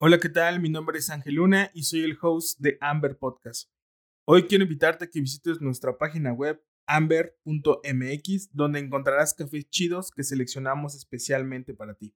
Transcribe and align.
Hola, 0.00 0.20
¿qué 0.20 0.28
tal? 0.28 0.60
Mi 0.60 0.68
nombre 0.68 1.00
es 1.00 1.10
Ángel 1.10 1.34
Luna 1.34 1.72
y 1.74 1.82
soy 1.82 2.04
el 2.04 2.16
host 2.22 2.60
de 2.60 2.78
Amber 2.80 3.18
Podcast. 3.18 3.68
Hoy 4.28 4.44
quiero 4.44 4.62
invitarte 4.62 5.06
a 5.06 5.10
que 5.10 5.20
visites 5.20 5.60
nuestra 5.60 5.98
página 5.98 6.32
web 6.32 6.62
amber.mx, 6.86 8.50
donde 8.52 8.78
encontrarás 8.78 9.34
cafés 9.34 9.68
chidos 9.70 10.12
que 10.12 10.22
seleccionamos 10.22 10.94
especialmente 10.94 11.74
para 11.74 11.94
ti. 11.94 12.14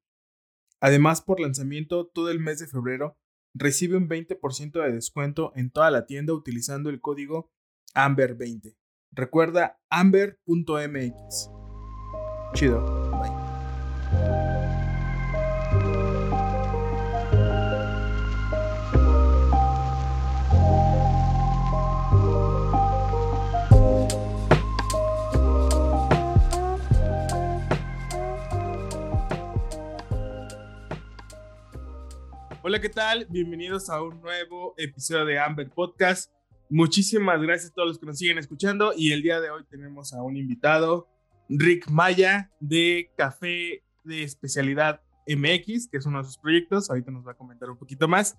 Además, 0.78 1.22
por 1.22 1.40
lanzamiento, 1.40 2.06
todo 2.06 2.30
el 2.30 2.38
mes 2.38 2.60
de 2.60 2.68
febrero 2.68 3.18
recibe 3.52 3.96
un 3.96 4.08
20% 4.08 4.80
de 4.80 4.92
descuento 4.92 5.52
en 5.56 5.72
toda 5.72 5.90
la 5.90 6.06
tienda 6.06 6.34
utilizando 6.34 6.88
el 6.88 7.00
código 7.00 7.50
AMBER20. 7.96 8.76
Recuerda 9.10 9.80
amber.mx. 9.90 11.50
Chido. 12.54 13.11
Hola, 32.64 32.80
¿qué 32.80 32.90
tal? 32.90 33.26
Bienvenidos 33.28 33.90
a 33.90 34.00
un 34.00 34.20
nuevo 34.20 34.74
episodio 34.76 35.24
de 35.24 35.36
Amber 35.36 35.68
Podcast. 35.68 36.32
Muchísimas 36.70 37.42
gracias 37.42 37.72
a 37.72 37.74
todos 37.74 37.88
los 37.88 37.98
que 37.98 38.06
nos 38.06 38.18
siguen 38.18 38.38
escuchando 38.38 38.92
y 38.96 39.10
el 39.10 39.20
día 39.20 39.40
de 39.40 39.50
hoy 39.50 39.64
tenemos 39.68 40.12
a 40.12 40.22
un 40.22 40.36
invitado, 40.36 41.08
Rick 41.48 41.90
Maya 41.90 42.52
de 42.60 43.10
Café 43.16 43.82
de 44.04 44.22
Especialidad 44.22 45.00
MX, 45.26 45.88
que 45.88 45.96
es 45.96 46.06
uno 46.06 46.18
de 46.18 46.24
sus 46.24 46.38
proyectos. 46.38 46.88
Ahorita 46.88 47.10
nos 47.10 47.26
va 47.26 47.32
a 47.32 47.36
comentar 47.36 47.68
un 47.68 47.76
poquito 47.76 48.06
más. 48.06 48.36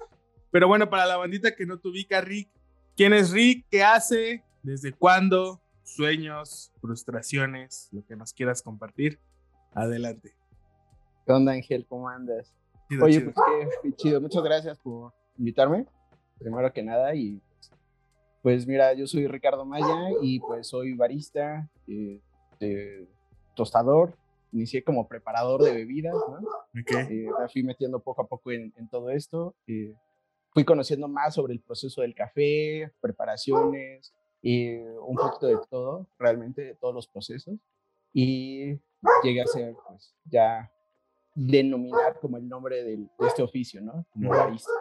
Pero 0.51 0.69
bueno, 0.69 0.89
para 0.89 1.05
la 1.05 1.17
bandita 1.17 1.53
que 1.53 1.65
no 1.65 1.77
te 1.77 1.89
ubica, 1.89 2.21
Rick, 2.21 2.49
¿quién 2.95 3.11
es 3.11 3.31
Rick? 3.31 3.65
¿Qué 3.69 3.83
hace? 3.83 4.45
¿Desde 4.61 4.93
cuándo? 4.93 5.61
Sueños, 5.83 6.71
frustraciones, 6.79 7.89
lo 7.91 8.05
que 8.05 8.15
nos 8.15 8.31
quieras 8.31 8.61
compartir. 8.61 9.19
Adelante. 9.73 10.33
¿Qué 11.25 11.33
onda, 11.33 11.51
Ángel? 11.51 11.85
¿Cómo 11.85 12.07
andas? 12.07 12.53
Oye, 13.01 13.21
pues 13.21 13.35
qué, 13.81 13.93
chido. 13.93 14.21
Muchas 14.21 14.43
gracias 14.43 14.77
por 14.79 15.13
invitarme, 15.37 15.85
primero 16.37 16.71
que 16.71 16.83
nada. 16.83 17.15
Y 17.15 17.41
pues 18.41 18.67
mira, 18.67 18.93
yo 18.93 19.07
soy 19.07 19.27
Ricardo 19.27 19.65
Maya 19.65 20.11
y 20.21 20.39
pues 20.39 20.67
soy 20.67 20.93
barista, 20.93 21.69
eh, 21.87 23.07
tostador. 23.55 24.17
Inicié 24.51 24.83
como 24.83 25.07
preparador 25.07 25.63
de 25.63 25.73
bebidas, 25.73 26.13
¿no? 26.13 26.81
Okay. 26.81 27.25
Eh, 27.25 27.29
me 27.39 27.49
fui 27.49 27.63
metiendo 27.63 27.99
poco 27.99 28.21
a 28.21 28.27
poco 28.27 28.51
en, 28.51 28.71
todo 28.91 29.09
esto. 29.09 29.55
Eh, 29.65 29.95
fui 30.51 30.63
conociendo 30.63 31.07
más 31.07 31.33
sobre 31.33 31.53
el 31.53 31.59
proceso 31.59 32.01
del 32.01 32.13
café, 32.13 32.91
preparaciones, 33.01 34.13
y 34.43 34.75
un 34.75 35.15
poquito 35.15 35.47
de 35.47 35.57
todo, 35.69 36.07
realmente 36.19 36.61
de 36.61 36.75
todos 36.75 36.93
los 36.93 37.07
procesos. 37.07 37.55
Y 38.13 38.77
llegué 39.23 39.41
a 39.41 39.47
ser, 39.47 39.73
pues, 39.87 40.13
ya 40.25 40.69
denominar 41.35 42.19
como 42.19 42.37
el 42.37 42.47
nombre 42.47 42.83
de 42.83 43.07
este 43.27 43.41
oficio, 43.41 43.81
¿no? 43.81 44.05
Como 44.11 44.29
barista. 44.29 44.71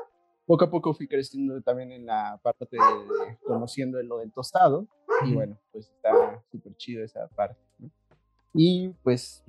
Poco 0.45 0.65
a 0.65 0.71
poco 0.71 0.93
fui 0.93 1.07
creciendo 1.07 1.61
también 1.63 1.93
en 1.93 2.07
la 2.07 2.39
parte 2.43 2.67
de, 2.71 2.79
conociendo 3.47 4.03
lo 4.03 4.19
del 4.19 4.33
tostado 4.33 4.87
y 5.25 5.35
bueno, 5.35 5.59
pues 5.71 5.89
está 5.89 6.43
súper 6.51 6.77
chido 6.77 7.05
esa 7.05 7.29
parte. 7.29 7.61
¿no? 7.79 7.91
Y 8.55 8.91
pues 9.03 9.45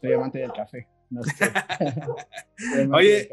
soy 0.00 0.12
amante 0.12 0.38
del 0.38 0.52
café. 0.52 0.88
No 1.10 1.22
sé. 1.22 1.44
Oye, 2.92 3.28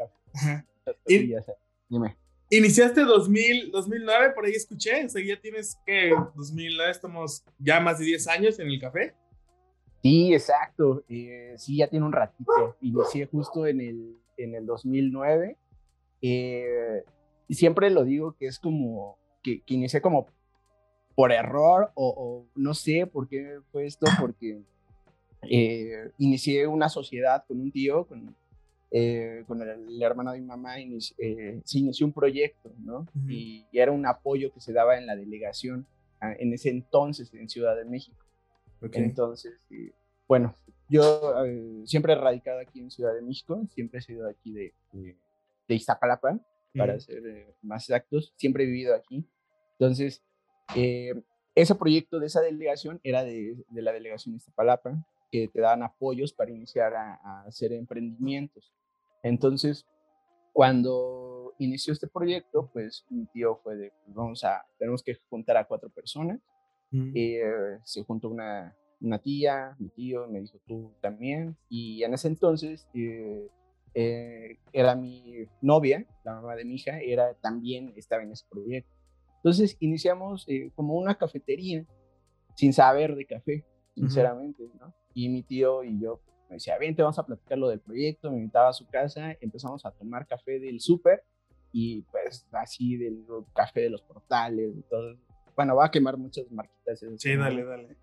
dime. 1.88 2.16
Iniciaste 2.50 3.02
2000, 3.02 3.70
2009, 3.70 4.32
por 4.34 4.46
ahí 4.46 4.52
escuché, 4.52 5.04
o 5.04 5.08
sea, 5.08 5.22
ya 5.22 5.38
tienes 5.38 5.78
que 5.84 6.14
2009, 6.34 6.90
estamos 6.90 7.44
ya 7.58 7.78
más 7.78 7.98
de 7.98 8.06
10 8.06 8.26
años 8.28 8.58
en 8.58 8.68
el 8.68 8.80
café. 8.80 9.14
Sí, 10.02 10.32
exacto. 10.32 11.04
Eh, 11.08 11.54
sí, 11.56 11.76
ya 11.76 11.88
tiene 11.88 12.06
un 12.06 12.12
ratito. 12.12 12.76
Inicié 12.80 13.26
justo 13.26 13.66
en 13.66 13.80
el, 13.80 14.16
en 14.36 14.54
el 14.54 14.66
2009. 14.66 15.56
Eh, 16.22 17.04
y 17.48 17.54
siempre 17.54 17.90
lo 17.90 18.04
digo 18.04 18.32
que 18.38 18.46
es 18.46 18.58
como 18.58 19.18
que, 19.42 19.62
que 19.62 19.74
inicié 19.74 20.00
como 20.00 20.26
por 21.14 21.32
error 21.32 21.90
o, 21.94 22.46
no 22.54 22.74
sé 22.74 23.06
por 23.06 23.28
qué 23.28 23.58
fue 23.72 23.86
esto, 23.86 24.06
porque 24.20 24.62
eh, 25.50 26.10
inicié 26.18 26.66
una 26.66 26.88
sociedad 26.88 27.44
con 27.48 27.60
un 27.60 27.72
tío, 27.72 28.06
con, 28.06 28.36
con 29.46 29.62
el, 29.62 30.00
hermano 30.00 30.32
de 30.32 30.40
mi 30.40 30.46
mamá, 30.46 30.78
inici, 30.78 31.14
se 31.64 31.78
inició 31.78 32.06
un 32.06 32.12
proyecto, 32.12 32.72
¿no? 32.78 33.06
y, 33.28 33.66
y, 33.72 33.78
era 33.78 33.90
un 33.90 34.06
apoyo 34.06 34.52
que 34.52 34.60
se 34.60 34.72
daba 34.72 34.96
en 34.96 35.06
la 35.06 35.16
delegación 35.16 35.86
ah, 36.20 36.34
en 36.38 36.52
ese 36.52 36.70
entonces 36.70 37.34
en 37.34 37.48
Ciudad 37.48 37.76
de 37.76 37.84
México. 37.84 38.27
Entonces, 38.80 39.60
bueno, 40.26 40.54
yo 40.88 41.44
eh, 41.44 41.82
siempre 41.84 42.12
he 42.12 42.16
radicado 42.16 42.60
aquí 42.60 42.80
en 42.80 42.90
Ciudad 42.90 43.14
de 43.14 43.22
México, 43.22 43.60
siempre 43.74 43.98
he 43.98 44.02
sido 44.02 44.28
aquí 44.28 44.52
de, 44.52 44.74
de, 44.92 45.74
Iztapalapa, 45.74 46.38
para 46.76 46.98
ser 47.00 47.26
eh, 47.26 47.54
más 47.62 47.88
exactos, 47.88 48.32
siempre 48.36 48.64
he 48.64 48.66
vivido 48.66 48.94
aquí. 48.94 49.24
Entonces, 49.72 50.22
eh, 50.76 51.14
ese 51.54 51.74
proyecto 51.74 52.20
de 52.20 52.26
esa 52.26 52.40
delegación 52.40 53.00
era 53.02 53.24
de, 53.24 53.56
de, 53.68 53.82
la 53.82 53.92
delegación 53.92 54.34
de 54.34 54.38
Iztapalapa, 54.38 55.04
que 55.30 55.48
te 55.48 55.60
daban 55.60 55.82
apoyos 55.82 56.32
para 56.32 56.50
iniciar 56.50 56.94
a, 56.94 57.20
a 57.22 57.42
hacer 57.42 57.72
emprendimientos. 57.72 58.72
Entonces, 59.22 59.86
cuando 60.52 61.54
inició 61.58 61.92
este 61.92 62.06
proyecto, 62.06 62.70
pues 62.72 63.04
mi 63.10 63.26
tío 63.26 63.56
fue 63.56 63.76
de, 63.76 63.92
pues, 64.04 64.14
vamos 64.14 64.44
a, 64.44 64.64
tenemos 64.78 65.02
que 65.02 65.16
juntar 65.28 65.56
a 65.56 65.66
cuatro 65.66 65.90
personas 65.90 66.40
eh, 66.92 67.78
se 67.84 68.02
juntó 68.04 68.28
una, 68.28 68.76
una, 69.00 69.18
tía, 69.18 69.76
mi 69.78 69.88
tío, 69.90 70.26
me 70.28 70.40
dijo 70.40 70.58
tú 70.66 70.92
también. 71.00 71.56
Y 71.68 72.02
en 72.02 72.14
ese 72.14 72.28
entonces 72.28 72.88
eh, 72.94 73.48
eh, 73.94 74.58
era 74.72 74.94
mi 74.94 75.46
novia, 75.60 76.06
la 76.24 76.34
mamá 76.34 76.56
de 76.56 76.64
mi 76.64 76.74
hija, 76.74 76.98
era, 77.00 77.34
también 77.34 77.92
estaba 77.96 78.22
en 78.22 78.32
ese 78.32 78.44
proyecto. 78.48 78.92
Entonces 79.36 79.76
iniciamos 79.80 80.46
como 80.74 80.94
una 80.96 81.16
cafetería 81.16 81.86
sin 82.54 82.72
saber 82.72 83.14
de 83.14 83.24
café, 83.24 83.64
sinceramente, 83.94 84.64
¿no? 84.80 84.92
Y 85.14 85.28
mi 85.28 85.42
tío 85.42 85.84
y 85.84 86.00
yo 86.00 86.20
me 86.48 86.56
decía, 86.56 86.76
te 86.78 87.02
vamos 87.02 87.18
a 87.18 87.26
platicar 87.26 87.58
lo 87.58 87.68
del 87.68 87.80
proyecto, 87.80 88.30
me 88.30 88.38
invitaba 88.38 88.70
a 88.70 88.72
su 88.72 88.86
casa, 88.88 89.36
empezamos 89.40 89.84
a 89.84 89.92
tomar 89.92 90.26
café 90.26 90.58
del 90.58 90.80
súper 90.80 91.22
y 91.72 92.02
pues 92.02 92.46
así 92.52 92.96
del 92.96 93.24
café 93.54 93.82
de 93.82 93.90
los 93.90 94.02
portales, 94.02 94.74
y 94.76 94.82
todo, 94.82 95.16
bueno, 95.58 95.74
va 95.74 95.86
a 95.86 95.90
quemar 95.90 96.16
muchas 96.16 96.48
marquitas. 96.52 97.04
Sí, 97.16 97.34
dale, 97.34 97.64
dale. 97.64 97.96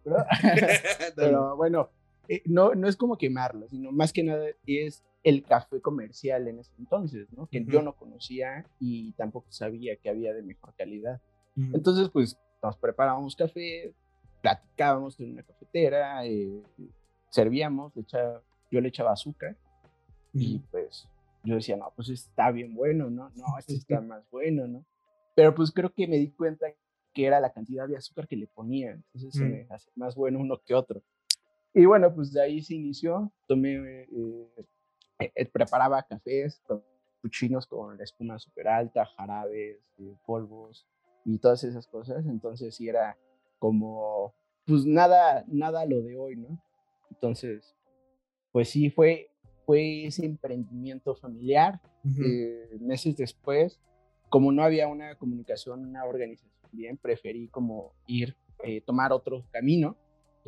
Pero, 1.15 1.55
bueno, 1.55 1.89
eh, 2.27 2.41
no, 2.43 2.75
no 2.75 2.89
es 2.89 2.97
como 2.97 3.17
quemarlo, 3.17 3.69
sino 3.69 3.93
más 3.93 4.11
que 4.11 4.23
nada 4.23 4.45
es 4.67 5.05
el 5.23 5.41
café 5.41 5.79
comercial 5.79 6.49
en 6.49 6.59
ese 6.59 6.73
entonces, 6.77 7.31
¿no? 7.31 7.47
Que 7.47 7.63
yo 7.63 7.81
no 7.81 7.95
conocía 7.95 8.65
y 8.77 9.13
tampoco 9.13 9.47
sabía 9.53 9.95
que 9.95 10.09
había 10.09 10.33
de 10.33 10.43
mejor 10.43 10.73
calidad. 10.77 11.21
Entonces, 11.55 12.09
pues 12.09 12.37
nos 12.61 12.75
preparábamos 12.75 13.37
café, 13.37 13.93
platicábamos 14.41 15.17
en 15.21 15.31
una 15.31 15.43
cafetera, 15.43 16.25
eh, 16.25 16.61
servíamos, 17.29 17.93
yo 17.95 18.81
le 18.81 18.89
echaba 18.89 19.13
azúcar 19.13 19.55
y 20.33 20.59
pues 20.71 21.07
yo 21.45 21.55
decía, 21.55 21.77
no, 21.77 21.93
pues 21.95 22.09
está 22.09 22.51
bien 22.51 22.75
bueno, 22.75 23.09
¿no? 23.09 23.31
No, 23.33 23.57
este 23.57 23.75
está 23.75 24.01
más 24.01 24.29
bueno, 24.29 24.67
¿no? 24.67 24.85
Pero 25.35 25.55
pues 25.55 25.71
creo 25.71 25.93
que 25.93 26.05
me 26.05 26.17
di 26.17 26.31
cuenta 26.31 26.67
que 27.15 27.25
era 27.25 27.39
la 27.39 27.51
cantidad 27.51 27.87
de 27.87 27.95
azúcar 27.95 28.27
que 28.27 28.35
le 28.35 28.45
ponía. 28.45 28.91
Entonces 28.91 29.33
se 29.33 29.43
mm. 29.43 29.49
me 29.49 29.67
hace 29.69 29.89
más 29.95 30.15
bueno 30.15 30.37
uno 30.37 30.61
que 30.63 30.75
otro. 30.75 31.01
Y 31.73 31.85
bueno, 31.85 32.13
pues 32.13 32.31
de 32.33 32.41
ahí 32.41 32.61
se 32.61 32.75
inició. 32.75 33.31
Tomé, 33.47 33.75
eh, 33.75 34.07
eh, 35.19 35.31
eh, 35.33 35.45
preparaba 35.45 36.03
cafés, 36.03 36.61
puchinos 37.21 37.65
con 37.65 37.97
la 37.97 38.03
espuma 38.03 38.37
súper 38.37 38.67
alta, 38.67 39.05
jarabes, 39.05 39.79
polvos 40.25 40.85
y 41.23 41.39
todas 41.39 41.63
esas 41.63 41.87
cosas. 41.87 42.25
Entonces 42.25 42.75
sí 42.75 42.89
era 42.89 43.17
como, 43.59 44.33
pues 44.65 44.85
nada, 44.85 45.45
nada 45.47 45.85
lo 45.85 46.01
de 46.01 46.17
hoy, 46.17 46.35
¿no? 46.35 46.61
Entonces, 47.09 47.75
pues 48.51 48.69
sí, 48.69 48.89
fue, 48.89 49.31
fue 49.65 50.05
ese 50.05 50.25
emprendimiento 50.25 51.15
familiar. 51.15 51.79
meses 52.81 53.15
después, 53.15 53.79
como 54.27 54.51
no 54.51 54.63
había 54.63 54.89
una 54.89 55.15
comunicación, 55.15 55.85
una 55.85 56.03
organización 56.03 56.55
bien 56.75 56.97
preferí 56.97 57.47
como 57.47 57.93
ir, 58.07 58.35
eh, 58.63 58.81
tomar 58.81 59.11
otro 59.11 59.45
camino 59.51 59.97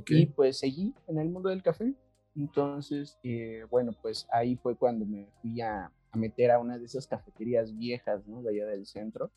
y 0.05 0.27
pues 0.27 0.59
seguí 0.59 0.93
en 1.07 1.17
el 1.17 1.29
mundo 1.29 1.49
del 1.49 1.63
café. 1.63 1.93
Entonces, 2.35 3.17
eh, 3.23 3.63
bueno, 3.69 3.93
pues 4.01 4.27
ahí 4.31 4.55
fue 4.57 4.75
cuando 4.75 5.05
me 5.05 5.27
fui 5.41 5.59
a, 5.61 5.91
meter 6.13 6.51
a 6.51 6.59
una 6.59 6.77
de 6.77 6.85
esas 6.85 7.05
cafeterías 7.07 7.75
viejas, 7.77 8.25
¿no? 8.27 8.41
De 8.41 8.49
allá 8.49 8.65
del 8.67 8.85
centro. 8.85 9.31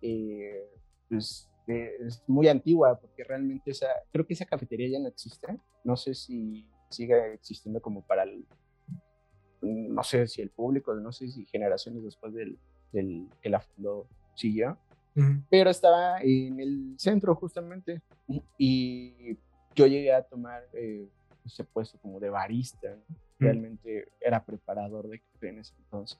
Eh, 0.00 0.68
pues 1.08 1.48
es 1.66 2.22
muy 2.26 2.48
antigua 2.48 2.98
porque 3.00 3.22
realmente 3.22 3.70
esa, 3.70 3.86
creo 4.10 4.26
que 4.26 4.34
esa 4.34 4.46
cafetería 4.46 4.88
ya 4.88 4.98
no 4.98 5.08
existe. 5.08 5.58
No 5.84 5.96
sé 5.96 6.14
si 6.14 6.66
sigue 6.90 7.34
existiendo 7.34 7.80
como 7.80 8.04
para 8.06 8.24
el, 8.24 8.46
no 9.62 10.02
sé 10.02 10.26
si 10.26 10.42
el 10.42 10.50
público, 10.50 10.94
no 10.94 11.12
sé 11.12 11.28
si 11.28 11.46
generaciones 11.46 12.02
después 12.02 12.34
del, 12.34 12.58
del 12.92 13.28
que 13.40 13.50
la 13.50 13.60
fundó 13.60 14.08
siguió, 14.34 14.78
pero 15.50 15.70
estaba 15.70 16.20
en 16.20 16.60
el 16.60 16.94
centro 16.98 17.34
justamente 17.34 18.02
y 18.58 19.36
yo 19.74 19.86
llegué 19.86 20.12
a 20.12 20.22
tomar 20.22 20.64
eh, 20.72 21.08
ese 21.44 21.64
puesto 21.64 21.98
como 21.98 22.20
de 22.20 22.30
barista, 22.30 22.96
realmente 23.38 24.08
era 24.20 24.44
preparador 24.44 25.08
de 25.08 25.20
café 25.20 25.48
en 25.48 25.58
ese 25.58 25.74
entonces. 25.78 26.18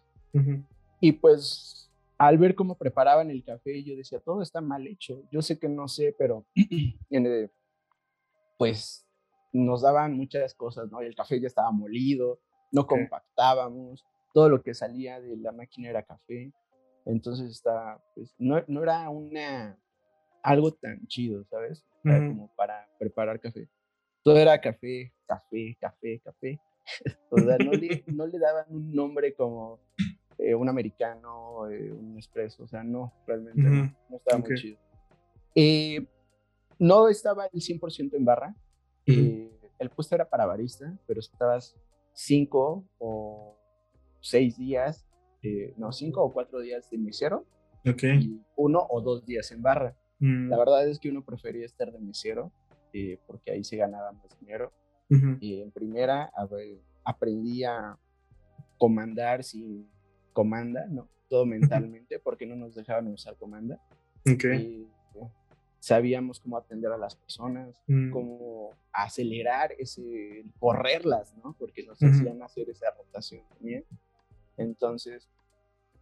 Y 1.00 1.12
pues 1.12 1.90
al 2.18 2.38
ver 2.38 2.54
cómo 2.54 2.76
preparaban 2.76 3.30
el 3.30 3.42
café, 3.42 3.82
yo 3.82 3.96
decía, 3.96 4.20
todo 4.20 4.42
está 4.42 4.60
mal 4.60 4.86
hecho. 4.86 5.22
Yo 5.30 5.42
sé 5.42 5.58
que 5.58 5.68
no 5.68 5.88
sé, 5.88 6.14
pero 6.16 6.46
pues 8.58 9.06
nos 9.52 9.82
daban 9.82 10.16
muchas 10.16 10.54
cosas, 10.54 10.90
¿no? 10.90 11.00
El 11.00 11.14
café 11.14 11.40
ya 11.40 11.48
estaba 11.48 11.70
molido, 11.72 12.40
no 12.70 12.86
compactábamos, 12.86 14.04
todo 14.32 14.48
lo 14.48 14.62
que 14.62 14.72
salía 14.72 15.20
de 15.20 15.36
la 15.36 15.52
máquina 15.52 15.90
era 15.90 16.04
café. 16.04 16.52
Entonces 17.04 17.50
está, 17.50 18.02
pues 18.14 18.34
no, 18.38 18.62
no 18.68 18.82
era 18.82 19.08
una, 19.10 19.78
algo 20.42 20.72
tan 20.72 21.06
chido, 21.06 21.44
¿sabes? 21.44 21.84
como 22.02 22.52
para 22.56 22.88
preparar 22.98 23.38
café. 23.38 23.68
Todo 24.24 24.36
era 24.36 24.60
café, 24.60 25.12
café, 25.26 25.76
café, 25.80 26.20
café. 26.20 26.60
o 27.30 27.38
sea, 27.38 27.58
no 27.58 27.72
le, 27.72 28.02
no 28.06 28.26
le 28.26 28.38
daban 28.38 28.66
un 28.68 28.92
nombre 28.92 29.34
como 29.34 29.80
eh, 30.38 30.54
un 30.54 30.68
americano, 30.68 31.68
eh, 31.70 31.92
un 31.92 32.18
espresso, 32.18 32.64
o 32.64 32.66
sea, 32.66 32.82
no, 32.82 33.12
realmente 33.26 33.60
no, 33.60 34.16
estaba 34.16 34.38
muy 34.38 34.54
chido. 34.56 34.78
Eh, 35.54 36.04
no 36.78 37.08
estaba 37.08 37.46
el 37.46 37.60
100% 37.60 38.14
en 38.14 38.24
barra, 38.24 38.56
el 39.06 39.90
puesto 39.94 40.14
era 40.14 40.28
para 40.28 40.46
barista, 40.46 40.96
pero 41.06 41.20
estabas 41.20 41.76
cinco 42.12 42.84
o 42.98 43.56
seis 44.20 44.56
días, 44.56 45.06
no, 45.76 45.92
cinco 45.92 46.22
o 46.22 46.32
cuatro 46.32 46.60
días 46.60 46.88
de 46.90 46.98
mesero, 46.98 47.44
y 47.84 48.40
uno 48.56 48.86
o 48.88 49.00
dos 49.00 49.24
días 49.24 49.50
en 49.52 49.62
barra. 49.62 49.96
Mm. 50.18 50.48
La 50.48 50.58
verdad 50.58 50.86
es 50.86 50.98
que 50.98 51.10
uno 51.10 51.24
prefería 51.24 51.66
estar 51.66 51.90
de 51.92 51.98
mesero, 51.98 52.52
porque 53.26 53.50
ahí 53.50 53.64
se 53.64 53.76
ganaba 53.76 54.12
más 54.12 54.38
dinero. 54.38 54.72
Y 55.40 55.60
en 55.60 55.70
primera 55.70 56.32
aprendí 57.04 57.64
a 57.64 57.98
comandar 58.78 59.44
sin 59.44 59.86
comanda, 60.32 60.86
¿no? 60.86 61.06
Todo 61.28 61.44
mentalmente, 61.44 62.18
porque 62.18 62.46
no 62.46 62.56
nos 62.56 62.74
dejaban 62.74 63.08
usar 63.08 63.36
comanda. 63.36 63.78
Okay. 64.20 64.88
sabíamos 65.80 66.38
cómo 66.38 66.56
atender 66.56 66.92
a 66.92 66.96
las 66.96 67.16
personas, 67.16 67.82
mm. 67.88 68.10
cómo 68.12 68.70
acelerar 68.92 69.72
ese, 69.78 70.44
correrlas, 70.60 71.36
¿no? 71.42 71.56
Porque 71.58 71.82
nos 71.82 72.00
hacían 72.02 72.40
hacer 72.40 72.70
esa 72.70 72.86
rotación 72.96 73.42
también. 73.48 73.84
Entonces, 74.62 75.28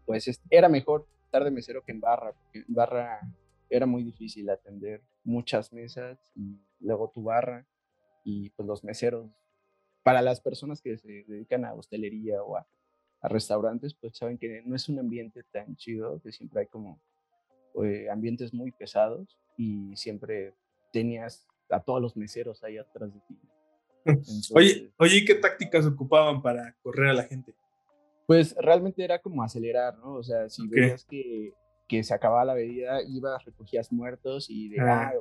pues 0.06 0.40
era 0.50 0.68
mejor 0.68 1.06
estar 1.24 1.44
de 1.44 1.50
mesero 1.50 1.82
que 1.82 1.92
en 1.92 2.00
barra, 2.00 2.32
porque 2.32 2.60
en 2.60 2.74
barra 2.74 3.20
era 3.68 3.86
muy 3.86 4.02
difícil 4.02 4.48
atender 4.50 5.02
muchas 5.24 5.72
mesas 5.72 6.18
y 6.34 6.58
luego 6.80 7.10
tu 7.14 7.22
barra 7.22 7.66
y 8.24 8.50
pues 8.50 8.66
los 8.66 8.84
meseros. 8.84 9.30
Para 10.02 10.22
las 10.22 10.40
personas 10.40 10.80
que 10.80 10.96
se 10.96 11.24
dedican 11.26 11.64
a 11.64 11.74
hostelería 11.74 12.42
o 12.42 12.56
a 12.56 12.66
a 13.20 13.28
restaurantes, 13.28 13.94
pues 13.94 14.16
saben 14.16 14.38
que 14.38 14.62
no 14.64 14.74
es 14.74 14.88
un 14.88 14.98
ambiente 14.98 15.42
tan 15.52 15.76
chido, 15.76 16.20
que 16.22 16.32
siempre 16.32 16.60
hay 16.60 16.66
como 16.66 17.00
eh, 17.84 18.08
ambientes 18.10 18.54
muy 18.54 18.72
pesados 18.72 19.38
y 19.56 19.94
siempre 19.96 20.54
tenías 20.92 21.46
a 21.68 21.80
todos 21.80 22.00
los 22.00 22.16
meseros 22.16 22.64
ahí 22.64 22.78
atrás 22.78 23.12
de 23.12 23.20
ti. 23.20 23.38
oye, 24.54 24.92
oye, 24.96 25.24
¿qué 25.24 25.34
tácticas 25.34 25.84
ocupaban 25.86 26.40
para 26.40 26.74
correr 26.82 27.10
a 27.10 27.14
la 27.14 27.24
gente? 27.24 27.54
Pues 28.30 28.54
realmente 28.56 29.02
era 29.02 29.18
como 29.18 29.42
acelerar, 29.42 29.98
¿no? 29.98 30.14
O 30.14 30.22
sea, 30.22 30.48
si 30.48 30.68
veías 30.68 31.04
que, 31.04 31.52
que, 31.88 32.04
se 32.04 32.14
acababa 32.14 32.44
la 32.44 32.54
bebida, 32.54 33.02
ibas, 33.02 33.44
recogías 33.44 33.90
muertos 33.90 34.48
y 34.48 34.68
de, 34.68 34.80
ah. 34.80 35.08
ah 35.08 35.12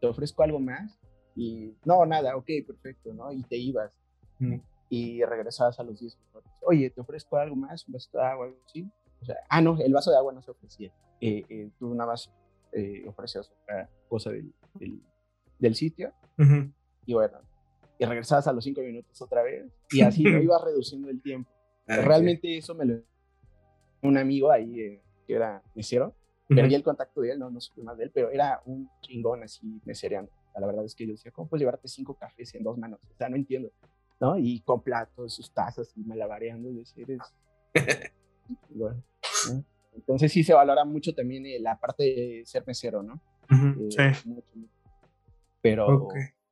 te 0.00 0.06
ofrezco 0.06 0.42
algo 0.42 0.60
más. 0.60 0.98
Y 1.36 1.74
no, 1.84 2.06
nada, 2.06 2.36
ok, 2.36 2.46
perfecto, 2.66 3.12
¿no? 3.12 3.30
Y 3.32 3.42
te 3.42 3.56
ibas. 3.56 3.92
Mm 4.38 4.60
y 4.88 5.24
regresabas 5.24 5.78
a 5.80 5.82
los 5.82 5.98
10 5.98 6.16
minutos. 6.18 6.52
Oye, 6.62 6.90
¿te 6.90 7.00
ofrezco 7.00 7.36
algo 7.36 7.56
más? 7.56 7.86
¿Un 7.88 7.94
vaso 7.94 8.10
de 8.12 8.22
agua? 8.22 8.46
Algo 8.46 8.58
así. 8.64 8.88
O 9.20 9.24
sea, 9.24 9.36
ah, 9.48 9.60
no, 9.60 9.76
el 9.80 9.92
vaso 9.92 10.10
de 10.10 10.16
agua 10.16 10.32
no 10.32 10.40
se 10.40 10.52
ofrecía. 10.52 10.92
Eh, 11.20 11.44
eh, 11.48 11.70
tú 11.78 11.94
nada 11.94 12.12
más 12.12 12.30
eh, 12.72 13.04
ofrecías 13.06 13.50
otra 13.50 13.88
cosa 14.08 14.30
del, 14.30 14.52
del, 15.58 15.74
sitio. 15.74 16.12
Y 17.06 17.14
bueno, 17.14 17.38
y 17.98 18.04
regresabas 18.04 18.46
a 18.46 18.52
los 18.52 18.64
5 18.64 18.80
minutos 18.82 19.20
otra 19.20 19.42
vez. 19.42 19.66
Y 19.90 20.00
así 20.02 20.22
no 20.22 20.40
ibas 20.40 20.62
reduciendo 20.62 21.08
el 21.08 21.20
tiempo. 21.20 21.50
Ah, 21.86 21.96
Realmente 21.96 22.56
eso 22.56 22.74
me 22.74 22.84
lo... 22.84 23.02
Un 24.02 24.18
amigo 24.18 24.50
ahí 24.50 25.00
que 25.26 25.34
era 25.34 25.62
mesero. 25.74 26.14
Perdí 26.46 26.74
el 26.74 26.82
contacto 26.82 27.22
de 27.22 27.32
él, 27.32 27.38
no, 27.38 27.50
no 27.50 27.60
supe 27.60 27.82
más 27.82 27.96
de 27.96 28.04
él, 28.04 28.10
pero 28.12 28.30
era 28.30 28.60
un 28.66 28.88
chingón 29.00 29.42
así 29.42 29.80
mesereando. 29.84 30.30
La 30.54 30.66
verdad 30.66 30.84
es 30.84 30.94
que 30.94 31.06
yo 31.06 31.12
decía, 31.12 31.32
¿cómo 31.32 31.48
puedes 31.48 31.62
llevarte 31.62 31.88
cinco 31.88 32.14
cafés 32.14 32.54
en 32.54 32.62
dos 32.62 32.76
manos? 32.76 33.00
O 33.10 33.16
sea, 33.16 33.28
no 33.28 33.36
entiendo. 33.36 33.70
¿no? 34.20 34.38
Y 34.38 34.60
con 34.60 34.82
platos, 34.82 35.34
sus 35.34 35.52
tazas 35.52 35.92
y 35.96 36.00
malabareando 36.04 36.70
y 36.70 36.74
decir, 36.74 37.10
es... 37.10 37.34
bueno, 38.70 39.02
Entonces 39.94 40.32
sí 40.32 40.44
se 40.44 40.54
valora 40.54 40.84
mucho 40.84 41.14
también 41.14 41.46
eh, 41.46 41.58
la 41.58 41.78
parte 41.78 42.02
de 42.04 42.42
ser 42.44 42.64
mesero, 42.66 43.02
¿no? 43.02 43.20
Eh, 43.50 44.12
sí. 44.14 44.36
Pero, 45.60 46.08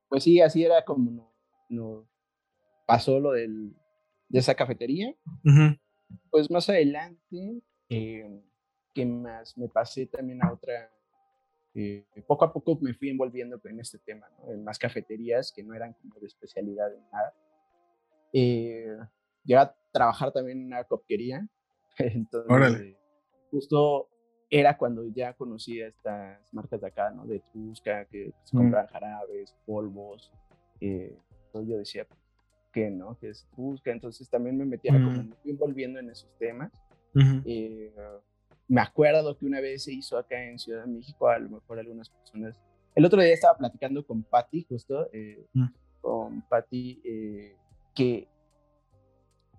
pues 0.09 0.25
sí, 0.25 0.41
así 0.41 0.65
era 0.65 0.85
como 0.85 1.33
no, 1.69 2.07
pasó 2.87 3.21
lo 3.21 3.33
del, 3.33 3.75
de 4.33 4.41
esa 4.41 4.55
cafetería. 4.55 5.15
Pues 6.31 6.51
más 6.51 6.69
adelante, 6.69 7.63
eh, 7.89 8.43
¿qué 8.93 9.07
más? 9.07 9.57
Me 9.57 9.69
pasé 9.69 10.07
también 10.07 10.43
a 10.43 10.53
otra 10.53 10.91
eh, 11.75 12.05
poco 12.27 12.45
a 12.45 12.53
poco 12.53 12.79
me 12.83 12.93
fui 12.93 13.09
envolviendo 13.09 13.59
en 13.65 13.81
este 13.81 13.99
tema, 13.99 14.29
¿no? 14.39 14.53
en 14.53 14.63
más 14.63 14.79
cafeterías 14.79 15.51
que 15.53 15.63
no 15.63 15.75
eran 15.75 15.95
como 15.95 16.21
de 16.21 16.27
especialidad 16.27 16.95
en 16.95 17.03
nada. 17.11 17.35
Eh, 18.33 18.99
llegué 19.45 19.61
a 19.61 19.75
trabajar 19.91 20.33
también 20.33 20.61
en 20.61 20.67
una 20.67 20.85
copquería. 20.85 21.47
Entonces, 21.99 22.97
justo 23.51 24.09
era 24.51 24.77
cuando 24.77 25.07
ya 25.09 25.33
conocía 25.33 25.87
estas 25.87 26.53
marcas 26.53 26.81
de 26.81 26.87
acá, 26.87 27.11
¿no? 27.11 27.27
De 27.27 27.41
Trusca, 27.53 28.05
que 28.07 28.33
se 28.45 28.57
mm. 28.57 28.61
compran 28.61 28.87
jarabes, 28.89 29.55
polvos. 29.65 30.31
Eh, 30.81 31.17
entonces 31.47 31.71
yo 31.71 31.79
decía, 31.79 32.07
¿qué, 32.73 32.91
no? 32.91 33.19
Que 33.19 33.31
es 33.31 33.47
Trusca. 33.55 33.93
Entonces 33.93 34.29
también 34.29 34.57
me 34.57 34.65
metía 34.65 34.93
como 34.93 35.11
mm. 35.11 35.35
envolviendo 35.45 35.99
en 36.01 36.11
esos 36.11 36.31
temas. 36.39 36.73
Eh, 37.45 37.93
me 38.69 38.81
acuerdo 38.81 39.37
que 39.37 39.45
una 39.45 39.61
vez 39.61 39.85
se 39.85 39.93
hizo 39.93 40.17
acá 40.17 40.43
en 40.43 40.59
Ciudad 40.59 40.85
de 40.85 40.91
México, 40.91 41.29
a 41.29 41.39
lo 41.39 41.51
mejor 41.51 41.79
algunas 41.79 42.09
personas. 42.09 42.59
El 42.95 43.05
otro 43.05 43.21
día 43.23 43.33
estaba 43.33 43.57
platicando 43.57 44.05
con 44.07 44.23
Patty, 44.23 44.65
justo, 44.69 45.09
mm. 45.53 45.67
con 46.01 46.43
Patty, 46.49 47.03
que, 47.95 48.29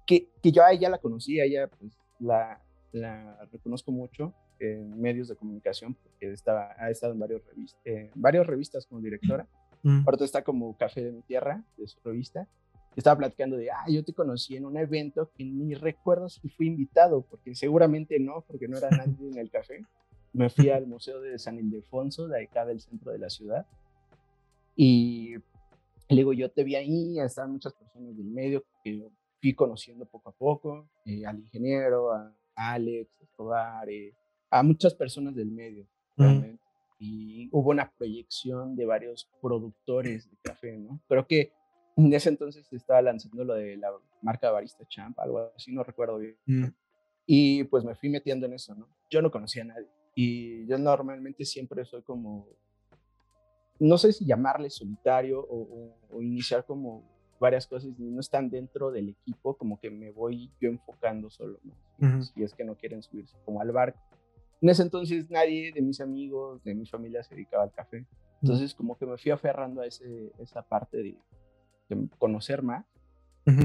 que, 0.05 0.29
que, 0.41 0.51
yo 0.51 0.63
a 0.63 0.71
ella 0.71 0.89
la 0.89 0.97
conocí, 0.97 1.39
a 1.39 1.45
ella 1.45 1.67
pues 1.67 1.97
la, 2.19 2.59
la 2.91 3.45
reconozco 3.51 3.91
mucho 3.91 4.33
en 4.59 4.99
medios 4.99 5.27
de 5.27 5.35
comunicación 5.35 5.95
porque 5.95 6.31
estaba, 6.31 6.75
ha 6.77 6.89
estado 6.89 7.13
en 7.13 7.19
varios 7.19 7.45
revistas, 7.45 7.81
eh, 7.85 8.11
varias 8.15 8.47
revistas 8.47 8.85
como 8.85 9.01
directora. 9.01 9.47
Mm. 9.81 10.03
Ahorita 10.05 10.25
está 10.25 10.43
como 10.43 10.77
Café 10.77 11.03
de 11.03 11.11
mi 11.11 11.21
Tierra, 11.23 11.63
de 11.77 11.87
su 11.87 11.99
revista. 12.03 12.47
Estaba 12.95 13.17
platicando 13.17 13.57
de, 13.57 13.71
ah, 13.71 13.85
yo 13.89 14.03
te 14.03 14.13
conocí 14.13 14.55
en 14.55 14.65
un 14.65 14.77
evento 14.77 15.31
que 15.35 15.43
ni 15.43 15.73
recuerdo 15.73 16.29
si 16.29 16.47
fui 16.49 16.67
invitado, 16.67 17.21
porque 17.21 17.55
seguramente 17.55 18.19
no, 18.19 18.43
porque 18.47 18.67
no 18.67 18.77
era 18.77 18.89
nadie 18.89 19.29
en 19.29 19.37
el 19.37 19.49
café. 19.49 19.83
Me 20.31 20.49
fui 20.49 20.69
al 20.69 20.87
Museo 20.87 21.21
de 21.21 21.37
San 21.39 21.57
Ildefonso, 21.59 22.27
de 22.27 22.43
acá 22.43 22.65
del 22.65 22.81
centro 22.81 23.11
de 23.11 23.19
la 23.19 23.29
ciudad. 23.29 23.65
Y 24.75 25.35
le 26.09 26.17
digo, 26.17 26.33
yo 26.33 26.49
te 26.51 26.63
vi 26.63 26.75
ahí, 26.75 27.19
estaban 27.19 27.51
muchas 27.51 27.73
personas 27.73 28.15
del 28.15 28.25
medio 28.25 28.63
que 28.83 29.07
fui 29.41 29.53
conociendo 29.53 30.05
poco 30.05 30.29
a 30.29 30.33
poco, 30.33 30.89
eh, 31.05 31.25
al 31.25 31.39
ingeniero, 31.39 32.11
a 32.11 32.33
Alex, 32.55 33.21
Escobar, 33.21 33.89
eh, 33.89 34.13
a 34.49 34.63
muchas 34.63 34.93
personas 34.93 35.35
del 35.35 35.51
medio, 35.51 35.87
realmente. 36.15 36.63
Y 36.99 37.49
hubo 37.51 37.71
una 37.71 37.91
proyección 37.91 38.75
de 38.75 38.85
varios 38.85 39.29
productores 39.41 40.29
de 40.29 40.37
café, 40.41 40.77
¿no? 40.77 41.01
Creo 41.07 41.27
que 41.27 41.51
en 41.95 42.13
ese 42.13 42.29
entonces 42.29 42.71
estaba 42.71 43.01
lanzando 43.01 43.43
lo 43.43 43.53
de 43.53 43.77
la 43.77 43.91
marca 44.21 44.51
Barista 44.51 44.85
Champ, 44.87 45.17
algo 45.19 45.51
así, 45.55 45.71
no 45.71 45.83
recuerdo 45.83 46.17
bien. 46.17 46.37
Mm. 46.45 46.65
Y 47.25 47.63
pues 47.65 47.83
me 47.83 47.95
fui 47.95 48.09
metiendo 48.09 48.45
en 48.45 48.53
eso, 48.53 48.75
¿no? 48.75 48.87
Yo 49.09 49.21
no 49.21 49.31
conocía 49.31 49.63
a 49.63 49.65
nadie. 49.65 49.87
Y 50.15 50.65
yo 50.67 50.77
normalmente 50.77 51.45
siempre 51.45 51.85
soy 51.85 52.01
como 52.01 52.47
no 53.79 53.97
sé 53.97 54.13
si 54.13 54.25
llamarle 54.25 54.69
solitario 54.69 55.45
o, 55.49 56.21
iniciar 56.21 56.65
como 56.65 57.03
varias 57.39 57.67
cosas 57.67 57.91
y 57.97 58.03
no 58.03 58.21
están 58.21 58.49
dentro 58.49 58.91
del 58.91 59.09
equipo, 59.09 59.57
como 59.57 59.79
que 59.79 59.89
me 59.89 60.11
voy 60.11 60.49
yo 60.61 60.69
enfocando 60.69 61.29
solo, 61.29 61.59
¿no? 61.63 62.23
Si 62.23 62.43
es 62.43 62.53
que 62.53 62.63
no 62.63 62.75
quieren 62.75 63.01
subirse 63.01 63.35
como 63.43 63.59
al 63.61 63.71
barco. 63.71 63.99
En 64.61 64.69
ese 64.69 64.83
entonces 64.83 65.29
nadie 65.29 65.71
de 65.73 65.81
mis 65.81 65.99
amigos, 65.99 66.63
de 66.63 66.75
mi 66.75 66.85
familia 66.85 67.23
se 67.23 67.35
dedicaba 67.35 67.63
al 67.63 67.71
café. 67.71 68.05
Entonces 68.41 68.73
como 68.73 68.97
que 68.97 69.05
me 69.05 69.17
fui 69.17 69.31
aferrando 69.31 69.81
a 69.81 69.85
ese, 69.85 70.31
esa 70.39 70.61
parte 70.61 70.97
de, 70.97 71.17
conocer 72.17 72.61
más. 72.61 72.85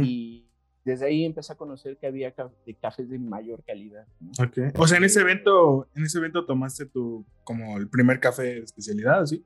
Y 0.02 0.48
desde 0.84 1.06
ahí 1.06 1.24
empecé 1.24 1.52
a 1.52 1.56
conocer 1.56 1.96
que 1.98 2.06
había 2.06 2.34
cafés 2.80 3.08
de 3.08 3.18
mayor 3.18 3.62
calidad. 3.62 4.06
Okay. 4.40 4.70
O 4.76 4.86
sea, 4.88 4.98
en 4.98 5.04
ese 5.04 5.20
evento, 5.20 5.86
en 5.94 6.04
ese 6.04 6.18
evento 6.18 6.46
tomaste 6.46 6.86
tu, 6.86 7.24
como 7.44 7.76
el 7.76 7.88
primer 7.88 8.20
café 8.20 8.42
de 8.42 8.58
especialidad, 8.60 9.24
¿sí? 9.26 9.44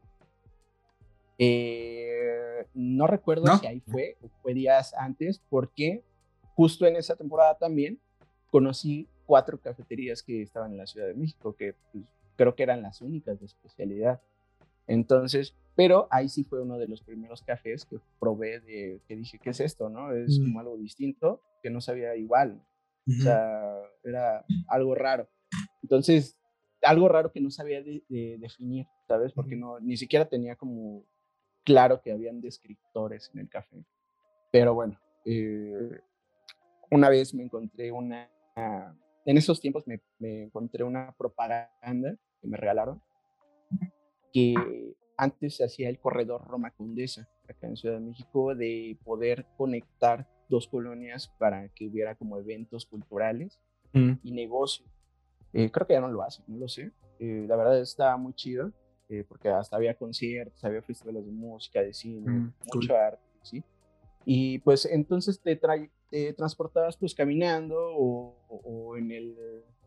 Eh, 1.38 2.66
no 2.74 3.06
recuerdo 3.06 3.56
si 3.58 3.66
ahí 3.66 3.80
fue 3.80 4.16
o 4.22 4.28
fue 4.42 4.54
días 4.54 4.94
antes, 4.94 5.42
porque 5.50 6.04
justo 6.54 6.86
en 6.86 6.96
esa 6.96 7.16
temporada 7.16 7.58
también 7.58 7.98
conocí 8.50 9.08
cuatro 9.26 9.60
cafeterías 9.60 10.22
que 10.22 10.42
estaban 10.42 10.72
en 10.72 10.78
la 10.78 10.86
Ciudad 10.86 11.08
de 11.08 11.14
México, 11.14 11.56
que 11.56 11.74
pues, 11.92 12.04
creo 12.36 12.54
que 12.54 12.62
eran 12.62 12.82
las 12.82 13.00
únicas 13.00 13.40
de 13.40 13.46
especialidad. 13.46 14.20
Entonces, 14.92 15.56
pero 15.74 16.06
ahí 16.10 16.28
sí 16.28 16.44
fue 16.44 16.60
uno 16.60 16.76
de 16.76 16.86
los 16.86 17.00
primeros 17.00 17.40
cafés 17.40 17.86
que 17.86 17.98
probé 18.20 18.60
de 18.60 19.00
que 19.08 19.16
dije, 19.16 19.38
¿qué 19.38 19.48
es 19.48 19.60
esto? 19.60 19.88
¿No? 19.88 20.12
Es 20.12 20.38
como 20.38 20.60
algo 20.60 20.76
distinto 20.76 21.40
que 21.62 21.70
no 21.70 21.80
sabía 21.80 22.14
igual. 22.14 22.62
O 23.08 23.22
sea, 23.22 23.78
era 24.04 24.44
algo 24.68 24.94
raro. 24.94 25.30
Entonces, 25.82 26.36
algo 26.82 27.08
raro 27.08 27.32
que 27.32 27.40
no 27.40 27.50
sabía 27.50 27.82
de, 27.82 28.02
definir, 28.38 28.86
¿sabes? 29.08 29.32
Porque 29.32 29.56
no, 29.56 29.80
ni 29.80 29.96
siquiera 29.96 30.26
tenía 30.26 30.56
como 30.56 31.06
claro 31.64 32.02
que 32.02 32.12
habían 32.12 32.42
descriptores 32.42 33.30
en 33.32 33.40
el 33.40 33.48
café. 33.48 33.82
Pero 34.50 34.74
bueno, 34.74 35.00
eh, 35.24 36.00
una 36.90 37.08
vez 37.08 37.32
me 37.32 37.44
encontré 37.44 37.90
una, 37.92 38.28
en 39.24 39.38
esos 39.38 39.58
tiempos 39.58 39.86
me, 39.86 40.02
me 40.18 40.42
encontré 40.42 40.84
una 40.84 41.14
propaganda 41.16 42.14
que 42.42 42.46
me 42.46 42.58
regalaron 42.58 43.00
que 44.32 44.54
antes 45.16 45.56
se 45.56 45.64
hacía 45.64 45.88
el 45.88 45.98
corredor 45.98 46.44
Roma 46.46 46.70
Condesa, 46.70 47.28
acá 47.48 47.68
en 47.68 47.76
Ciudad 47.76 47.96
de 47.96 48.06
México, 48.06 48.54
de 48.54 48.98
poder 49.04 49.46
conectar 49.56 50.28
dos 50.48 50.68
colonias 50.68 51.28
para 51.38 51.68
que 51.68 51.88
hubiera 51.88 52.14
como 52.14 52.38
eventos 52.38 52.86
culturales 52.86 53.60
mm. 53.92 54.12
y 54.22 54.32
negocio. 54.32 54.86
Eh, 55.52 55.70
creo 55.70 55.86
que 55.86 55.94
ya 55.94 56.00
no 56.00 56.08
lo 56.08 56.22
hacen, 56.22 56.44
no 56.48 56.58
lo 56.58 56.68
sé. 56.68 56.92
Eh, 57.18 57.44
la 57.48 57.56
verdad 57.56 57.80
está 57.80 58.16
muy 58.16 58.34
chido, 58.34 58.72
eh, 59.08 59.24
porque 59.28 59.48
hasta 59.48 59.76
había 59.76 59.94
conciertos, 59.94 60.64
había 60.64 60.82
festivales 60.82 61.24
de 61.24 61.32
música, 61.32 61.82
de 61.82 61.92
cine, 61.92 62.30
mm, 62.30 62.54
mucho 62.74 62.96
arte, 62.96 63.22
¿sí? 63.42 63.62
Y 64.24 64.58
pues 64.60 64.86
entonces 64.86 65.40
te, 65.40 65.60
te 66.10 66.32
transportabas 66.32 66.96
pues 66.96 67.14
caminando 67.14 67.76
o, 67.78 68.36
o, 68.48 68.96
en 68.96 69.10
el 69.10 69.36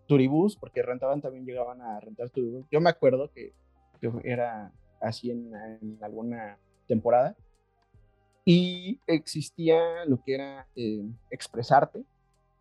turibús, 0.07 0.55
porque 0.55 0.81
rentaban, 0.83 1.21
también 1.21 1.45
llegaban 1.45 1.81
a 1.81 1.99
rentar 1.99 2.29
turibús. 2.29 2.65
Yo 2.69 2.81
me 2.81 2.89
acuerdo 2.89 3.31
que 3.31 3.53
que 4.11 4.29
era 4.31 4.71
así 5.01 5.31
en, 5.31 5.53
alguna 6.01 6.57
temporada. 6.87 7.35
Y 8.43 8.99
existía 9.07 10.05
lo 10.05 10.21
que 10.23 10.35
era 10.35 10.67
eh, 10.75 11.03
Expresarte, 11.31 12.03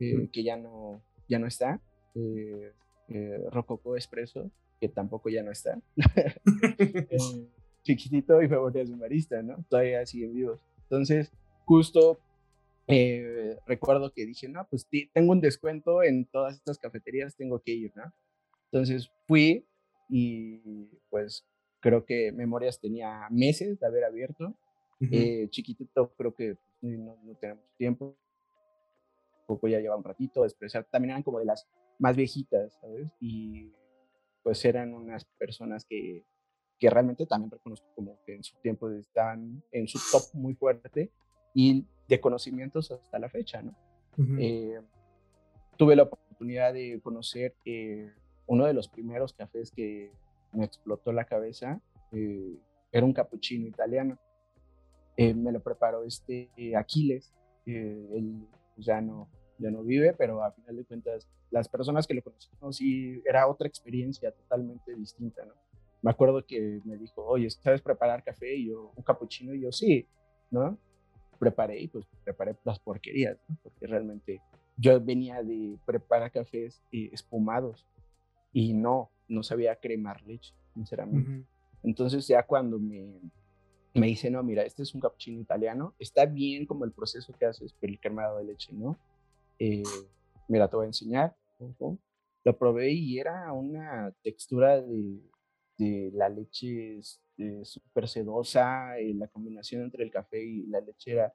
eh, 0.01 0.29
que 0.33 0.43
ya 0.43 0.57
no, 0.57 1.03
ya 1.29 1.39
no 1.39 1.47
está. 1.47 1.81
Eh, 2.15 2.73
eh 3.09 3.39
Rococo 3.51 3.97
Expreso, 3.97 4.51
que 4.81 4.89
tampoco 4.89 5.29
ya 5.29 5.43
no 5.43 5.51
está. 5.51 5.79
Chiquitito 7.83 8.41
y 8.41 8.49
Memorias 8.49 8.89
de 8.89 8.97
Marista, 8.97 9.43
¿no? 9.43 9.63
Todavía 9.69 10.07
siguen 10.07 10.33
vivos. 10.33 10.61
Entonces, 10.85 11.31
justo 11.67 12.19
recuerdo 13.67 14.13
que 14.13 14.27
dije, 14.27 14.49
no, 14.49 14.67
pues 14.69 14.87
tengo 15.13 15.33
un 15.33 15.41
descuento 15.41 16.03
en 16.03 16.27
todas 16.27 16.55
estas 16.55 16.79
cafeterías, 16.79 17.37
tengo 17.37 17.61
que 17.61 17.73
ir, 17.73 17.93
¿no? 17.95 18.13
Entonces 18.71 19.11
fui 19.27 19.67
y 20.09 20.89
pues 21.11 21.45
creo 21.81 22.05
que 22.05 22.33
Memorias 22.33 22.81
tenía 22.81 23.29
meses 23.31 23.79
de 23.79 23.87
haber 23.87 24.05
abierto. 24.05 24.55
Eh, 25.01 25.49
chiquitito 25.51 26.15
creo 26.15 26.35
que 26.35 26.57
pues, 26.81 26.99
no, 26.99 27.19
no, 27.23 27.35
tenemos 27.35 27.65
tiempo. 27.77 28.17
Poco 29.47 29.69
ya 29.69 29.81
lleva 29.81 29.97
un 29.97 30.05
ratito. 30.05 30.45
Expresar 30.45 30.85
también 30.85 31.11
eran 31.11 31.23
como 31.23 31.39
de 31.39 31.45
las 31.45 31.69
más 31.99 32.17
viejitas, 32.17 32.73
¿sabes? 32.81 33.09
Y 33.21 33.71
pues 34.43 34.65
eran 34.65 34.95
unas 34.95 35.25
personas 35.39 35.85
que, 35.85 36.25
que 36.79 36.91
realmente 36.91 37.27
también 37.27 37.51
reconozco 37.51 37.87
como 37.95 38.19
que 38.25 38.35
en 38.35 38.45
su 38.45 38.57
tiempo 38.59 38.91
estaban 38.91 39.63
en 39.71 39.87
su 39.89 39.99
top 40.11 40.23
muy 40.35 40.55
fuerte 40.55 41.11
y 41.55 41.87
de 42.09 42.21
conocimientos 42.21 42.91
hasta 42.91 43.19
la 43.19 43.29
fecha, 43.29 43.63
¿no? 43.63 43.75
Eh, 44.39 44.81
tuve 45.77 45.97
la 45.97 46.05
oportunidad 46.05 46.73
de 46.73 47.01
conocer 47.03 47.55
eh, 47.65 48.13
uno 48.47 48.67
de 48.67 48.75
los 48.75 48.89
primeros 48.89 49.33
cafés 49.33 49.71
que 49.71 50.13
me 50.53 50.65
explotó 50.65 51.13
la 51.13 51.25
cabeza 51.25 51.81
eh, 52.13 52.57
era 52.93 53.05
un 53.05 53.13
cappuccino 53.13 53.67
italiano. 53.67 54.19
Eh, 55.17 55.35
me 55.35 55.53
lo 55.53 55.61
preparó 55.61 56.05
este 56.05 56.51
Aquiles. 56.77 57.33
él 57.67 58.47
ya 58.77 59.01
no, 59.01 59.29
ya 59.59 59.71
no 59.71 59.83
vive, 59.83 60.13
pero 60.15 60.43
a 60.43 60.53
final 60.53 60.77
de 60.77 60.85
cuentas, 60.85 61.29
las 61.51 61.69
personas 61.69 62.07
que 62.07 62.15
lo 62.15 62.23
conocimos 62.23 62.77
sí 62.77 63.23
era 63.25 63.47
otra 63.49 63.69
experiencia 63.69 64.33
totalmente 64.33 64.95
distinta, 64.95 65.45
¿no? 65.45 65.55
Me 66.03 66.11
acuerdo 66.11 66.45
que 66.45 66.81
me 66.85 66.99
dijo, 66.99 67.25
oye, 67.25 67.49
¿sabes 67.49 67.81
preparar 67.81 68.23
café? 68.23 68.55
Y 68.55 68.69
yo, 68.69 68.93
un 68.95 69.03
cappuccino, 69.03 69.55
y 69.55 69.63
yo, 69.63 69.73
sí, 69.73 70.07
¿no? 70.51 70.77
Preparé 71.39 71.81
y 71.81 71.89
pues 71.89 72.05
preparé 72.23 72.55
las 72.63 72.79
porquerías. 72.79 73.39
Porque 73.63 73.87
realmente 73.87 74.43
yo 74.77 75.01
venía 75.01 75.43
de 75.43 75.79
preparar 75.87 76.31
cafés 76.31 76.83
eh, 76.93 77.09
espumados 77.13 77.87
y 78.55 78.73
no, 78.73 79.11
no 79.29 79.43
sabía 79.43 79.77
cremar 79.77 80.23
leche, 80.23 80.55
sinceramente. 80.73 81.45
Entonces 81.83 82.27
ya 82.27 82.45
cuando 82.45 82.79
me, 82.79 83.21
me 83.93 84.07
dice, 84.07 84.31
no, 84.31 84.43
mira, 84.43 84.63
este 84.63 84.85
es 84.85 84.95
un 84.95 85.01
cappuccino 85.01 85.41
italiano, 85.41 85.95
está 85.99 86.25
bien 86.25 86.65
como 86.65 86.87
el 86.87 86.93
proceso 86.93 87.35
que 87.39 87.45
haces 87.45 87.75
por 87.75 87.91
el 87.91 88.01
cremado 88.01 88.39
de 88.39 88.45
leche, 88.45 88.73
¿no? 88.73 88.97
Eh, 89.59 89.83
mira, 90.49 90.69
te 90.69 90.77
voy 90.77 90.85
a 90.85 90.87
enseñar. 90.87 91.37
Lo 92.45 92.57
probé 92.57 92.93
y 92.93 93.19
era 93.19 93.53
una 93.53 94.15
textura 94.23 94.81
de, 94.81 95.21
de 95.77 96.11
la 96.15 96.29
leche 96.29 96.99
este, 96.99 97.65
súper 97.65 98.09
sedosa, 98.09 99.01
y 99.01 99.15
la 99.15 99.27
combinación 99.29 99.83
entre 99.83 100.05
el 100.05 100.11
café 100.11 100.43
y 100.43 100.67
la 100.67 100.81
leche 100.81 101.13
era, 101.13 101.35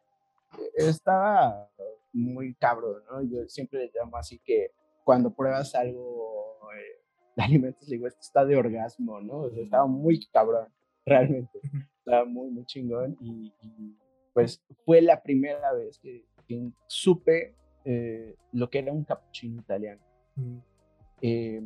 estaba 0.76 1.70
muy 2.14 2.56
cabro, 2.56 3.02
¿no? 3.12 3.22
Yo 3.24 3.48
siempre 3.50 3.80
le 3.80 3.92
llamo 3.94 4.18
así 4.18 4.40
que 4.40 4.72
cuando 5.04 5.34
pruebas 5.34 5.76
algo 5.76 6.70
eh, 6.76 6.99
alimentos, 7.40 7.88
le 7.88 7.96
digo, 7.96 8.08
esto 8.08 8.20
está 8.22 8.46
de 8.46 8.56
orgasmo, 8.56 9.22
¿no? 9.22 9.42
O 9.42 9.50
sea, 9.50 9.64
estaba 9.64 9.88
muy 9.88 10.26
cabrón, 10.28 10.68
realmente. 11.06 11.60
Estaba 12.00 12.26
muy, 12.26 12.50
muy 12.50 12.66
chingón. 12.66 13.18
Y, 13.22 13.54
pues 14.34 14.64
fue 14.86 15.02
la 15.02 15.22
primera 15.22 15.74
vez 15.74 16.00
que, 16.00 16.26
supe 16.88 17.54
eh, 17.86 18.36
lo 18.54 18.72
que 18.72 18.80
era 18.80 18.92
un 18.92 19.04
cappuccino 19.04 19.62
italiano. 19.62 20.02
Eh, 21.22 21.62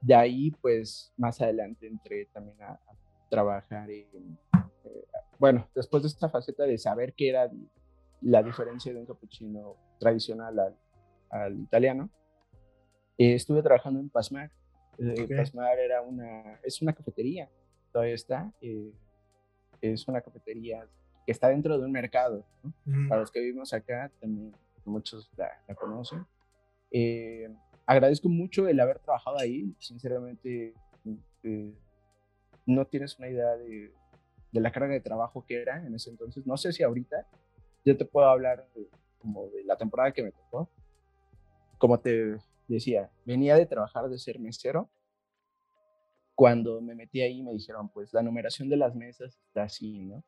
de 0.00 0.14
ahí, 0.14 0.50
pues 0.62 1.12
más 1.18 1.40
adelante 1.42 1.86
entré 1.86 2.26
también 2.26 2.56
a, 2.62 2.80
trabajar 3.28 3.90
en, 3.90 4.38
eh, 4.84 5.04
bueno, 5.38 5.68
después 5.74 6.02
de 6.04 6.08
esta 6.08 6.28
faceta 6.28 6.64
de 6.64 6.78
saber 6.78 7.14
qué 7.14 7.30
era 7.30 7.50
la 8.20 8.42
diferencia 8.42 8.92
de 8.92 9.00
un 9.00 9.06
cappuccino 9.06 9.76
tradicional 9.98 10.58
al, 10.58 10.76
al 11.30 11.58
italiano, 11.58 12.08
estuve 13.18 13.62
trabajando 13.62 13.98
en 13.98 14.08
Pasmar 14.08 14.50
eh, 14.98 15.36
Pasmar 15.36 15.78
era 15.78 16.02
una, 16.02 16.58
es 16.62 16.80
una 16.82 16.92
cafetería, 16.92 17.48
todavía 17.92 18.14
está. 18.14 18.52
Eh, 18.60 18.92
es 19.80 20.06
una 20.08 20.20
cafetería 20.20 20.86
que 21.26 21.32
está 21.32 21.48
dentro 21.48 21.78
de 21.78 21.84
un 21.84 21.92
mercado. 21.92 22.44
Para 23.08 23.20
los 23.20 23.30
que 23.30 23.40
vivimos 23.40 23.72
acá, 23.72 24.10
también 24.20 24.54
muchos 24.84 25.30
la, 25.36 25.50
conocen. 25.74 26.24
Eh, 26.90 27.48
agradezco 27.86 28.28
mucho 28.28 28.68
el 28.68 28.80
haber 28.80 28.98
trabajado 28.98 29.38
ahí. 29.38 29.74
Sinceramente, 29.78 30.74
no 32.66 32.86
tienes 32.86 33.18
una 33.18 33.28
idea 33.28 33.56
de, 33.56 33.92
de, 34.52 34.60
la 34.60 34.72
carga 34.72 34.92
de 34.92 35.00
trabajo 35.00 35.44
que 35.46 35.60
era 35.60 35.84
en 35.84 35.94
ese 35.94 36.10
entonces. 36.10 36.46
No 36.46 36.56
sé 36.56 36.72
si 36.72 36.82
ahorita 36.82 37.26
yo 37.84 37.96
te 37.96 38.04
puedo 38.04 38.26
hablar 38.26 38.66
como 39.18 39.48
de 39.48 39.64
la 39.64 39.76
temporada 39.76 40.12
que 40.12 40.22
me 40.22 40.32
tocó. 40.32 40.68
Como 41.78 42.00
te 42.00 42.38
decía, 42.68 43.10
venía 43.24 43.56
de 43.56 43.66
trabajar 43.66 44.08
de 44.08 44.18
ser 44.18 44.38
mesero. 44.38 44.90
Cuando 46.34 46.80
me 46.80 46.94
metí 46.94 47.20
ahí 47.20 47.42
me 47.42 47.52
dijeron, 47.52 47.88
pues 47.88 48.12
la 48.12 48.22
numeración 48.22 48.68
de 48.68 48.76
las 48.76 48.94
mesas 48.94 49.38
está 49.46 49.64
así, 49.64 50.00
¿no? 50.00 50.24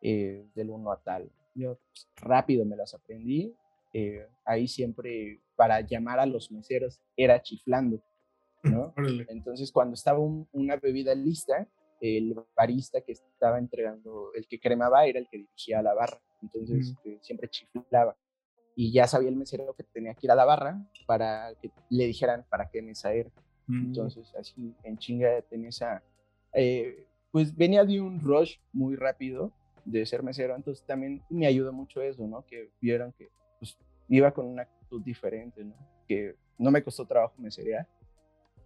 Eh, 0.00 0.46
del 0.54 0.70
uno 0.70 0.92
a 0.92 1.00
tal. 1.00 1.30
Yo 1.54 1.78
pues, 1.90 2.08
rápido 2.16 2.64
me 2.64 2.76
las 2.76 2.94
aprendí. 2.94 3.54
Eh, 3.92 4.26
ahí 4.44 4.68
siempre 4.68 5.40
para 5.56 5.80
llamar 5.80 6.20
a 6.20 6.26
los 6.26 6.52
meseros 6.52 7.00
era 7.16 7.42
chiflando, 7.42 8.00
¿no? 8.62 8.94
Entonces 9.28 9.72
cuando 9.72 9.94
estaba 9.94 10.20
una 10.20 10.76
bebida 10.76 11.14
lista, 11.14 11.66
el 12.00 12.36
barista 12.54 13.00
que 13.00 13.12
estaba 13.12 13.58
entregando, 13.58 14.32
el 14.34 14.46
que 14.46 14.60
cremaba 14.60 15.06
era 15.06 15.18
el 15.18 15.28
que 15.28 15.38
dirigía 15.38 15.82
la 15.82 15.94
barra. 15.94 16.20
Entonces 16.42 16.94
eh, 17.04 17.18
siempre 17.20 17.48
chiflaba 17.48 18.16
y 18.78 18.92
ya 18.92 19.08
sabía 19.08 19.28
el 19.28 19.34
mesero 19.34 19.74
que 19.74 19.82
tenía 19.82 20.14
que 20.14 20.28
ir 20.28 20.30
a 20.30 20.36
la 20.36 20.44
barra 20.44 20.80
para 21.04 21.52
que 21.60 21.68
le 21.90 22.06
dijeran 22.06 22.46
para 22.48 22.70
qué 22.70 22.80
mesa 22.80 23.12
era. 23.12 23.28
Mm. 23.66 23.86
Entonces, 23.86 24.32
así 24.38 24.72
en 24.84 24.96
chinga 24.96 25.42
tenía 25.42 25.70
esa. 25.70 26.00
Eh, 26.52 27.04
pues 27.32 27.56
venía 27.56 27.84
de 27.84 28.00
un 28.00 28.20
rush 28.20 28.58
muy 28.72 28.94
rápido 28.94 29.50
de 29.84 30.06
ser 30.06 30.22
mesero, 30.22 30.54
entonces 30.54 30.86
también 30.86 31.20
me 31.28 31.48
ayudó 31.48 31.72
mucho 31.72 32.00
eso, 32.00 32.24
¿no? 32.28 32.46
Que 32.46 32.70
vieron 32.80 33.10
que 33.18 33.28
pues, 33.58 33.76
iba 34.08 34.30
con 34.30 34.46
una 34.46 34.62
actitud 34.62 35.02
diferente, 35.02 35.64
¿no? 35.64 35.74
Que 36.06 36.36
no 36.56 36.70
me 36.70 36.84
costó 36.84 37.04
trabajo 37.04 37.34
meserear. 37.36 37.84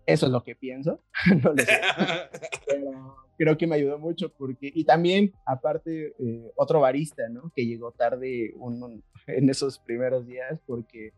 Eso 0.05 0.27
es 0.27 0.33
lo 0.33 0.45
que 0.45 0.55
pienso, 0.55 1.01
no 1.43 1.55
lo 1.55 1.65
sé. 1.65 1.81
Pero 2.67 3.17
creo 3.43 3.59
que 3.59 3.67
me 3.67 3.75
ayudó 3.75 3.99
mucho 3.99 4.29
porque, 4.29 4.71
y 4.73 4.85
también, 4.85 5.33
aparte, 5.45 6.15
eh, 6.17 6.53
otro 6.55 6.79
barista, 6.79 7.29
¿no? 7.29 7.51
Que 7.57 7.67
llegó 7.67 7.91
tarde 7.91 8.55
un, 8.55 9.03
en 9.27 9.51
esos 9.51 9.81
primeros 9.81 10.25
días 10.29 10.61
porque 10.65 11.13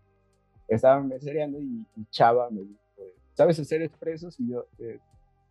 estaba 0.66 1.02
mesereando 1.02 1.60
y, 1.60 1.84
y 1.94 2.06
Chava 2.10 2.48
me 2.48 2.62
dijo, 2.62 2.80
¿sabes 3.34 3.60
hacer 3.60 3.82
expresos? 3.82 4.40
Y 4.40 4.48
yo, 4.52 4.66
eh, 4.78 5.00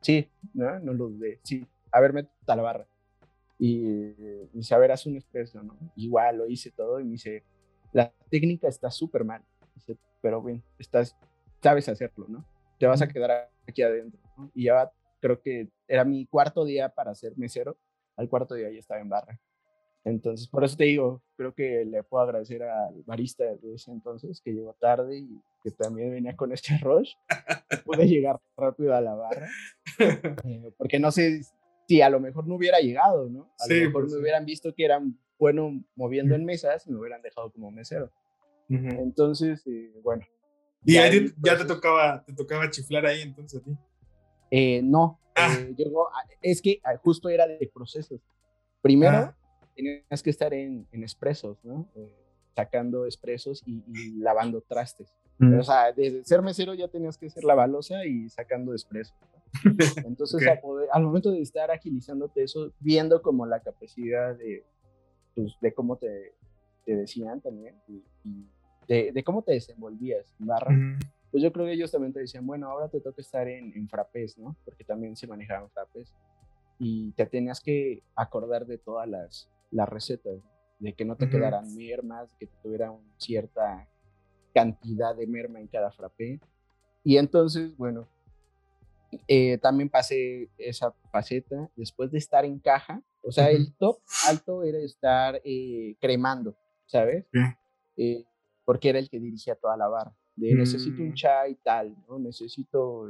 sí, 0.01 0.27
¿no? 0.55 0.79
No 0.79 0.93
lo 0.93 1.09
dudé, 1.09 1.39
sí, 1.43 1.63
a 1.91 2.01
ver, 2.01 2.11
métete 2.11 2.33
a 2.47 2.55
la 2.55 2.63
barra. 2.63 2.87
Y 3.59 3.77
me 3.77 4.49
dice, 4.53 4.73
a 4.73 4.79
ver, 4.79 4.93
haz 4.93 5.05
un 5.05 5.15
expreso, 5.15 5.61
¿no? 5.61 5.77
Igual 5.95 6.37
lo 6.37 6.47
hice 6.47 6.71
todo 6.71 6.99
y 6.99 7.03
me 7.03 7.11
dice, 7.11 7.43
la 7.91 8.11
técnica 8.31 8.67
está 8.67 8.89
súper 8.89 9.23
mal, 9.23 9.43
dice, 9.75 9.95
pero 10.23 10.41
bien, 10.41 10.63
estás, 10.79 11.15
sabes 11.61 11.87
hacerlo, 11.87 12.25
¿no? 12.27 12.43
Te 12.79 12.87
vas 12.87 13.03
a 13.03 13.07
quedar 13.07 13.51
aquí 13.67 13.83
adentro, 13.83 14.19
¿no? 14.35 14.49
Y 14.55 14.63
ya 14.63 14.91
creo 15.23 15.39
que 15.41 15.69
era 15.87 16.03
mi 16.03 16.25
cuarto 16.25 16.65
día 16.65 16.89
para 16.89 17.15
ser 17.15 17.37
mesero, 17.37 17.77
al 18.17 18.27
cuarto 18.27 18.55
día 18.55 18.69
ya 18.69 18.77
estaba 18.79 18.99
en 18.99 19.07
barra. 19.07 19.39
Entonces, 20.03 20.49
por 20.49 20.65
eso 20.65 20.75
te 20.75 20.83
digo, 20.83 21.23
creo 21.37 21.53
que 21.53 21.85
le 21.85 22.03
puedo 22.03 22.25
agradecer 22.25 22.61
al 22.63 23.01
barista 23.05 23.45
de 23.45 23.73
ese 23.73 23.89
entonces 23.91 24.41
que 24.41 24.51
llegó 24.51 24.73
tarde 24.73 25.19
y 25.19 25.41
que 25.63 25.71
también 25.71 26.11
venía 26.11 26.35
con 26.35 26.51
este 26.51 26.77
rush. 26.81 27.13
Pude 27.85 28.05
llegar 28.05 28.37
rápido 28.57 28.93
a 28.93 28.99
la 28.99 29.15
barra. 29.15 29.47
Eh, 30.43 30.73
porque 30.77 30.99
no 30.99 31.09
sé 31.09 31.41
si 31.87 32.01
a 32.01 32.09
lo 32.09 32.19
mejor 32.19 32.45
no 32.45 32.55
hubiera 32.55 32.79
llegado, 32.79 33.29
¿no? 33.29 33.49
A 33.59 33.67
lo 33.67 33.75
mejor 33.75 33.91
pues 33.93 34.05
me 34.07 34.09
sí. 34.17 34.21
hubieran 34.21 34.45
visto 34.45 34.73
que 34.75 34.83
eran 34.83 35.17
bueno 35.39 35.85
moviendo 35.95 36.35
en 36.35 36.43
mesas 36.43 36.85
y 36.85 36.91
me 36.91 36.99
hubieran 36.99 37.21
dejado 37.21 37.49
como 37.49 37.71
mesero. 37.71 38.11
Ujú. 38.69 38.87
Entonces, 38.89 39.65
eh, 39.67 39.93
bueno. 40.03 40.25
Y 40.83 40.95
ya 40.95 41.03
ahí 41.03 41.29
te- 41.29 41.33
ya 41.41 41.57
te 41.57 41.63
tocaba, 41.63 42.25
te 42.25 42.33
tocaba 42.33 42.69
chiflar 42.69 43.05
ahí 43.05 43.21
entonces 43.21 43.61
a 43.61 43.63
ti. 43.63 43.71
Eh, 44.55 44.81
no, 44.83 45.19
Ah. 45.35 45.57
eh, 45.57 45.97
es 46.43 46.61
que 46.61 46.79
ah, 46.83 46.95
justo 47.03 47.27
era 47.27 47.47
de 47.47 47.71
procesos. 47.73 48.21
Primero, 48.83 49.17
Ah. 49.17 49.37
tenías 49.75 50.21
que 50.21 50.29
estar 50.29 50.53
en, 50.53 50.87
en 50.91 51.01
expresos, 51.01 51.57
¿no? 51.63 51.89
Eh, 51.95 52.13
sacando 52.55 53.05
expresos 53.05 53.63
y, 53.65 53.83
y 53.87 54.19
lavando 54.19 54.61
trastes. 54.61 55.11
Mm. 55.39 55.57
O 55.59 55.63
sea, 55.63 55.91
desde 55.91 56.23
ser 56.23 56.43
mesero 56.43 56.75
ya 56.75 56.87
tenías 56.87 57.17
que 57.17 57.31
ser 57.31 57.43
lavalosa 57.45 58.05
y 58.05 58.29
sacando 58.29 58.73
expresos. 58.73 59.15
¿no? 59.21 59.33
Entonces, 60.07 60.39
Ok. 60.47 60.47
a 60.57 60.61
poder- 60.61 60.89
al 60.91 61.01
momento 61.01 61.31
de 61.31 61.41
estar 61.41 61.71
agilizándote 61.71 62.43
eso, 62.43 62.71
viendo 62.79 63.23
como 63.23 63.47
la 63.47 63.59
capacidad 63.59 64.35
de, 64.37 64.63
pues, 65.33 65.53
de 65.61 65.73
cómo 65.73 65.97
te, 65.97 66.35
te 66.85 66.95
decían 66.95 67.41
también, 67.41 67.75
y, 67.87 68.03
y 68.23 68.45
de, 68.87 69.11
de 69.11 69.23
cómo 69.23 69.41
te 69.41 69.53
desenvolvías 69.53 70.31
en 70.39 70.45
barra, 70.45 70.71
Ujú. 70.71 70.99
Pues 71.33 71.41
yo 71.41 71.51
creo 71.51 71.65
que 71.65 71.73
ellos 71.73 71.91
también 71.91 72.13
te 72.13 72.19
decían, 72.19 72.45
bueno, 72.45 72.69
ahora 72.69 72.89
te 72.89 73.01
toca 73.01 73.19
estar 73.19 73.47
en, 73.47 73.75
en 73.75 73.89
frappés, 73.89 74.37
¿no? 74.37 74.55
Porque 74.63 74.83
también 74.83 75.15
se 75.15 75.25
manejaban 75.25 75.67
frappés. 75.71 76.13
Y 76.77 77.11
te 77.13 77.25
tenías 77.25 77.59
que 77.59 78.03
acordar 78.15 78.67
de 78.67 78.77
todas 78.77 79.09
las, 79.09 79.49
las 79.71 79.89
recetas, 79.89 80.35
¿no? 80.35 80.51
de 80.77 80.93
que 80.93 81.03
no 81.05 81.15
te 81.15 81.25
Ujú. 81.25 81.31
quedaran 81.31 81.75
mermas, 81.75 82.29
que 82.37 82.45
te 82.45 82.53
tuvieran 82.61 82.99
cierta 83.17 83.89
cantidad 84.53 85.15
de 85.15 85.25
merma 85.25 85.59
en 85.59 85.65
cada 85.65 85.91
frappé. 85.91 86.39
Y 87.03 87.17
entonces, 87.17 87.75
bueno, 87.77 88.07
eh, 89.27 89.57
también 89.57 89.89
pasé 89.89 90.51
esa 90.59 90.93
faceta 91.11 91.67
después 91.75 92.11
de 92.11 92.19
estar 92.19 92.45
en 92.45 92.59
caja. 92.59 93.01
O 93.23 93.31
sea, 93.31 93.45
Ujú. 93.45 93.55
el 93.55 93.75
top 93.77 93.97
alto 94.27 94.63
era 94.63 94.77
estar 94.77 95.41
eh, 95.43 95.95
cremando, 95.99 96.55
¿sabes? 96.85 97.25
Sí. 97.33 97.39
Eh, 97.97 98.25
porque 98.65 98.89
era 98.89 98.99
el 98.99 99.09
que 99.09 99.19
dirigía 99.19 99.55
toda 99.55 99.75
la 99.75 99.87
barra. 99.87 100.15
De 100.35 100.53
necesito 100.55 101.01
Mm. 101.01 101.05
un 101.07 101.13
chai 101.13 101.55
tal, 101.63 101.95
¿no? 102.07 102.17
Necesito, 102.19 103.09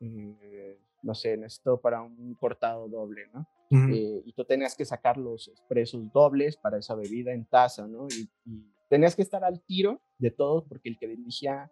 eh, 0.00 0.78
no 1.02 1.14
sé, 1.14 1.36
necesito 1.36 1.80
para 1.80 2.02
un 2.02 2.34
cortado 2.34 2.88
doble, 2.88 3.28
¿no? 3.32 3.46
Eh, 3.92 4.22
y 4.24 4.32
tú 4.32 4.44
tenías 4.44 4.76
que 4.76 4.84
sacar 4.84 5.16
los 5.16 5.48
expresos 5.48 6.12
dobles 6.12 6.56
para 6.56 6.78
esa 6.78 6.94
bebida 6.94 7.32
en 7.32 7.44
taza, 7.46 7.86
¿no? 7.86 8.06
Y, 8.08 8.28
y 8.50 8.64
tenías 8.88 9.16
que 9.16 9.22
estar 9.22 9.42
al 9.44 9.60
tiro 9.62 10.00
de 10.18 10.30
todos 10.30 10.64
porque 10.68 10.88
el 10.88 10.98
que 10.98 11.08
dirigía 11.08 11.70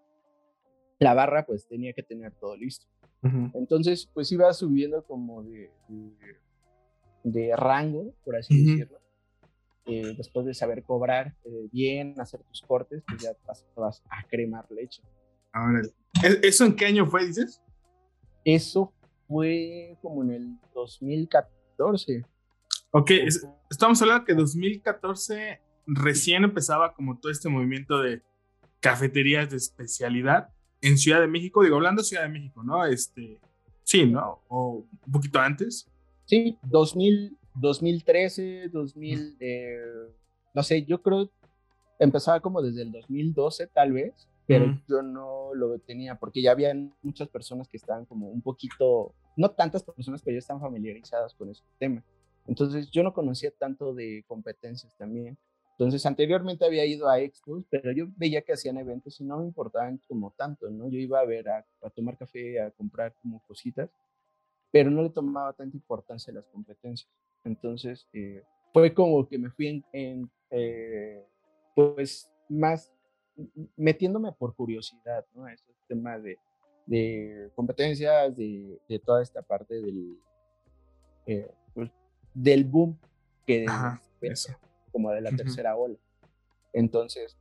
la 0.99 1.15
barra 1.15 1.45
pues 1.47 1.67
tenía 1.69 1.93
que 1.93 2.03
tener 2.03 2.33
todo 2.35 2.57
listo. 2.57 2.87
Entonces 3.55 4.07
pues 4.13 4.31
iba 4.33 4.53
subiendo 4.53 5.03
como 5.05 5.43
de, 5.45 5.71
de, 5.89 6.37
de 7.25 7.57
rango, 7.57 8.13
por 8.25 8.37
así 8.37 8.55
decirlo. 8.77 8.99
Eh, 9.87 10.15
después 10.17 10.47
de 10.47 10.55
saber 10.55 10.83
cobrar 10.83 11.35
eh, 11.45 11.69
bien, 11.71 12.19
hacer 12.19 12.43
tus 12.45 12.63
cortes, 12.63 13.03
pues 13.07 13.23
ya 13.23 13.31
pasabas 13.47 14.03
a 14.09 14.27
cremar 14.27 14.67
leche. 14.71 15.03
Ahora, 15.53 15.83
¿e- 16.23 16.41
¿eso 16.43 16.65
en 16.65 16.75
qué 16.75 16.87
año 16.87 17.07
fue, 17.07 17.27
dices? 17.27 17.61
Eso 18.45 18.93
fue 19.29 19.99
como 20.01 20.23
en 20.23 20.31
el 20.31 20.59
2014. 20.75 22.25
Ok, 22.93 23.11
es- 23.11 23.47
estamos 23.71 24.01
hablando 24.01 24.25
que 24.25 24.35
2014 24.35 25.61
recién 25.87 26.45
empezaba 26.45 26.95
como 26.95 27.19
todo 27.19 27.31
este 27.31 27.49
movimiento 27.49 28.01
de 28.01 28.23
cafeterías 28.81 29.51
de 29.51 29.57
especialidad 29.59 30.49
en 30.81 30.97
Ciudad 30.99 31.21
de 31.21 31.27
México, 31.27 31.63
digo, 31.63 31.77
hablando 31.77 32.03
de 32.03 32.09
Ciudad 32.09 32.23
de 32.25 32.29
México, 32.31 32.63
¿no? 32.63 32.85
Este, 32.85 33.39
sí, 33.83 34.07
¿no? 34.07 34.43
O 34.49 34.87
un 35.07 35.13
poquito 35.13 35.39
antes. 35.41 35.91
Sí, 36.27 36.59
2000, 36.63 37.37
2013, 37.55 38.69
2000, 38.69 39.37
eh, 39.41 39.79
no 40.55 40.63
sé, 40.63 40.85
yo 40.85 41.03
creo 41.03 41.31
empezaba 41.99 42.41
como 42.41 42.63
desde 42.63 42.83
el 42.83 42.93
2012 42.93 43.67
tal 43.69 43.93
vez, 43.93 44.29
pero 44.47 44.67
Ujú. 44.67 44.81
yo 44.89 45.03
no 45.03 45.55
lo 45.55 45.79
tenía 45.79 46.17
porque 46.17 46.43
ya 46.43 46.53
habían 46.53 46.95
muchas 47.03 47.29
personas 47.29 47.69
que 47.69 47.77
estaban 47.77 48.05
como 48.05 48.29
un 48.29 48.43
poquito, 48.43 49.15
no 49.37 49.51
tantas 49.51 49.83
personas, 49.83 50.23
pero 50.23 50.35
ya 50.35 50.39
están 50.39 50.61
familiarizadas 50.61 51.35
con 51.35 51.51
ese 51.51 51.63
tema. 51.79 52.03
Entonces 52.47 52.91
yo 52.91 53.03
no 53.03 53.15
conocía 53.15 53.51
tanto 53.51 53.95
de 53.95 54.25
competencias 54.27 54.95
también. 54.97 55.39
Entonces 55.79 56.05
anteriormente 56.07 56.65
había 56.65 56.85
ido 56.85 57.09
a 57.09 57.19
expos, 57.19 57.65
pero 57.69 57.91
yo 57.93 58.07
veía 58.17 58.43
que 58.43 58.53
hacían 58.53 58.77
eventos 58.77 59.21
y 59.21 59.25
no 59.25 59.39
me 59.39 59.47
importaban 59.47 60.01
como 60.07 60.33
tanto, 60.37 60.71
¿no? 60.71 60.89
Yo 60.89 60.99
iba 60.99 61.19
a 61.19 61.25
ver, 61.25 61.49
a, 61.49 61.67
a 61.83 61.91
tomar 61.91 62.17
café, 62.17 62.61
a 62.61 62.71
comprar 62.71 63.13
como 63.21 63.43
cositas, 63.47 63.91
pero 64.71 64.91
no 64.91 65.03
le 65.03 65.11
tomaba 65.11 65.53
tanta 65.53 65.77
importancia 65.77 66.31
a 66.31 66.35
las 66.35 66.47
competencias. 66.47 67.11
Entonces 67.45 68.09
eh, 68.13 68.43
fue 68.73 68.93
como 68.93 69.29
que 69.29 69.39
me 69.39 69.51
fui 69.51 69.69
en, 69.69 69.85
en, 69.93 70.31
eh, 70.51 71.25
pues 71.75 72.31
más 72.49 72.93
metiéndome 73.77 74.33
por 74.33 74.55
curiosidad, 74.55 75.25
¿no? 75.35 75.47
Ese 75.49 75.65
tema 75.89 76.19
de, 76.19 76.39
de 76.87 77.51
competencias, 77.55 78.37
de, 78.37 78.79
de 78.89 78.99
toda 78.99 79.23
esta 79.23 79.43
parte 79.43 79.75
del, 79.75 80.19
eh, 81.27 81.51
pues, 81.75 81.91
del 82.33 82.65
boom 82.65 82.99
que 83.47 83.67
Ajá, 83.69 84.03
eso. 84.21 84.53
como 84.93 85.11
de 85.11 85.21
la 85.21 85.31
tercera 85.31 85.77
ola. 85.77 85.97
Entonces, 86.73 87.37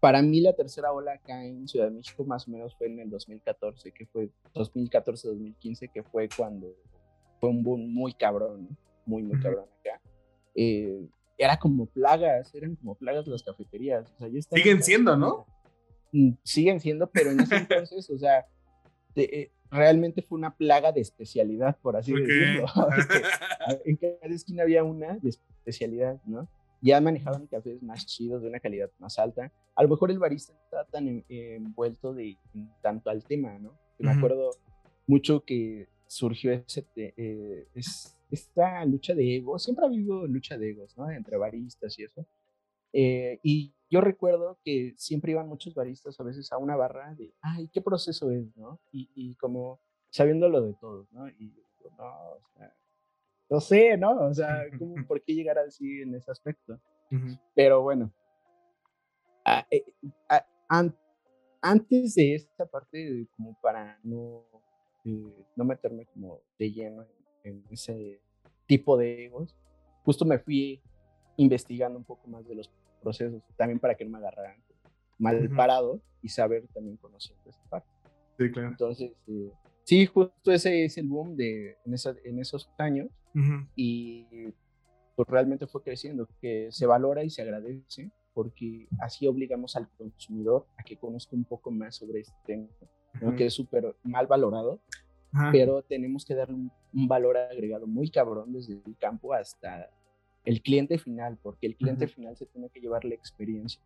para 0.00 0.22
mí 0.22 0.40
la 0.40 0.52
tercera 0.52 0.92
ola 0.92 1.14
acá 1.14 1.44
en 1.44 1.66
Ciudad 1.66 1.86
de 1.86 1.92
México 1.92 2.24
más 2.24 2.46
o 2.46 2.50
menos 2.50 2.74
fue 2.76 2.86
en 2.86 3.00
el 3.00 3.10
2014, 3.10 3.92
que 3.92 4.06
fue 4.06 4.30
2014-2015, 4.54 5.90
que 5.90 6.02
fue 6.02 6.28
cuando 6.34 6.74
fue 7.40 7.50
un 7.50 7.62
boom 7.62 7.92
muy 7.92 8.12
cabrón, 8.12 8.68
¿no? 8.70 8.85
Muy, 9.06 9.22
muy 9.22 9.38
cabrón 9.40 9.66
acá. 9.80 10.00
Eh, 10.54 11.06
era 11.38 11.58
como 11.58 11.86
plagas, 11.86 12.54
eran 12.54 12.76
como 12.76 12.94
plagas 12.94 13.26
las 13.26 13.42
cafeterías. 13.42 14.10
O 14.12 14.18
sea, 14.18 14.28
estaban 14.28 14.62
Siguen 14.62 14.82
siendo, 14.82 15.16
¿no? 15.16 15.46
Mm, 16.12 16.32
Siguen 16.42 16.80
siendo, 16.80 17.10
pero 17.10 17.30
en 17.30 17.40
ese 17.40 17.56
entonces, 17.90 18.08
o 18.10 18.18
sea, 18.18 18.46
eh, 19.16 19.50
realmente 19.70 20.22
fue 20.22 20.38
una 20.38 20.54
plaga 20.56 20.92
de 20.92 21.00
especialidad, 21.00 21.76
por 21.80 21.96
así 21.96 22.12
Ok. 22.12 22.18
decirlo. 22.20 22.66
Que 23.84 23.90
en 23.90 23.96
cada 23.96 24.34
esquina 24.34 24.62
había 24.62 24.84
una 24.84 25.16
de 25.18 25.28
especialidad, 25.30 26.20
¿no? 26.24 26.48
Ya 26.82 27.00
manejaban 27.00 27.46
cafés 27.46 27.82
más 27.82 28.06
chidos, 28.06 28.42
de 28.42 28.48
una 28.48 28.60
calidad 28.60 28.90
más 28.98 29.18
alta. 29.18 29.50
A 29.74 29.82
lo 29.82 29.88
mejor 29.88 30.10
el 30.10 30.18
barista 30.18 30.52
no 30.52 30.60
estaba 30.62 30.84
tan 30.84 31.08
en- 31.08 31.24
envuelto 31.28 32.14
de 32.14 32.36
en 32.54 32.70
tanto 32.82 33.10
al 33.10 33.24
tema, 33.24 33.58
¿no? 33.58 33.72
Que 33.98 34.04
Me 34.04 34.12
acuerdo 34.12 34.50
mucho 35.06 35.42
que 35.44 35.88
surgió 36.06 36.52
ese, 36.52 36.86
eh, 36.96 37.68
es- 37.74 38.16
esta 38.30 38.84
lucha 38.84 39.14
de 39.14 39.36
egos. 39.36 39.64
Siempre 39.64 39.84
ha 39.84 39.88
habido 39.88 40.26
lucha 40.26 40.58
de 40.58 40.70
egos, 40.70 40.96
¿no? 40.96 41.10
Entre 41.10 41.36
baristas 41.36 41.98
y 41.98 42.04
eso. 42.04 42.26
Eh, 42.92 43.38
y 43.42 43.72
yo 43.90 44.00
recuerdo 44.00 44.58
que 44.64 44.94
siempre 44.96 45.32
iban 45.32 45.48
muchos 45.48 45.74
baristas 45.74 46.18
a 46.18 46.24
veces 46.24 46.50
a 46.52 46.58
una 46.58 46.76
barra 46.76 47.14
de, 47.14 47.32
ay, 47.40 47.68
¿qué 47.72 47.80
proceso 47.80 48.30
es, 48.30 48.56
no? 48.56 48.80
Y, 48.92 49.08
y 49.14 49.34
como 49.36 49.80
sabiendo 50.10 50.48
lo 50.48 50.62
de 50.62 50.74
todos, 50.80 51.10
¿no? 51.12 51.28
Y 51.28 51.52
yo 51.82 51.90
no, 51.98 52.30
o 52.32 52.40
sea, 52.56 52.74
no 53.50 53.60
sé, 53.60 53.96
¿no? 53.96 54.26
O 54.28 54.34
sea, 54.34 54.64
¿cómo, 54.78 55.06
¿por 55.06 55.22
qué 55.22 55.34
llegar 55.34 55.58
así 55.58 56.02
en 56.02 56.14
ese 56.14 56.30
aspecto? 56.30 56.80
Ujú. 57.12 57.38
Pero 57.54 57.82
bueno, 57.82 58.12
ah, 59.44 59.66
eh, 59.70 59.84
ah, 60.28 60.44
an- 60.68 60.96
antes 61.62 62.14
de 62.14 62.34
esta 62.34 62.66
parte, 62.66 62.98
de 62.98 63.26
como 63.36 63.56
para 63.60 63.98
no, 64.02 64.44
eh, 65.06 65.46
no 65.56 65.64
meterme 65.64 66.06
como 66.06 66.40
de 66.58 66.72
lleno 66.72 67.02
en, 67.44 67.54
en 67.54 67.64
ese 67.70 68.20
tipo 68.66 68.96
de 68.96 69.26
egos, 69.26 69.56
justo 70.04 70.24
me 70.24 70.38
fui 70.38 70.80
investigando 71.36 71.98
un 71.98 72.04
poco 72.04 72.26
más 72.28 72.46
de 72.46 72.54
los 72.54 72.70
procesos, 73.02 73.42
también 73.56 73.78
para 73.78 73.94
que 73.94 74.04
no 74.04 74.10
me 74.10 74.18
agarraran 74.18 74.56
mal 75.18 75.48
parado 75.56 76.00
y 76.22 76.28
saber 76.28 76.66
también 76.74 76.96
conocer 76.96 77.36
esa 77.46 77.62
parte. 77.68 77.88
Sí, 78.38 78.50
claro. 78.50 78.68
Entonces, 78.68 79.12
eh, 79.28 79.50
sí, 79.84 80.06
justo 80.06 80.52
ese 80.52 80.84
es 80.84 80.98
el 80.98 81.06
boom 81.08 81.36
de, 81.36 81.76
en, 81.84 81.94
en 82.24 82.38
esos 82.38 82.68
años 82.78 83.08
y 83.74 84.24
pues 85.14 85.28
realmente 85.28 85.66
fue 85.66 85.82
creciendo, 85.82 86.26
que 86.40 86.68
se 86.70 86.86
valora 86.86 87.22
y 87.22 87.30
se 87.30 87.42
agradece 87.42 88.10
porque 88.32 88.86
así 89.00 89.26
obligamos 89.26 89.76
al 89.76 89.88
consumidor 89.96 90.66
a 90.76 90.82
que 90.82 90.96
conozca 90.96 91.34
un 91.34 91.44
poco 91.44 91.70
más 91.70 91.96
sobre 91.96 92.20
este 92.20 92.36
tema, 92.44 92.68
que 93.34 93.46
es 93.46 93.54
súper 93.54 93.94
mal 94.02 94.26
valorado, 94.26 94.80
pero 95.52 95.82
tenemos 95.82 96.24
que 96.24 96.34
darle 96.34 96.54
un, 96.54 96.70
valor 97.08 97.36
agregado 97.36 97.86
muy 97.86 98.10
cabrón 98.10 98.52
desde 98.52 98.72
el 98.72 98.96
campo 98.98 99.34
hasta 99.34 99.90
el 100.44 100.62
cliente 100.62 100.98
final, 100.98 101.38
porque 101.42 101.66
el 101.66 101.76
cliente 101.76 102.06
final 102.08 102.36
se 102.36 102.46
tiene 102.46 102.70
que 102.70 102.80
llevar 102.80 103.04
la 103.04 103.14
experiencia. 103.14 103.82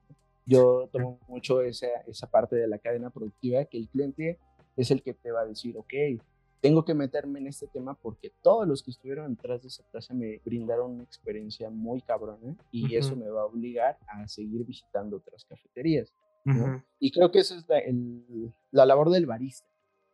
Yo 0.47 0.89
tomo 0.93 1.19
mucho 1.29 1.61
esa, 1.63 1.89
esa 2.07 2.29
parte 2.29 2.57
de 2.57 2.69
la 2.69 2.79
cadena 2.79 3.11
productiva, 3.11 3.65
que 3.65 3.79
el 3.79 3.89
cliente 3.89 4.39
es 4.77 4.91
el 4.91 5.03
que 5.03 5.15
te 5.15 5.33
va 5.33 5.41
a 5.41 5.47
decir, 5.47 5.77
ok, 5.77 5.93
tengo 6.61 6.85
que 6.85 6.95
meterme 6.95 7.39
en 7.41 7.47
este 7.47 7.67
tema 7.67 7.95
porque 7.95 8.33
todos 8.43 8.69
los 8.69 8.83
que 8.83 8.91
estuvieron 8.91 9.35
detrás 9.35 9.63
de 9.63 9.69
esa 9.69 9.83
taza 9.91 10.15
me 10.15 10.41
brindaron 10.45 10.93
una 10.93 11.05
experiencia 11.05 11.71
muy 11.71 12.03
cabrona 12.03 12.55
y 12.71 12.95
eso 12.97 13.17
me 13.17 13.29
va 13.29 13.43
a 13.43 13.47
obligar 13.47 13.99
a 14.07 14.29
seguir 14.29 14.65
visitando 14.65 15.17
otras 15.17 15.45
cafeterías. 15.45 16.13
Y 16.99 17.11
creo 17.13 17.31
que 17.31 17.41
esa 17.41 17.57
es 17.57 17.69
la, 17.69 17.79
el, 17.79 18.53
la 18.71 18.87
labor 18.87 19.11
del 19.11 19.27
barista, 19.27 19.69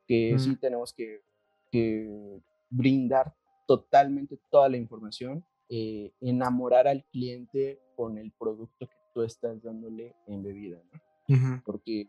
que 0.07 0.39
sí 0.39 0.57
tenemos 0.57 0.93
que, 0.93 1.23
que, 1.71 2.41
brindar 2.69 3.35
totalmente 3.67 4.39
toda 4.51 4.69
la 4.69 4.77
información, 4.77 5.45
eh, 5.69 6.13
enamorar 6.21 6.89
al 6.89 7.05
cliente 7.05 7.81
con 7.97 8.19
el 8.19 8.33
producto 8.33 8.87
que 8.87 8.97
tú 9.15 9.23
estás 9.23 9.63
dándole 9.63 10.15
en 10.27 10.43
bebida, 10.43 10.81
¿no? 10.93 11.63
Porque 11.65 12.09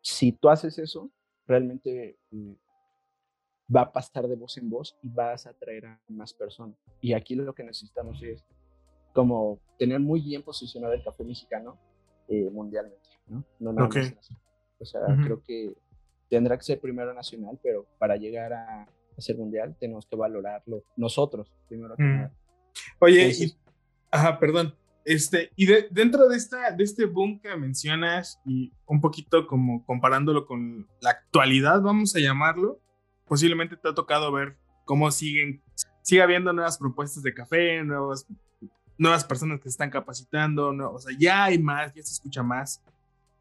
si 0.00 0.32
tú 0.32 0.48
haces 0.48 0.78
eso, 0.78 1.10
realmente 1.46 2.18
eh, 2.30 2.56
va 3.74 3.82
a 3.82 3.92
pasar 3.92 4.26
de 4.26 4.36
voz 4.36 4.56
en 4.56 4.70
voz 4.70 4.96
y 5.02 5.08
vas 5.08 5.46
a 5.46 5.50
atraer 5.50 5.86
a 5.86 6.00
más 6.08 6.32
personas. 6.32 6.76
Y 7.00 7.12
aquí 7.12 7.34
lo 7.34 7.54
que 7.54 7.64
necesitamos 7.64 8.22
es 8.22 8.44
como 9.12 9.58
tener 9.78 10.00
muy 10.00 10.20
bien 10.20 10.42
posicionado 10.42 10.94
el 10.94 11.02
café 11.02 11.24
mexicano 11.24 11.78
eh, 12.28 12.48
mundialmente, 12.50 13.08
¿no? 13.26 13.44
No 13.58 13.72
nada 13.72 13.88
más 13.88 14.14
O 14.78 14.84
sea, 14.84 15.00
creo 15.24 15.42
que 15.42 15.74
tendrá 16.28 16.56
que 16.56 16.64
ser 16.64 16.80
primero 16.80 17.12
nacional, 17.14 17.58
pero 17.62 17.86
para 17.98 18.16
llegar 18.16 18.52
a, 18.52 18.88
ser 19.18 19.36
mundial 19.36 19.74
tenemos 19.80 20.06
que 20.06 20.14
valorarlo 20.14 20.84
nosotros, 20.96 21.52
primero 21.68 21.96
que 21.96 22.04
nada. 22.04 22.32
Oye, 23.00 23.52
ajá, 24.12 24.38
perdón. 24.38 24.74
Este, 25.04 25.50
y 25.56 25.66
dentro 25.90 26.28
de, 26.28 26.36
esta, 26.36 26.70
de 26.70 26.84
este 26.84 27.06
boom 27.06 27.40
que 27.40 27.56
mencionas 27.56 28.40
y 28.44 28.72
un 28.86 29.00
poquito 29.00 29.46
como 29.46 29.84
comparándolo 29.86 30.46
con 30.46 30.86
la 31.00 31.10
actualidad, 31.10 31.80
vamos 31.80 32.14
a 32.14 32.20
llamarlo, 32.20 32.78
posiblemente 33.26 33.76
te 33.76 33.88
ha 33.88 33.94
tocado 33.94 34.30
ver 34.30 34.56
cómo 34.84 35.10
siguen, 35.10 35.62
sigue 36.02 36.22
habiendo 36.22 36.52
nuevas 36.52 36.78
propuestas 36.78 37.22
de 37.22 37.34
café, 37.34 37.82
nuevas, 37.82 38.26
nuevas 38.98 39.24
personas 39.24 39.58
que 39.58 39.64
se 39.64 39.70
están 39.70 39.90
capacitando, 39.90 40.72
no, 40.72 40.92
o 40.92 40.98
sea, 40.98 41.16
ya 41.18 41.44
hay 41.44 41.58
más, 41.58 41.94
ya 41.94 42.02
se 42.02 42.12
escucha 42.12 42.42
más. 42.42 42.82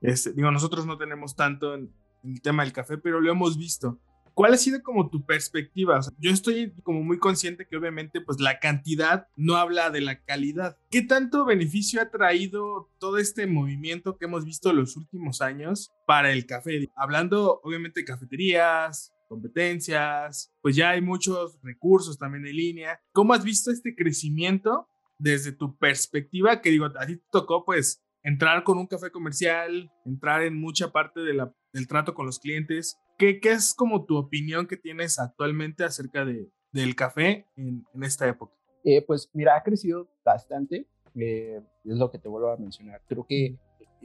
Este, 0.02 0.32
digo, 0.32 0.50
nosotros 0.52 0.86
no 0.86 0.98
tenemos 0.98 1.36
tanto 1.36 1.76
en, 1.76 1.92
el 2.28 2.42
tema 2.42 2.64
del 2.64 2.74
café, 2.74 2.98
pero 2.98 3.20
lo 3.20 3.32
hemos 3.32 3.58
visto. 3.58 4.00
¿Cuál 4.34 4.54
ha 4.54 4.58
sido 4.58 4.84
como 4.84 5.10
tu 5.10 5.26
perspectiva? 5.26 6.00
yo 6.20 6.30
estoy 6.30 6.72
como 6.84 7.02
muy 7.02 7.18
consciente 7.18 7.68
que 7.68 7.76
obviamente 7.76 8.22
pues 8.22 8.40
la 8.40 8.60
cantidad 8.60 9.28
no 9.36 9.56
habla 9.56 9.90
de 9.90 10.02
la 10.02 10.22
calidad. 10.22 10.78
¿Qué 10.92 11.02
tanto 11.02 11.44
beneficio 11.44 12.00
ha 12.02 12.12
traído 12.12 12.92
todo 13.00 13.18
este 13.18 13.48
movimiento 13.48 14.16
que 14.16 14.26
hemos 14.26 14.46
visto 14.46 14.74
los 14.74 14.96
últimos 14.96 15.42
años 15.42 15.92
para 16.06 16.32
el 16.32 16.46
café? 16.46 16.88
Hablando 16.96 17.62
obviamente 17.64 18.02
de 18.02 18.06
cafeterías, 18.06 19.12
competencias, 19.28 20.54
pues 20.62 20.76
ya 20.76 20.92
hay 20.92 21.02
muchos 21.02 21.58
recursos 21.64 22.20
también 22.20 22.46
en 22.46 22.56
línea. 22.56 23.00
¿Cómo 23.14 23.34
has 23.34 23.44
visto 23.44 23.72
este 23.72 23.96
crecimiento 23.96 24.88
desde 25.18 25.52
tu 25.52 25.76
perspectiva? 25.78 26.62
Que 26.62 26.70
digo, 26.70 26.86
a 26.86 27.08
ti 27.08 27.18
te 27.18 27.26
tocó 27.32 27.66
pues 27.66 28.04
entrar 28.24 28.64
con 28.64 28.78
un 28.78 28.88
café 28.88 29.10
comercial, 29.10 29.92
entrar 30.06 30.44
en 30.44 30.60
mucha 30.60 30.92
parte 30.92 31.22
de 31.22 31.34
la, 31.34 31.54
del 31.78 31.88
trato 31.88 32.16
con 32.16 32.26
los 32.26 32.40
clientes. 32.40 33.00
¿Qué, 33.18 33.40
¿Qué, 33.40 33.52
es 33.52 33.76
como 33.76 34.06
tu 34.06 34.18
opinión 34.18 34.66
que 34.66 34.78
tienes 34.78 35.20
actualmente 35.20 35.84
acerca 35.84 36.26
de, 36.26 36.50
del 36.72 36.96
café 36.96 37.46
en, 37.56 37.86
esta 38.02 38.28
época? 38.28 38.54
Eh, 38.84 39.04
pues 39.04 39.30
mira, 39.34 39.56
ha 39.56 39.62
crecido 39.62 40.08
bastante, 40.26 40.88
eh, 41.16 41.62
es 41.86 41.98
lo 41.98 42.10
que 42.10 42.18
te 42.18 42.28
vuelvo 42.28 42.50
a 42.50 42.58
mencionar. 42.58 43.02
Creo 43.08 43.26
que 43.28 43.58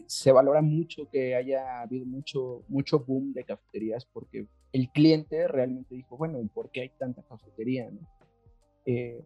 se 0.07 0.33
valora 0.33 0.61
mucho 0.61 1.09
que 1.11 1.35
haya 1.35 1.81
habido 1.81 2.05
mucho, 2.05 2.63
mucho 2.69 3.01
boom 3.01 3.33
de 3.33 3.45
cafeterías 3.45 4.05
porque 4.05 4.47
el 4.73 4.91
cliente 4.91 5.49
realmente 5.49 5.95
dijo, 5.95 6.19
bueno, 6.19 6.39
¿por 6.53 6.71
qué 6.71 6.83
hay 6.83 6.91
tanta 6.91 7.23
cafetería? 7.23 7.91
Eh, 8.85 9.25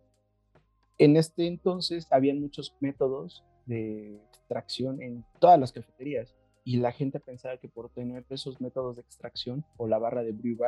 en 0.98 1.16
este 1.16 1.48
entonces 1.48 2.06
habían 2.10 2.40
muchos 2.40 2.76
métodos 2.78 3.44
de 3.66 4.20
extracción 4.28 5.02
en 5.02 5.24
todas 5.40 5.58
las 5.58 5.72
cafeterías 5.72 6.34
y 6.66 6.78
la 6.78 6.90
gente 6.90 7.20
pensaba 7.20 7.58
que 7.58 7.68
por 7.68 7.90
tener 7.90 8.26
esos 8.28 8.60
métodos 8.60 8.96
de 8.96 9.02
extracción 9.02 9.64
o 9.76 9.86
la 9.86 9.98
barra 9.98 10.24
de 10.24 10.32
brew 10.32 10.58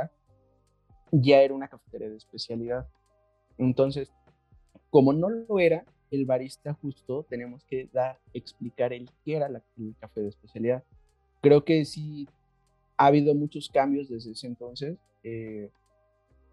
ya 1.10 1.42
era 1.42 1.52
una 1.52 1.66
cafetería 1.66 2.08
de 2.08 2.16
especialidad. 2.16 2.88
Entonces, 3.58 4.12
como 4.90 5.12
no 5.12 5.28
lo 5.28 5.58
era, 5.58 5.84
el 6.12 6.24
barista 6.24 6.72
justo 6.74 7.26
tenemos 7.28 7.64
que 7.64 7.90
dar, 7.92 8.20
explicar 8.32 8.92
el 8.92 9.10
qué 9.24 9.38
era 9.38 9.48
el 9.48 9.96
café 9.98 10.20
de 10.20 10.28
especialidad. 10.28 10.84
Creo 11.40 11.64
que 11.64 11.84
sí 11.84 12.28
ha 12.96 13.06
habido 13.06 13.34
muchos 13.34 13.68
cambios 13.68 14.08
desde 14.08 14.30
ese 14.30 14.46
entonces. 14.46 14.98
Eh, 15.24 15.68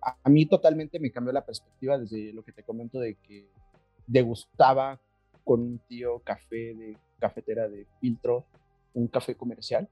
a, 0.02 0.28
mí 0.28 0.48
totalmente 0.48 1.00
me 1.00 1.12
cambió 1.12 1.32
la 1.32 1.46
perspectiva 1.46 2.00
desde 2.00 2.34
lo 2.34 2.44
que 2.44 2.52
te 2.52 2.64
comento 2.64 3.00
de 3.00 3.14
que 3.14 3.48
degustaba 4.08 5.00
con 5.44 5.62
un 5.62 5.80
tío 5.88 6.18
café 6.22 6.74
de 6.74 6.98
cafetera 7.20 7.70
de 7.70 7.86
filtro, 8.02 8.48
un 8.96 9.08
café 9.08 9.36
comercial, 9.36 9.90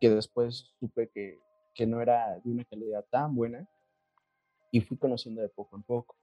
que 0.00 0.10
después 0.10 0.74
supe 0.78 1.08
que, 1.08 1.40
que 1.74 1.86
no 1.86 2.02
era 2.02 2.38
de 2.40 2.50
una 2.50 2.64
calidad 2.64 3.04
tan 3.10 3.34
buena 3.34 3.66
y 4.70 4.80
fui 4.80 4.96
conociendo 4.98 5.40
de 5.40 5.48
poco 5.48 5.76
en 5.76 5.82
poco. 5.82 6.16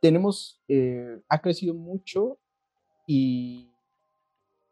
Tenemos, 0.00 0.62
eh, 0.68 1.20
ha 1.28 1.40
crecido 1.40 1.74
mucho 1.74 2.38
y 3.06 3.70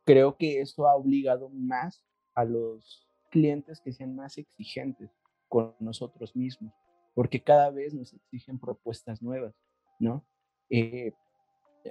creo 0.04 0.36
que 0.36 0.60
eso 0.60 0.86
ha 0.86 0.94
obligado 0.94 1.48
más 1.50 2.04
a 2.34 2.44
los 2.44 3.06
clientes 3.30 3.80
que 3.80 3.92
sean 3.92 4.14
más 4.14 4.38
exigentes 4.38 5.10
con 5.48 5.74
nosotros 5.80 6.34
mismos, 6.36 6.72
porque 7.14 7.42
cada 7.42 7.70
vez 7.70 7.92
nos 7.92 8.12
exigen 8.12 8.58
propuestas 8.58 9.20
nuevas, 9.20 9.54
¿no? 9.98 10.24
Eh, 10.70 11.12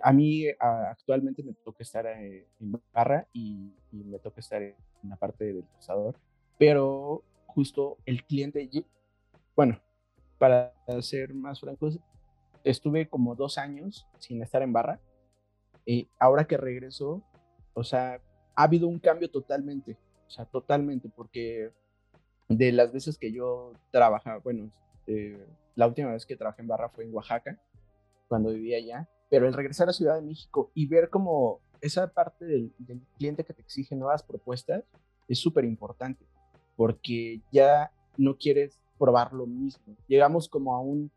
a 0.01 0.13
mí 0.13 0.45
actualmente 0.59 1.43
me 1.43 1.53
toca 1.53 1.83
estar 1.83 2.05
eh, 2.05 2.47
en 2.59 2.79
barra 2.93 3.27
y, 3.33 3.73
me 3.91 4.19
toca 4.19 4.41
estar 4.41 4.61
en 4.61 4.75
la 5.09 5.15
parte 5.15 5.45
del 5.45 5.63
procesador, 5.63 6.15
pero 6.57 7.23
justo 7.47 7.97
el 8.05 8.23
cliente, 8.25 8.69
bueno, 9.55 9.81
para 10.37 10.73
ser 11.01 11.33
más 11.33 11.59
francos, 11.59 11.99
estuve 12.63 13.07
como 13.07 13.35
dos 13.35 13.57
años 13.57 14.05
sin 14.19 14.41
estar 14.41 14.61
en 14.61 14.73
barra 14.73 14.99
y 15.85 16.09
ahora 16.19 16.45
que 16.45 16.57
regreso, 16.57 17.23
o 17.73 17.83
sea, 17.83 18.19
ha 18.55 18.63
habido 18.63 18.87
un 18.87 18.99
cambio 18.99 19.29
totalmente. 19.29 19.97
O 20.27 20.29
sea, 20.29 20.45
totalmente, 20.45 21.09
porque 21.15 21.71
de 22.49 22.71
las 22.71 22.91
veces 22.91 23.17
que 23.17 23.31
yo 23.31 23.73
trabajaba, 23.91 24.39
bueno, 24.39 24.71
eh, 25.07 25.45
la 25.75 25.87
última 25.87 26.11
vez 26.11 26.25
que 26.25 26.35
trabajé 26.35 26.61
en 26.61 26.67
barra 26.67 26.89
fue 26.89 27.03
en 27.03 27.13
Oaxaca, 27.13 27.59
cuando 28.27 28.51
vivía 28.51 28.77
allá, 28.77 29.09
pero 29.29 29.47
el 29.47 29.53
regresar 29.53 29.89
a 29.89 29.93
Ciudad 29.93 30.15
de 30.15 30.21
México 30.21 30.71
y 30.73 30.87
ver 30.87 31.09
como 31.09 31.59
esa 31.81 32.07
parte 32.07 32.45
del, 32.45 32.73
cliente 33.17 33.43
que 33.43 33.53
te 33.53 33.61
exige 33.61 33.95
nuevas 33.95 34.23
propuestas 34.23 34.83
es 35.27 35.39
súper 35.39 35.65
importante, 35.65 36.25
porque 36.75 37.41
ya 37.51 37.91
no 38.17 38.37
quieres 38.37 38.79
probar 38.97 39.33
lo 39.33 39.45
mismo. 39.45 39.95
Llegamos 40.07 40.47
como 40.47 40.75
a 40.75 40.79
un, 40.79 41.11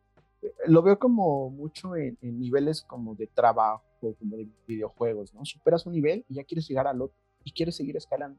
lo 0.66 0.82
veo 0.82 0.98
como 0.98 1.50
mucho 1.50 1.96
en, 1.96 2.18
en 2.22 2.38
niveles 2.38 2.82
como 2.82 3.14
de 3.14 3.26
trabajo, 3.26 3.84
como 4.18 4.36
de 4.36 4.48
videojuegos, 4.66 5.34
¿no? 5.34 5.44
Superas 5.44 5.86
un 5.86 5.92
nivel 5.92 6.24
y 6.28 6.34
ya 6.34 6.44
quieres 6.44 6.68
llegar 6.68 6.86
al 6.86 7.02
otro 7.02 7.18
y 7.44 7.52
quieres 7.52 7.76
seguir 7.76 7.96
escalando. 7.96 8.38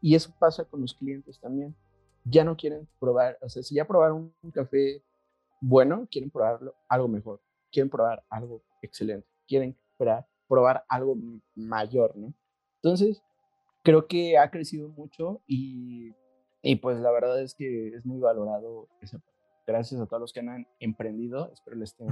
Y 0.00 0.14
eso 0.14 0.32
pasa 0.38 0.64
con 0.64 0.80
los 0.80 0.94
clientes 0.94 1.38
también. 1.40 1.74
Ya 2.24 2.44
no 2.44 2.56
quieren 2.56 2.88
probar, 2.98 3.38
o 3.40 3.48
sea, 3.48 3.62
si 3.62 3.74
ya 3.74 3.86
probaron 3.86 4.32
un 4.42 4.50
café 4.50 5.02
bueno, 5.60 6.08
quieren 6.10 6.30
probarlo 6.30 6.74
algo 6.88 7.08
mejor, 7.08 7.40
quieren 7.70 7.90
probar 7.90 8.24
algo 8.30 8.62
excelente, 8.82 9.26
quieren 9.46 9.76
probar, 9.96 10.26
probar 10.48 10.84
algo 10.88 11.16
mayor, 11.54 12.16
¿no? 12.16 12.32
Entonces, 12.82 13.22
creo 13.82 14.06
que 14.06 14.38
ha 14.38 14.50
crecido 14.50 14.88
mucho 14.88 15.42
y, 15.46 16.12
y 16.62 16.76
pues 16.76 16.98
la 16.98 17.10
verdad 17.10 17.40
es 17.42 17.54
que 17.54 17.88
es 17.88 18.04
muy 18.04 18.18
valorado 18.20 18.88
Gracias 19.66 20.00
a 20.00 20.06
todos 20.06 20.20
los 20.20 20.32
que 20.32 20.40
han 20.40 20.66
emprendido, 20.80 21.50
espero 21.52 21.76
les, 21.76 21.90
estén, 21.90 22.08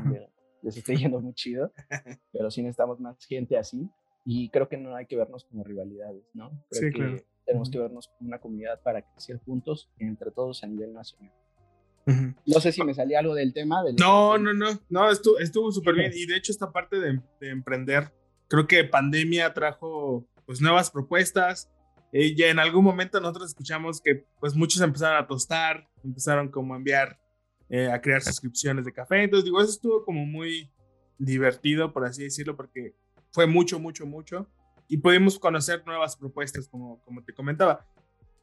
les 0.62 0.76
esté 0.76 0.96
yendo 0.96 1.20
muy 1.20 1.32
chido, 1.34 1.72
pero 2.32 2.50
sí 2.50 2.62
necesitamos 2.62 3.00
más 3.00 3.24
gente 3.26 3.56
así 3.58 3.90
Y 4.24 4.50
creo 4.50 4.68
que 4.68 4.76
no 4.76 4.94
hay 4.94 5.06
que 5.06 5.16
vernos 5.16 5.44
como 5.44 5.64
rivalidades, 5.64 6.22
¿no? 6.34 6.50
Creo 6.70 6.82
Sí, 6.82 6.90
que 6.92 6.98
claro. 6.98 7.16
tenemos 7.46 7.70
que 7.70 7.78
vernos 7.80 8.08
como 8.08 8.28
una 8.28 8.38
comunidad 8.38 8.80
para 8.82 9.02
crecer 9.02 9.40
juntos 9.44 9.90
entre 9.98 10.30
todos 10.30 10.62
a 10.62 10.66
nivel 10.68 10.92
nacional. 10.92 11.32
No 12.46 12.60
sé 12.60 12.72
si 12.72 12.82
me 12.82 12.94
salía 12.94 13.18
algo 13.18 13.34
del 13.34 13.52
tema. 13.52 13.82
Del 13.84 13.96
No, 13.96 14.38
no, 14.38 14.54
no, 14.54 14.80
no, 14.88 15.10
estuvo, 15.10 15.38
estuvo 15.38 15.70
súper 15.72 15.94
bien. 15.94 16.12
Y 16.14 16.26
de 16.26 16.36
hecho, 16.36 16.52
esta 16.52 16.72
parte 16.72 16.98
de, 16.98 17.20
de 17.40 17.50
emprender, 17.50 18.12
creo 18.48 18.66
que 18.66 18.84
pandemia 18.84 19.52
trajo 19.52 20.26
pues 20.46 20.60
nuevas 20.60 20.90
propuestas. 20.90 21.70
Eh, 22.10 22.34
ya 22.34 22.48
en 22.48 22.58
algún 22.58 22.84
momento 22.84 23.20
nosotros 23.20 23.50
escuchamos 23.50 24.00
que 24.00 24.24
pues 24.40 24.54
muchos 24.54 24.80
empezaron 24.80 25.22
a 25.22 25.26
tostar, 25.26 25.86
empezaron 26.02 26.48
como 26.48 26.72
a 26.72 26.78
enviar, 26.78 27.20
eh, 27.68 27.90
a 27.92 28.00
crear 28.00 28.22
suscripciones 28.22 28.84
de 28.86 28.92
café. 28.92 29.24
Entonces 29.24 29.44
digo, 29.44 29.60
eso 29.60 29.70
estuvo 29.70 30.04
como 30.04 30.24
muy 30.24 30.72
divertido, 31.18 31.92
por 31.92 32.06
así 32.06 32.24
decirlo, 32.24 32.56
porque 32.56 32.94
fue 33.30 33.46
mucho, 33.46 33.78
mucho, 33.78 34.06
mucho. 34.06 34.48
Y 34.88 34.96
pudimos 34.96 35.38
conocer 35.38 35.84
nuevas 35.84 36.16
propuestas, 36.16 36.66
como, 36.66 37.02
como 37.04 37.22
te 37.22 37.34
comentaba. 37.34 37.86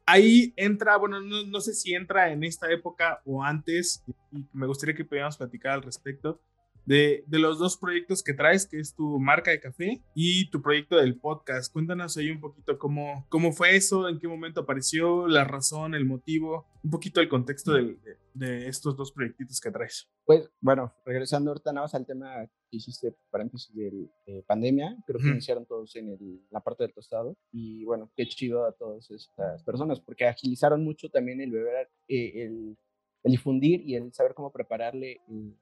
Ahí 0.06 0.52
entra, 0.56 0.96
bueno, 0.96 1.20
no, 1.20 1.44
no 1.44 1.60
sé 1.60 1.74
si 1.74 1.94
entra 1.94 2.30
en 2.30 2.44
esta 2.44 2.70
época 2.70 3.20
o 3.24 3.42
antes, 3.42 4.04
y 4.32 4.44
me 4.52 4.66
gustaría 4.66 4.94
que 4.94 5.04
pudiéramos 5.04 5.36
platicar 5.36 5.72
al 5.72 5.82
respecto 5.82 6.40
de, 6.86 7.24
de 7.26 7.38
los 7.38 7.58
dos 7.58 7.76
proyectos 7.76 8.22
que 8.22 8.32
traes, 8.32 8.66
que 8.66 8.78
es 8.78 8.94
tu 8.94 9.18
marca 9.18 9.50
de 9.50 9.60
café 9.60 10.02
y 10.14 10.48
tu 10.50 10.62
proyecto 10.62 10.96
del 10.96 11.18
podcast. 11.18 11.72
Cuéntanos 11.72 12.16
ahí 12.16 12.30
un 12.30 12.40
poquito 12.40 12.78
cómo, 12.78 13.26
cómo 13.28 13.52
fue 13.52 13.76
eso, 13.76 14.08
en 14.08 14.18
qué 14.18 14.28
momento 14.28 14.60
apareció, 14.62 15.26
la 15.26 15.44
razón, 15.44 15.94
el 15.94 16.04
motivo, 16.06 16.66
un 16.82 16.90
poquito 16.90 17.20
el 17.20 17.28
contexto 17.28 17.72
del- 17.74 18.00
de, 18.02 18.16
de 18.34 18.68
estos 18.68 18.96
dos 18.96 19.12
proyectitos 19.12 19.60
que 19.60 19.70
traes. 19.70 20.08
Pues 20.24 20.48
bueno, 20.60 20.92
regresando 21.04 21.50
ahorita 21.50 21.72
nada 21.72 21.84
más 21.86 21.94
al 21.94 22.06
tema 22.06 22.46
que 22.70 22.76
hiciste 22.76 23.14
paréntesis 23.30 23.74
de 23.74 24.42
pandemia, 24.46 24.96
creo 25.06 25.18
que 25.20 25.26
iniciaron 25.32 25.66
todos 25.66 25.94
en 25.96 26.10
el- 26.10 26.40
la 26.50 26.60
parte 26.60 26.84
del 26.84 26.92
tostado 26.94 27.36
y 27.52 27.84
bueno, 27.84 28.10
qué 28.16 28.26
chido 28.28 28.64
a 28.64 28.72
todas 28.72 29.10
estas 29.10 29.62
personas 29.64 30.00
porque 30.00 30.26
agilizaron 30.26 30.84
mucho 30.84 31.08
también 31.08 31.40
el 31.40 31.50
beber, 31.50 31.88
eh, 32.08 32.44
el, 32.44 32.76
el 33.24 33.32
difundir 33.32 33.80
y 33.88 33.96
el 33.96 34.12
saber 34.12 34.34
cómo 34.34 34.52
prepararle, 34.52 35.20
eh, 35.28 35.54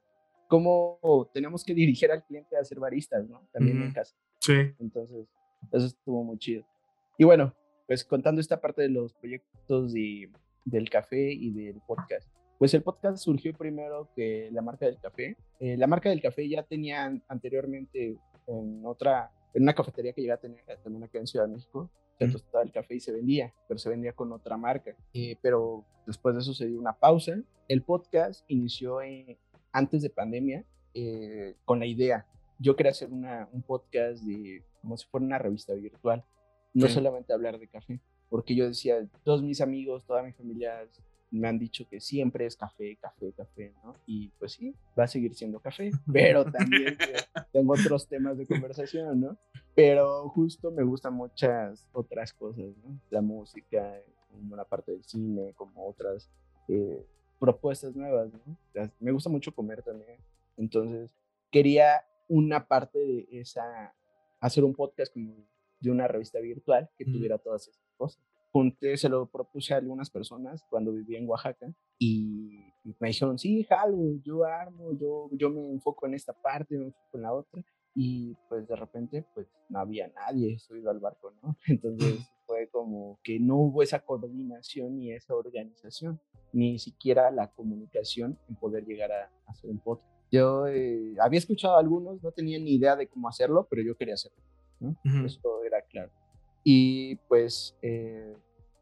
cómo 0.47 0.99
tenemos 1.33 1.63
que 1.63 1.73
dirigir 1.73 2.11
al 2.11 2.23
cliente 2.23 2.55
a 2.57 2.63
ser 2.63 2.79
baristas, 2.79 3.27
¿no? 3.27 3.47
También 3.51 3.77
en 3.77 3.83
Ujú. 3.85 3.93
casa. 3.95 4.15
Sí. 4.39 4.53
Entonces, 4.79 5.27
eso 5.71 5.85
estuvo 5.87 6.23
muy 6.23 6.37
chido. 6.37 6.65
Y 7.17 7.23
bueno, 7.23 7.53
pues 7.87 8.03
contando 8.03 8.41
esta 8.41 8.59
parte 8.61 8.81
de 8.83 8.89
los 8.89 9.13
proyectos 9.13 9.93
de, 9.93 10.29
del 10.65 10.89
café 10.89 11.31
y 11.31 11.51
del 11.51 11.81
podcast. 11.87 12.27
Pues 12.57 12.73
el 12.73 12.83
podcast 12.83 13.17
surgió 13.17 13.53
primero 13.53 14.09
que 14.15 14.49
la 14.51 14.61
marca 14.61 14.85
del 14.85 14.97
café. 14.99 15.35
Eh, 15.59 15.75
la 15.77 15.87
marca 15.87 16.09
del 16.09 16.21
café 16.21 16.47
ya 16.47 16.63
tenía 16.63 17.03
an- 17.05 17.23
anteriormente 17.27 18.17
en 18.47 18.81
otra, 18.85 19.31
en 19.53 19.63
una 19.63 19.73
cafetería 19.73 20.13
que 20.13 20.21
llegué 20.21 20.33
a 20.33 20.37
tener 20.37 20.61
también 20.83 21.03
acá 21.03 21.19
en 21.19 21.27
Ciudad 21.27 21.47
de 21.47 21.53
México, 21.53 21.89
se 22.17 22.29
tostaba 22.29 22.63
el 22.63 22.71
café 22.71 22.95
y 22.95 22.99
se 23.01 23.11
vendía, 23.11 23.53
pero 23.67 23.77
se 23.77 23.89
vendía 23.89 24.13
con 24.13 24.31
otra 24.31 24.55
marca. 24.55 24.95
Eh, 25.13 25.35
pero 25.41 25.83
después 26.07 26.33
de 26.35 26.41
eso 26.41 26.53
se 26.53 26.65
dio 26.67 26.79
una 26.79 26.93
pausa. 26.93 27.33
El 27.67 27.81
podcast 27.81 28.45
inició 28.47 29.01
en- 29.01 29.37
antes 29.75 30.01
de 30.01 30.09
pandemia 30.09 30.63
eh, 30.93 31.55
con 31.65 31.79
la 31.79 31.85
idea. 31.85 32.25
Yo 32.59 32.75
quería 32.75 32.91
hacer 32.91 33.11
una, 33.11 33.49
un 33.51 33.61
podcast 33.61 34.23
de 34.23 34.63
como 34.81 34.95
si 34.97 35.05
fuera 35.07 35.25
una 35.25 35.37
revista 35.37 35.73
virtual, 35.73 36.23
no 36.73 36.85
Ok. 36.85 36.91
solamente 36.91 37.33
hablar 37.33 37.59
de 37.59 37.67
café, 37.67 37.99
porque 38.29 38.55
yo 38.55 38.67
decía, 38.67 39.05
todos 39.23 39.43
mis 39.43 39.59
amigos, 39.61 40.05
toda 40.05 40.23
mi 40.23 40.31
familia 40.31 40.87
me 41.31 41.47
han 41.49 41.59
dicho 41.59 41.85
que 41.89 41.99
siempre 41.99 42.45
es 42.45 42.55
café, 42.55 42.95
café, 43.01 43.33
café, 43.33 43.73
¿no? 43.83 43.93
Y 44.05 44.29
pues 44.39 44.53
sí, 44.53 44.73
va 44.97 45.03
a 45.03 45.07
seguir 45.07 45.33
siendo 45.35 45.59
café, 45.59 45.91
pero 46.13 46.45
también 46.49 46.97
tengo 47.51 47.73
otros 47.73 48.07
temas 48.07 48.37
de 48.37 48.45
conversación, 48.45 49.19
¿no? 49.19 49.37
Pero 49.73 50.29
justo 50.29 50.71
me 50.71 50.83
gustan 50.83 51.13
muchas 51.15 51.85
otras 51.91 52.31
cosas, 52.31 52.67
¿no? 52.83 52.97
La 53.09 53.21
música, 53.21 53.99
como 54.29 54.53
una 54.53 54.63
parte 54.63 54.93
del 54.93 55.03
cine, 55.03 55.53
como 55.55 55.85
otras 55.87 56.29
eh, 56.69 57.05
propuestas 57.39 57.95
nuevas, 57.95 58.31
¿no? 58.31 58.57
Las- 58.73 58.91
Me 58.99 59.11
gusta 59.11 59.29
mucho 59.29 59.53
comer 59.53 59.81
también, 59.83 60.19
entonces 60.57 61.11
quería 61.51 62.05
una 62.27 62.67
parte 62.67 62.97
de 62.99 63.27
esa, 63.31 63.93
hacer 64.39 64.63
un 64.63 64.73
podcast 64.73 65.13
como 65.13 65.33
de 65.79 65.91
una 65.91 66.07
revista 66.07 66.39
virtual 66.39 66.89
que 66.97 67.03
Ujú. 67.03 67.13
tuviera 67.13 67.37
todas 67.37 67.67
esas 67.67 67.81
cosas. 67.97 68.21
Junté, 68.51 68.95
se 68.97 69.09
lo 69.09 69.25
propuse 69.27 69.73
a 69.73 69.77
algunas 69.77 70.09
personas 70.09 70.63
cuando 70.69 70.91
vivía 70.93 71.19
en 71.19 71.27
Oaxaca 71.29 71.71
y 71.99 72.61
y 72.87 72.95
me 72.99 73.07
dijeron, 73.07 73.39
sí, 73.39 73.63
jalo, 73.63 73.97
yo 74.23 74.43
armo, 74.45 74.91
yo, 74.93 75.27
yo 75.31 75.49
me 75.49 75.67
enfoco 75.71 76.05
en 76.05 76.13
esta 76.13 76.33
parte, 76.33 76.77
me 76.77 76.85
enfoco 76.85 77.17
en 77.17 77.21
la 77.23 77.33
otra. 77.33 77.63
Y 77.95 78.35
pues 78.49 78.67
de 78.67 78.75
repente, 78.75 79.25
pues 79.33 79.47
no 79.69 79.79
había 79.79 80.09
nadie 80.09 80.59
subido 80.59 80.89
al 80.91 80.99
barco, 80.99 81.33
¿no? 81.41 81.55
Entonces 81.67 82.19
fue 82.45 82.67
como 82.67 83.19
que 83.23 83.39
no 83.39 83.55
hubo 83.57 83.81
esa 83.81 83.99
coordinación 83.99 84.97
ni 84.97 85.11
esa 85.13 85.33
organización, 85.35 86.19
ni 86.53 86.77
siquiera 86.77 87.31
la 87.31 87.47
comunicación 87.51 88.37
en 88.49 88.55
poder 88.55 88.85
llegar 88.85 89.11
a, 89.11 89.23
a 89.47 89.51
hacer 89.51 89.69
un 89.69 89.79
podcast. 89.79 90.09
Yo 90.31 90.67
eh, 90.67 91.15
había 91.21 91.39
escuchado 91.39 91.75
a 91.75 91.79
algunos, 91.79 92.21
no 92.21 92.31
tenía 92.31 92.59
ni 92.59 92.71
idea 92.75 92.95
de 92.95 93.07
cómo 93.07 93.29
hacerlo, 93.29 93.65
pero 93.69 93.81
yo 93.81 93.95
quería 93.95 94.15
hacerlo, 94.15 94.37
¿no? 94.79 94.89
Ujú. 95.05 95.25
Eso 95.25 95.63
era 95.63 95.81
claro. 95.83 96.11
Y 96.63 97.15
pues 97.27 97.77
eh, 97.81 98.35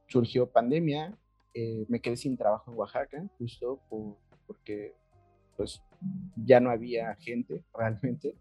surgió 0.08 0.50
pandemia, 0.50 1.16
eh, 1.54 1.86
me 1.90 2.00
quedé 2.02 2.16
sin 2.18 2.36
trabajo 2.38 2.72
en 2.72 2.78
Oaxaca, 2.78 3.28
justo 3.38 3.80
por- 3.90 4.18
porque 4.48 4.96
pues 5.56 5.82
ya 6.36 6.60
no 6.60 6.70
había 6.72 7.14
gente 7.16 7.62
realmente. 7.78 8.36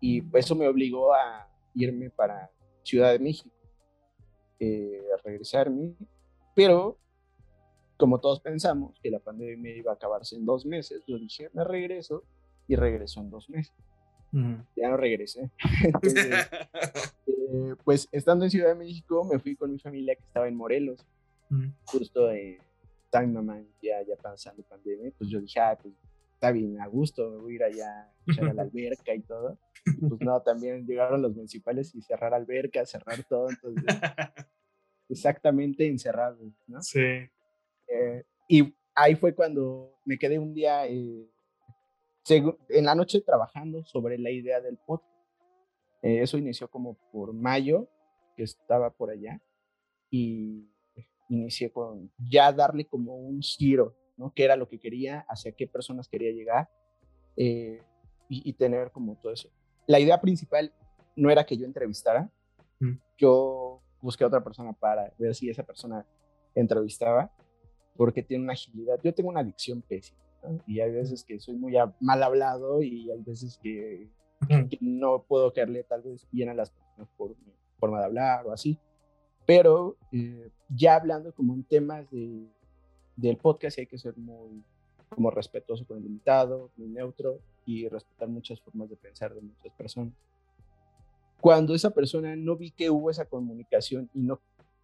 Y 0.00 0.22
eso 0.36 0.54
me 0.54 0.66
obligó 0.66 1.14
a 1.14 1.48
irme 1.74 2.10
para 2.10 2.50
Ciudad 2.82 3.12
de 3.12 3.18
México, 3.18 3.54
eh, 4.58 5.02
a 5.14 5.22
regresarme. 5.22 5.94
Pero 6.54 6.98
como 7.96 8.18
todos 8.18 8.40
pensamos 8.40 8.98
que 9.02 9.10
la 9.10 9.18
pandemia 9.18 9.76
iba 9.76 9.92
a 9.92 9.94
acabarse 9.94 10.34
en 10.34 10.46
dos 10.46 10.64
meses, 10.64 11.02
yo 11.06 11.18
dije, 11.18 11.50
me 11.52 11.64
regreso 11.64 12.24
y 12.66 12.76
regreso 12.76 13.20
en 13.20 13.30
dos 13.30 13.50
meses. 13.50 13.74
Ujú. 14.32 14.64
Ya 14.76 14.88
no 14.88 14.96
regresé. 14.96 15.50
Entonces, 15.84 16.48
eh, 17.26 17.74
pues 17.84 18.08
estando 18.10 18.44
en 18.44 18.50
Ciudad 18.50 18.68
de 18.68 18.76
México, 18.76 19.24
me 19.24 19.38
fui 19.38 19.54
con 19.56 19.72
mi 19.72 19.78
familia 19.78 20.14
que 20.14 20.22
estaba 20.22 20.48
en 20.48 20.56
Morelos. 20.56 21.04
Ujú. 21.50 21.72
Justo 21.84 22.30
eh, 22.30 22.58
estaba 23.04 23.26
mi 23.26 23.34
mamá 23.34 23.60
ya, 23.82 24.02
ya 24.02 24.16
pasando 24.16 24.62
pandemia. 24.62 25.12
Pues 25.18 25.28
yo 25.28 25.40
dije, 25.40 25.60
ah, 25.60 25.76
pues 25.80 25.94
está 26.40 26.52
bien, 26.52 26.80
a 26.80 26.86
gusto, 26.86 27.30
me 27.30 27.36
voy 27.36 27.52
a 27.52 27.56
ir 27.56 27.62
allá 27.64 28.00
a 28.00 28.12
echar 28.26 28.48
a 28.48 28.54
la 28.54 28.62
alberca 28.72 29.14
y 29.14 29.20
todo. 29.20 29.58
Y, 29.84 30.08
pues 30.08 30.22
no, 30.22 30.40
también 30.40 30.86
llegaron 30.86 31.20
los 31.20 31.34
municipales 31.34 31.94
y 31.94 32.00
cerrar 32.00 32.32
alberca, 32.32 32.86
cerrar 32.86 33.22
todo. 33.24 33.50
Entonces, 33.50 33.84
exactamente 35.10 35.86
encerrados, 35.86 36.40
¿no? 36.66 36.80
Sí. 36.80 37.28
Eh, 37.88 38.24
y 38.48 38.74
ahí 38.94 39.16
fue 39.16 39.34
cuando 39.34 39.98
me 40.06 40.18
quedé 40.18 40.38
un 40.38 40.54
día 40.54 40.86
eh, 40.86 41.28
en 42.30 42.84
la 42.86 42.94
noche 42.94 43.20
trabajando 43.20 43.84
sobre 43.84 44.16
la 44.16 44.30
idea 44.30 44.62
del 44.62 44.78
podcast. 44.78 45.12
Eh, 46.00 46.22
eso 46.22 46.38
inició 46.38 46.68
como 46.68 46.94
por 47.12 47.34
mayo, 47.34 47.86
que 48.34 48.44
estaba 48.44 48.88
por 48.88 49.10
allá, 49.10 49.42
y 50.08 50.70
inicié 51.28 51.70
con 51.70 52.10
ya 52.16 52.50
darle 52.50 52.86
como 52.86 53.16
un 53.16 53.42
giro, 53.42 53.94
¿no? 54.20 54.32
¿Qué 54.34 54.44
era 54.44 54.54
lo 54.54 54.68
que 54.68 54.78
quería? 54.78 55.24
¿Hacia 55.28 55.50
qué 55.52 55.66
personas 55.66 56.08
quería 56.08 56.30
llegar? 56.30 56.68
eh, 57.36 57.80
y, 58.28 58.48
y 58.48 58.52
tener 58.52 58.90
como 58.92 59.16
todo 59.16 59.32
eso. 59.32 59.48
La 59.86 59.98
idea 59.98 60.20
principal 60.20 60.72
no 61.16 61.30
era 61.30 61.44
que 61.44 61.56
yo 61.56 61.64
entrevistara, 61.66 62.30
Mm. 62.78 62.96
yo 63.18 63.82
busqué 64.00 64.24
a 64.24 64.28
otra 64.28 64.42
persona 64.42 64.72
para 64.72 65.12
ver 65.18 65.34
si 65.34 65.48
esa 65.50 65.62
persona 65.62 66.06
entrevistaba, 66.54 67.30
porque 67.96 68.22
tiene 68.22 68.44
una 68.44 68.52
agilidad. 68.54 68.98
Yo 69.02 69.12
tengo 69.14 69.28
una 69.30 69.40
adicción 69.40 69.82
pésima, 69.82 70.18
¿no? 70.42 70.62
y 70.66 70.80
hay 70.80 70.90
veces 70.90 71.24
que 71.24 71.38
soy 71.40 71.56
muy 71.56 71.74
mal 72.00 72.22
hablado 72.22 72.82
y 72.82 73.10
hay 73.10 73.22
veces 73.22 73.58
que, 73.62 74.08
que 74.48 74.78
no 74.80 75.22
puedo 75.24 75.52
caerle 75.52 75.82
tal 75.84 76.02
vez 76.02 76.26
bien 76.32 76.48
a 76.48 76.54
las 76.54 76.70
personas 76.70 77.08
por 77.16 77.30
mi 77.30 77.52
forma 77.78 77.98
de 78.00 78.04
hablar 78.06 78.46
o 78.46 78.52
así. 78.52 78.78
Pero 79.46 79.96
eh, 80.12 80.50
ya 80.68 80.96
hablando 80.96 81.32
como 81.34 81.54
en 81.54 81.64
temas 81.64 82.10
de, 82.10 82.46
del 83.20 83.36
podcast, 83.36 83.78
hay 83.78 83.86
que 83.86 83.98
ser 83.98 84.16
muy 84.16 84.62
como 85.08 85.30
respetuoso 85.30 85.84
con 85.84 85.98
el 85.98 86.06
invitado, 86.06 86.70
muy 86.76 86.88
neutro 86.88 87.40
y 87.66 87.88
respetar 87.88 88.28
muchas 88.28 88.60
formas 88.60 88.88
de 88.88 88.96
pensar 88.96 89.34
de 89.34 89.40
muchas 89.40 89.72
personas. 89.76 90.14
Cuando 91.40 91.74
esa 91.74 91.90
persona 91.90 92.36
no 92.36 92.56
vi 92.56 92.70
que 92.70 92.90
hubo 92.90 93.10
esa 93.10 93.24
comunicación 93.24 94.08
y 94.14 94.20
no, 94.20 94.40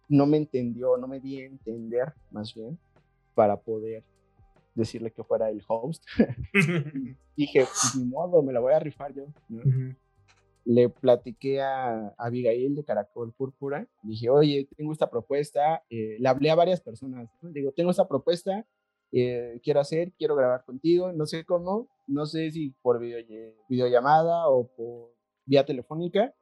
no 0.09 0.25
me 0.25 0.37
entendió, 0.37 0.97
no 0.97 1.07
me 1.07 1.19
di 1.19 1.41
a 1.41 1.45
entender 1.45 2.13
más 2.31 2.53
bien 2.53 2.77
para 3.35 3.55
poder 3.55 4.03
decirle 4.75 5.11
que 5.11 5.23
fuera 5.23 5.49
el 5.49 5.63
host, 5.67 6.03
dije, 7.35 7.59
pues 7.61 7.95
ni 7.95 8.05
modo, 8.05 8.41
me 8.41 8.53
la 8.53 8.59
voy 8.59 8.73
a 8.73 8.79
rifar 8.79 9.13
yo. 9.13 9.25
¿no? 9.49 9.59
Ujú. 9.59 9.95
Le 10.69 10.89
platiqué 10.89 11.61
a, 11.61 12.07
a 12.09 12.13
Abigail 12.17 12.75
de 12.75 12.83
Caracol 12.83 13.31
Púrpura. 13.33 13.87
Dije, 14.03 14.29
oye, 14.29 14.67
tengo 14.75 14.91
esta 14.91 15.09
propuesta. 15.09 15.83
eh, 15.89 16.17
le 16.19 16.27
hablé 16.27 16.49
a 16.51 16.55
varias 16.55 16.81
personas. 16.81 17.29
¿no? 17.41 17.49
Digo, 17.51 17.71
tengo 17.71 17.91
esta 17.91 18.05
propuesta, 18.07 18.65
eh, 19.13 19.59
quiero 19.63 19.79
hacer, 19.79 20.11
quiero 20.17 20.35
grabar 20.35 20.65
contigo. 20.65 21.13
No 21.13 21.25
sé 21.25 21.45
cómo, 21.45 21.87
no 22.05 22.25
sé 22.25 22.51
si 22.51 22.71
por 22.81 22.99
video, 22.99 23.23
videollamada 23.69 24.49
o 24.49 24.67
por 24.67 25.13
vía 25.45 25.65
telefónica. 25.65 26.33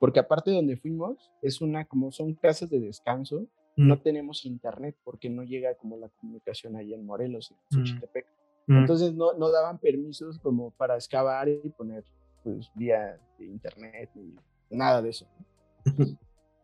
porque 0.00 0.20
aparte 0.20 0.50
de 0.50 0.56
donde 0.56 0.76
fuimos, 0.76 1.32
es 1.42 1.60
una, 1.60 1.84
como 1.84 2.12
son 2.12 2.32
casas 2.34 2.70
de 2.70 2.78
descanso, 2.80 3.48
no 3.76 3.96
Mm, 3.96 4.02
tenemos 4.02 4.44
internet 4.46 4.96
porque 5.04 5.28
no 5.28 5.42
llega 5.42 5.74
como 5.74 5.96
la 5.98 6.08
comunicación 6.08 6.76
allá 6.76 6.94
en 6.94 7.04
Morelos, 7.04 7.50
en 7.50 7.56
Mm. 7.56 7.84
Xochitepec. 7.84 8.26
mm, 8.68 8.78
Entonces 8.78 9.12
no, 9.14 9.32
no 9.34 9.50
daban 9.50 9.78
permisos 9.78 10.38
como 10.38 10.70
para 10.70 10.94
excavar 10.94 11.48
y 11.48 11.68
poner 11.70 12.04
pues 12.42 12.70
vía 12.74 13.18
internet 13.38 14.10
ni 14.14 14.34
nada 14.70 15.02
de 15.02 15.10
eso. 15.10 15.26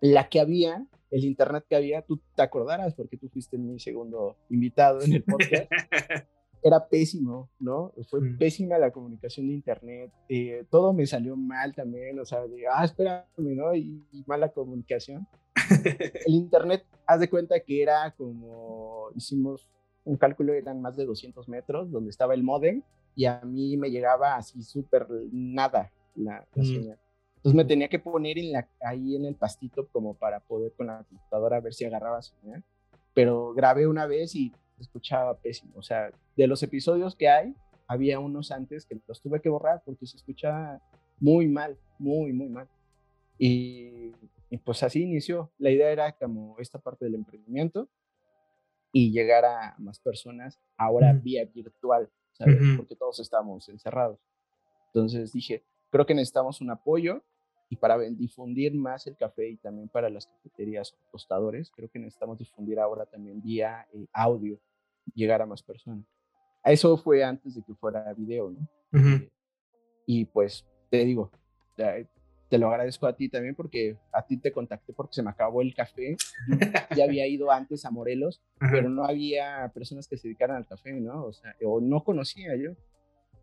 La 0.00 0.28
que 0.28 0.40
había, 0.40 0.86
el 1.10 1.24
internet 1.24 1.64
que 1.68 1.76
había, 1.76 2.02
tú 2.02 2.20
te 2.34 2.42
acordarás 2.42 2.94
porque 2.94 3.16
tú 3.16 3.28
fuiste 3.28 3.56
mi 3.56 3.78
segundo 3.78 4.36
invitado 4.50 5.02
en 5.02 5.14
el 5.14 5.22
podcast, 5.24 5.70
era 6.62 6.88
pésimo, 6.88 7.50
¿no? 7.58 7.92
Fue 8.08 8.20
Mm. 8.20 8.38
pésima 8.38 8.78
la 8.78 8.90
comunicación 8.90 9.46
de 9.46 9.54
internet, 9.54 10.10
eh, 10.28 10.64
todo 10.70 10.92
me 10.92 11.06
salió 11.06 11.36
mal 11.36 11.74
también, 11.74 12.18
o 12.18 12.24
sea, 12.24 12.46
de, 12.46 12.66
ah, 12.66 12.84
espérame, 12.84 13.24
¿no? 13.36 13.74
Y, 13.74 14.02
y 14.12 14.24
mala 14.26 14.48
comunicación. 14.50 15.26
El 16.26 16.34
internet, 16.34 16.84
haz 17.06 17.20
de 17.20 17.30
cuenta 17.30 17.60
que 17.60 17.82
era 17.82 18.10
como, 18.16 19.08
hicimos 19.14 19.68
un 20.04 20.16
cálculo, 20.16 20.52
eran 20.52 20.82
más 20.82 20.96
de 20.96 21.06
200 21.06 21.48
metros, 21.48 21.90
donde 21.90 22.10
estaba 22.10 22.34
el 22.34 22.42
modem, 22.42 22.82
y 23.14 23.24
a 23.26 23.40
mí 23.44 23.76
me 23.76 23.90
llegaba 23.90 24.36
así 24.36 24.62
súper 24.62 25.06
nada 25.32 25.90
la, 26.14 26.46
la 26.54 26.62
Mm. 26.62 26.66
señal. 26.66 26.98
Entonces 27.36 27.56
me 27.56 27.64
tenía 27.64 27.88
que 27.88 27.98
poner 27.98 28.38
en 28.38 28.52
la, 28.52 28.68
ahí 28.80 29.16
en 29.16 29.26
el 29.26 29.34
pastito 29.34 29.86
como 29.88 30.14
para 30.14 30.40
poder 30.40 30.72
con 30.72 30.86
la 30.86 31.04
computadora 31.04 31.60
ver 31.60 31.74
si 31.74 31.84
agarraba 31.84 32.22
señal. 32.22 32.64
Pero 33.12 33.52
grabé 33.54 33.86
una 33.86 34.06
vez 34.06 34.34
y 34.34 34.52
escuchaba 34.78 35.36
pésimo. 35.38 35.74
O 35.76 35.82
sea, 35.82 36.10
de 36.36 36.46
los 36.46 36.62
episodios 36.62 37.14
que 37.14 37.28
hay, 37.28 37.54
había 37.86 38.18
unos 38.18 38.50
antes 38.50 38.86
que 38.86 38.98
los 39.06 39.20
tuve 39.20 39.40
que 39.40 39.50
borrar 39.50 39.82
porque 39.84 40.06
se 40.06 40.16
escuchaba 40.16 40.80
muy 41.20 41.46
mal, 41.46 41.76
muy, 41.98 42.32
muy 42.32 42.48
mal. 42.48 42.66
Y, 43.38 44.12
y 44.48 44.56
pues 44.64 44.82
así 44.82 45.02
inició. 45.02 45.52
La 45.58 45.70
idea 45.70 45.90
era 45.90 46.12
como 46.12 46.58
esta 46.58 46.78
parte 46.78 47.04
del 47.04 47.14
emprendimiento 47.14 47.88
y 48.92 49.10
llegar 49.12 49.44
a 49.44 49.74
más 49.78 49.98
personas 50.00 50.58
ahora 50.76 51.12
Ujú. 51.12 51.22
vía 51.22 51.44
virtual, 51.44 52.08
¿sabes? 52.34 52.60
Ujú. 52.60 52.76
Porque 52.76 52.96
todos 52.96 53.18
estábamos 53.20 53.68
encerrados. 53.68 54.18
Entonces 54.88 55.32
dije, 55.32 55.64
creo 55.90 56.06
que 56.06 56.14
necesitamos 56.14 56.60
un 56.60 56.70
apoyo 56.70 57.22
y 57.70 57.76
para 57.76 57.98
difundir 57.98 58.74
más 58.74 59.06
el 59.06 59.16
café 59.16 59.48
y 59.48 59.56
también 59.56 59.88
para 59.88 60.10
las 60.10 60.26
cafeterías 60.26 60.92
o 60.92 60.96
tostadores, 61.12 61.70
creo 61.70 61.88
que 61.88 61.98
necesitamos 61.98 62.38
difundir 62.38 62.78
ahora 62.78 63.06
también 63.06 63.40
vía 63.42 63.86
eh, 63.92 64.06
audio, 64.12 64.60
llegar 65.14 65.40
a 65.42 65.46
más 65.46 65.62
personas. 65.62 66.04
Eso 66.62 66.96
fue 66.96 67.24
antes 67.24 67.54
de 67.54 67.62
que 67.62 67.74
fuera 67.74 68.12
video, 68.14 68.50
¿no? 68.50 68.68
Ujú. 68.92 69.08
Eh, 69.08 69.30
Y 70.06 70.24
pues 70.26 70.64
te 70.90 71.04
digo, 71.04 71.30
eh, 71.78 72.06
te 72.48 72.58
lo 72.58 72.68
agradezco 72.68 73.06
a 73.06 73.16
ti 73.16 73.28
también 73.28 73.54
porque 73.54 73.96
a 74.12 74.26
ti 74.26 74.36
te 74.36 74.52
contacté 74.52 74.92
porque 74.92 75.14
se 75.14 75.22
me 75.22 75.30
acabó 75.30 75.62
el 75.62 75.74
café. 75.74 76.16
Ya 76.96 77.04
había 77.04 77.26
ido 77.26 77.50
antes 77.50 77.84
a 77.84 77.90
Morelos, 77.90 78.42
Ajá. 78.60 78.72
pero 78.72 78.88
no 78.88 79.04
había 79.04 79.70
personas 79.74 80.06
que 80.06 80.16
se 80.16 80.28
dedicaran 80.28 80.56
al 80.56 80.66
café, 80.66 80.92
¿no? 80.92 81.24
O 81.24 81.32
sea, 81.32 81.54
o 81.64 81.80
no 81.80 82.04
conocía 82.04 82.54
yo. 82.56 82.72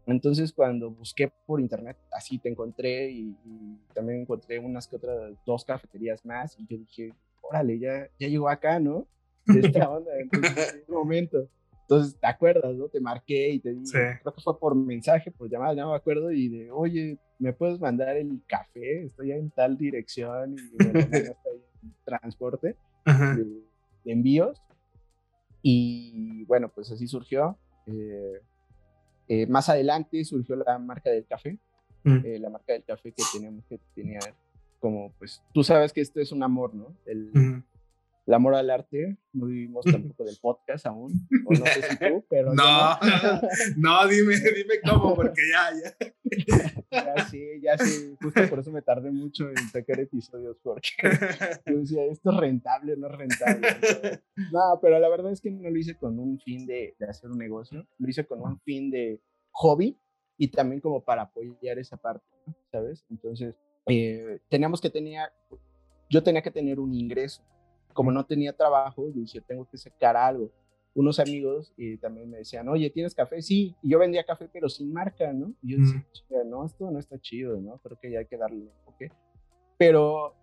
Entonces 0.06 0.52
cuando 0.52 0.92
busqué 0.92 1.32
por 1.46 1.62
internet, 1.62 1.98
así 2.12 2.40
te 2.40 2.50
encontré 2.50 3.12
y, 3.12 3.36
y 3.46 3.78
también 3.94 4.22
encontré 4.22 4.60
unas 4.60 4.88
que 4.88 4.96
otras 4.96 5.34
dos 5.46 5.64
cafeterías 5.64 6.26
más 6.26 6.58
y 6.60 6.66
yo 6.66 6.78
dije, 6.78 7.14
órale, 7.42 7.78
ya, 7.80 8.10
ya 8.20 8.28
llegó 8.28 8.50
acá, 8.50 8.80
¿no? 8.80 9.08
De 9.46 9.60
esta 9.60 9.90
onda, 9.90 10.12
entonces, 10.20 10.52
en 10.58 10.80
este 10.80 10.92
momento. 10.92 11.48
Entonces, 11.92 12.18
¿te 12.18 12.26
acuerdas, 12.28 12.74
no? 12.74 12.88
Te 12.88 13.02
marqué 13.02 13.50
y 13.50 13.60
te 13.60 13.72
dije, 13.74 13.86
Sí. 13.86 14.20
creo 14.22 14.34
que 14.34 14.42
fue 14.42 14.58
por 14.58 14.74
mensaje, 14.76 15.30
por 15.30 15.50
llamada, 15.50 15.74
ya 15.74 15.82
no 15.84 15.90
me 15.92 15.98
acuerdo, 15.98 16.32
y 16.32 16.48
de, 16.48 16.72
oye, 16.72 17.18
¿me 17.38 17.52
puedes 17.52 17.82
mandar 17.82 18.16
el 18.16 18.42
café? 18.48 19.04
Estoy 19.04 19.34
en 19.34 19.52
tal 19.52 19.78
dirección 19.78 20.54
y 20.58 20.78
me 20.78 20.92
en 21.84 21.96
transporte 22.06 22.78
de, 23.06 23.44
de 24.06 24.12
envíos. 24.14 24.58
Y 25.62 26.46
bueno, 26.46 26.70
pues 26.70 26.90
así 26.92 27.08
surgió. 27.08 27.58
Eh, 27.88 28.42
eh, 29.28 29.48
más 29.48 29.68
adelante 29.68 30.24
surgió 30.24 30.56
la 30.56 30.80
marca 30.80 31.10
del 31.10 31.26
café, 31.26 31.60
Mm. 32.04 32.26
eh, 32.26 32.40
la 32.40 32.50
marca 32.50 32.72
del 32.74 32.84
café 32.86 33.12
que 33.12 33.22
teníamos 33.34 33.64
que 33.66 33.80
tenía 33.94 34.20
como, 34.80 35.12
pues, 35.20 35.44
tú 35.54 35.62
sabes 35.64 35.92
que 35.94 36.02
esto 36.02 36.20
es 36.22 36.32
un 36.32 36.42
amor, 36.42 36.74
¿no? 36.74 36.96
El, 37.06 37.30
Ujú. 37.36 37.64
El 38.26 38.34
amor 38.34 38.56
al 38.56 38.70
arte, 38.70 39.18
no 39.34 39.48
vivimos 39.48 39.84
tampoco 39.86 40.24
del 40.24 40.38
podcast 40.42 40.86
aún, 40.86 41.28
o 41.46 41.54
no 41.54 41.66
sé 41.66 41.82
si 41.82 41.98
tú, 41.98 42.26
pero 42.30 42.50
yo 42.50 42.54
No, 42.54 43.00
no, 43.78 44.08
dime, 44.08 44.36
dime 44.36 44.76
cómo, 44.88 45.16
porque 45.16 45.42
ya, 45.50 45.70
ya. 45.74 46.12
ya 46.92 47.26
sí, 47.30 47.44
ya 47.62 47.78
sí, 47.78 48.16
justo 48.22 48.42
por 48.50 48.60
eso 48.60 48.72
me 48.72 48.82
tardé 48.82 49.12
mucho 49.12 49.50
en 49.50 49.58
sacar 49.70 50.00
episodios, 50.00 50.58
porque 50.64 50.90
yo 51.66 51.80
decía, 51.80 52.06
esto 52.06 52.32
es 52.32 52.38
rentable, 52.38 52.96
no 52.98 53.08
es 53.08 53.14
rentable. 53.16 53.68
Entonces, 53.68 54.20
No, 54.52 54.80
pero 54.82 55.00
la 55.00 55.10
verdad 55.10 55.32
es 55.32 55.42
que 55.42 55.52
no 55.52 55.70
lo 55.70 55.78
hice 55.78 55.96
con 55.96 56.20
un 56.20 56.40
fin 56.40 56.66
de, 56.66 56.96
de 57.00 57.06
hacer 57.10 57.30
un 57.30 57.38
negocio, 57.38 57.86
lo 57.98 58.10
hice 58.10 58.26
con 58.26 58.42
un 58.42 58.60
fin 58.62 58.92
de 58.92 59.20
hobby 59.52 59.98
y 60.38 60.48
también 60.48 60.80
como 60.82 61.04
para 61.04 61.24
apoyar 61.24 61.78
esa 61.80 61.98
parte, 61.98 62.26
¿no? 62.48 62.56
¿sabes? 62.72 63.06
Entonces, 63.10 63.56
eh, 63.88 64.40
teníamos 64.50 64.82
que 64.82 64.90
tener, 64.90 65.30
yo 66.10 66.24
tenía 66.24 66.42
que 66.42 66.52
tener 66.52 66.80
un 66.80 66.94
ingreso. 66.94 67.44
Como 67.94 68.12
no 68.12 68.26
tenía 68.26 68.54
trabajo, 68.54 69.08
yo 69.14 69.22
decía, 69.22 69.42
tengo 69.46 69.68
que 69.70 69.78
sacar 69.78 70.16
algo. 70.18 70.52
Unos 70.94 71.20
amigos 71.20 71.74
eh, 71.78 71.98
también 72.02 72.30
me 72.30 72.40
decían, 72.40 72.68
oye, 72.68 72.90
¿tienes 72.90 73.16
café? 73.16 73.42
Sí, 73.42 73.76
y 73.82 73.90
yo 73.92 74.00
vendía 74.00 74.24
café, 74.26 74.50
pero 74.52 74.68
sin 74.68 74.92
marca, 74.92 75.32
¿no? 75.32 75.54
Y 75.62 75.72
yo 75.72 75.78
Mm. 75.80 76.04
"Chica, 76.12 76.36
no, 76.46 76.66
esto 76.66 76.92
no 76.92 77.00
está 77.00 77.18
chido, 77.20 77.60
¿no? 77.62 77.78
Creo 77.78 77.98
que 78.00 78.12
ya 78.12 78.20
hay 78.20 78.26
que 78.26 78.38
darle 78.38 78.66
enfoque. 78.66 79.12
Pero 79.78 80.36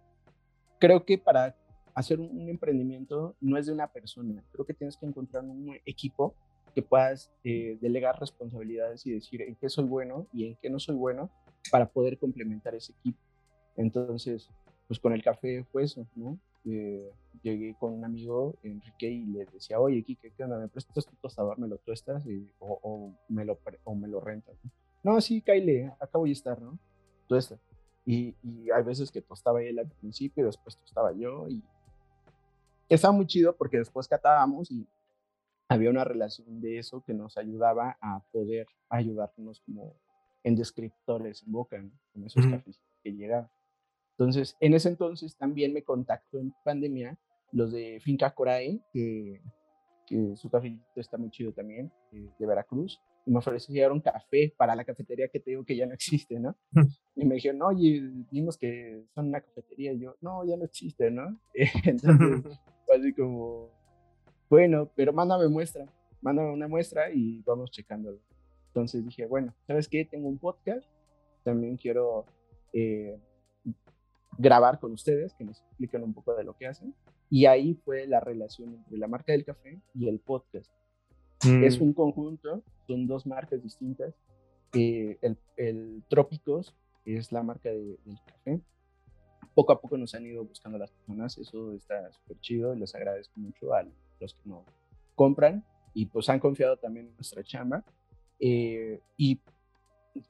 creo 0.78 1.04
que 1.04 1.18
para 1.18 1.54
hacer 1.94 2.18
un, 2.20 2.30
un 2.30 2.48
emprendimiento 2.48 3.36
no 3.40 3.58
es 3.58 3.66
de 3.66 3.72
una 3.72 3.88
persona. 3.92 4.42
Creo 4.52 4.64
que 4.64 4.72
tienes 4.74 4.96
que 4.96 5.04
encontrar 5.06 5.44
un 5.44 5.76
equipo 5.84 6.34
que 6.74 6.82
puedas 6.82 7.30
eh, 7.44 7.76
delegar 7.80 8.18
responsabilidades 8.20 9.04
y 9.06 9.12
decir 9.12 9.42
en 9.42 9.56
qué 9.56 9.68
soy 9.68 9.84
bueno 9.84 10.28
y 10.32 10.46
en 10.46 10.56
qué 10.62 10.70
no 10.70 10.78
soy 10.78 10.94
bueno 10.96 11.28
para 11.70 11.88
poder 11.90 12.18
complementar 12.18 12.74
ese 12.74 12.92
equipo. 12.92 13.18
Entonces, 13.76 14.48
pues 14.86 14.98
con 15.00 15.12
el 15.12 15.22
café 15.22 15.64
fue 15.72 15.84
eso, 15.84 16.06
¿no? 16.14 16.38
Eh, 16.64 17.10
llegué 17.42 17.74
con 17.78 17.92
un 17.92 18.04
amigo, 18.04 18.54
Enrique, 18.62 19.08
y 19.08 19.26
le 19.26 19.46
decía, 19.46 19.78
oye, 19.80 20.02
Kike, 20.02 20.32
¿qué 20.32 20.44
onda? 20.44 20.58
¿Me 20.58 20.68
prestas 20.68 21.06
tu 21.06 21.14
tostador? 21.16 21.58
¿Me 21.58 21.68
lo 21.68 21.78
tuestas? 21.78 22.26
Y- 22.26 22.50
o, 22.58 22.78
o 22.82 23.14
me 23.28 23.44
lo, 23.44 23.58
o 23.84 23.94
me 23.94 24.08
lo 24.08 24.20
rentas? 24.20 24.56
No, 25.02 25.14
no 25.14 25.20
sí, 25.20 25.40
Kyle, 25.42 25.92
acá 26.00 26.18
voy 26.18 26.30
a 26.30 26.32
estar, 26.32 26.60
¿no? 26.60 26.78
Tuesta. 27.28 27.58
Y, 28.04 28.34
y 28.42 28.70
hay 28.70 28.82
veces 28.82 29.10
que 29.10 29.20
tostaba 29.22 29.62
él 29.62 29.78
al 29.78 29.88
principio 29.88 30.42
y 30.42 30.46
después 30.46 30.76
tostaba 30.76 31.12
yo. 31.12 31.46
Y 31.48 31.62
estaba 32.88 33.12
muy 33.12 33.26
chido 33.26 33.54
porque 33.56 33.78
después 33.78 34.08
catábamos 34.08 34.70
y 34.70 34.86
había 35.68 35.90
una 35.90 36.04
relación 36.04 36.60
de 36.60 36.78
eso 36.78 37.02
que 37.04 37.12
nos 37.12 37.36
ayudaba 37.36 37.98
a 38.00 38.20
poder 38.32 38.66
ayudarnos 38.88 39.60
como 39.60 39.94
en 40.42 40.56
descriptores 40.56 41.42
en 41.42 41.52
boca, 41.52 41.78
¿no? 41.78 41.90
con 42.12 42.24
esos 42.24 42.44
Ujú. 42.46 42.56
cafés 42.56 42.80
que 43.02 43.12
llegaban. 43.12 43.50
Entonces, 44.18 44.56
en 44.58 44.74
ese 44.74 44.88
entonces 44.88 45.36
también 45.36 45.72
me 45.72 45.84
contactó 45.84 46.40
en 46.40 46.52
pandemia 46.64 47.16
los 47.52 47.70
de 47.72 48.00
Finca 48.00 48.34
Corae, 48.34 48.80
que, 48.92 49.40
que 50.06 50.34
su 50.34 50.50
cafecito 50.50 51.00
está 51.00 51.16
muy 51.16 51.30
chido 51.30 51.52
también, 51.52 51.92
eh, 52.12 52.28
de 52.36 52.46
Veracruz, 52.46 53.00
y 53.24 53.30
me 53.30 53.38
ofrecieron 53.38 54.00
café 54.00 54.52
para 54.56 54.74
la 54.74 54.84
cafetería 54.84 55.28
que 55.28 55.38
te 55.38 55.50
digo 55.50 55.64
que 55.64 55.76
ya 55.76 55.86
no 55.86 55.94
existe, 55.94 56.40
¿no? 56.40 56.56
Y 57.14 57.24
me 57.24 57.36
dijeron, 57.36 57.62
oye, 57.62 58.00
vimos 58.30 58.56
que 58.56 59.04
son 59.14 59.28
una 59.28 59.40
cafetería, 59.40 59.92
y 59.92 60.00
yo, 60.00 60.16
no, 60.20 60.44
ya 60.44 60.56
no 60.56 60.64
existe, 60.64 61.10
¿no? 61.10 61.38
Entonces, 61.84 62.58
fue 62.86 62.96
así 62.96 63.12
como, 63.12 63.70
bueno, 64.50 64.90
pero 64.96 65.12
mándame 65.12 65.46
muestra, 65.48 65.86
mándame 66.20 66.52
una 66.52 66.66
muestra 66.66 67.12
y 67.12 67.40
vamos 67.42 67.70
checándolo. 67.70 68.18
Entonces 68.68 69.04
dije, 69.04 69.26
bueno, 69.26 69.54
¿sabes 69.66 69.88
qué? 69.88 70.04
Tengo 70.04 70.28
un 70.28 70.38
podcast, 70.38 70.88
también 71.44 71.76
quiero 71.76 72.24
eh, 72.72 73.18
grabar 74.38 74.78
con 74.80 74.92
ustedes, 74.92 75.34
que 75.34 75.44
nos 75.44 75.60
expliquen 75.60 76.02
un 76.02 76.14
poco 76.14 76.34
de 76.34 76.44
lo 76.44 76.56
que 76.56 76.66
hacen. 76.66 76.94
Y 77.28 77.44
ahí 77.46 77.74
fue 77.84 78.06
la 78.06 78.20
relación 78.20 78.72
entre 78.74 78.96
la 78.96 79.06
marca 79.08 79.32
del 79.32 79.44
café 79.44 79.78
y 79.94 80.08
el 80.08 80.18
podcast. 80.18 80.70
Mm. 81.44 81.64
Es 81.64 81.78
un 81.78 81.92
conjunto, 81.92 82.62
son 82.86 83.06
dos 83.06 83.26
marcas 83.26 83.62
distintas. 83.62 84.14
Eh, 84.72 85.18
el, 85.20 85.36
el 85.56 86.02
Trópicos 86.08 86.74
es 87.04 87.30
la 87.32 87.42
marca 87.42 87.68
de- 87.68 87.98
del 88.04 88.18
café. 88.26 88.60
Poco 89.54 89.72
a 89.72 89.80
poco 89.80 89.98
nos 89.98 90.14
han 90.14 90.24
ido 90.24 90.44
buscando 90.44 90.78
las 90.78 90.90
personas, 90.92 91.36
eso 91.36 91.72
está 91.72 92.10
súper 92.12 92.38
chido 92.40 92.74
y 92.74 92.78
les 92.78 92.94
agradezco 92.94 93.38
mucho 93.40 93.74
a 93.74 93.82
los 94.20 94.34
que 94.34 94.48
nos 94.48 94.62
compran 95.16 95.64
y 95.94 96.06
pues 96.06 96.28
han 96.28 96.38
confiado 96.38 96.76
también 96.76 97.06
en 97.08 97.14
nuestra 97.16 97.42
chamba. 97.42 97.84
Eh, 98.40 99.00
y 99.16 99.40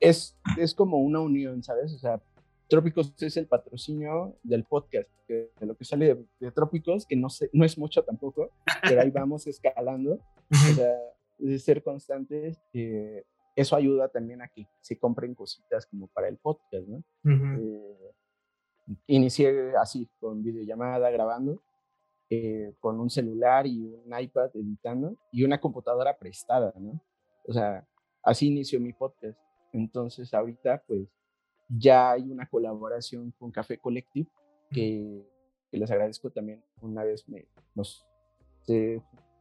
es, 0.00 0.34
es 0.56 0.74
como 0.74 0.98
una 0.98 1.20
unión, 1.20 1.62
¿sabes? 1.62 1.92
O 1.94 1.98
sea, 1.98 2.20
Trópicos 2.68 3.14
es 3.18 3.36
el 3.36 3.46
patrocinio 3.46 4.36
del 4.42 4.64
podcast, 4.64 5.08
de 5.26 5.50
lo 5.60 5.76
que 5.76 5.84
sale 5.84 6.14
de, 6.14 6.26
de 6.38 6.52
Trópicos, 6.52 7.06
que 7.06 7.16
no, 7.16 7.30
sé, 7.30 7.48
no 7.52 7.64
es 7.64 7.78
mucho 7.78 8.02
tampoco, 8.04 8.50
pero 8.82 9.00
ahí 9.00 9.10
vamos 9.10 9.46
escalando 9.46 10.20
o 10.50 10.74
sea, 10.74 10.94
de 11.38 11.58
ser 11.58 11.82
constantes, 11.82 12.60
eh, 12.72 13.24
eso 13.54 13.76
ayuda 13.76 14.08
también 14.08 14.42
a 14.42 14.48
que 14.48 14.66
se 14.80 14.98
compren 14.98 15.34
cositas 15.34 15.86
como 15.86 16.06
para 16.08 16.28
el 16.28 16.36
podcast, 16.36 16.86
¿no? 16.86 17.02
Eh, 17.24 18.12
inicié 19.06 19.76
así, 19.76 20.08
con 20.20 20.42
videollamada, 20.42 21.10
grabando, 21.10 21.62
eh, 22.30 22.74
con 22.80 23.00
un 23.00 23.10
celular 23.10 23.66
y 23.66 23.78
un 23.84 24.18
iPad 24.18 24.50
editando 24.54 25.16
y 25.32 25.44
una 25.44 25.60
computadora 25.60 26.16
prestada, 26.18 26.72
¿no? 26.76 27.00
O 27.46 27.52
sea, 27.52 27.86
así 28.22 28.46
inició 28.48 28.80
mi 28.80 28.92
podcast. 28.92 29.38
Entonces 29.72 30.32
ahorita 30.32 30.82
pues 30.86 31.08
ya 31.68 32.12
hay 32.12 32.22
una 32.22 32.46
colaboración 32.46 33.32
con 33.38 33.50
Café 33.50 33.78
Collective 33.78 34.28
que, 34.70 35.26
les 35.70 35.90
agradezco 35.90 36.30
también. 36.30 36.64
Una 36.80 37.04
vez 37.04 37.28
me, 37.28 37.46
nos, 37.74 38.06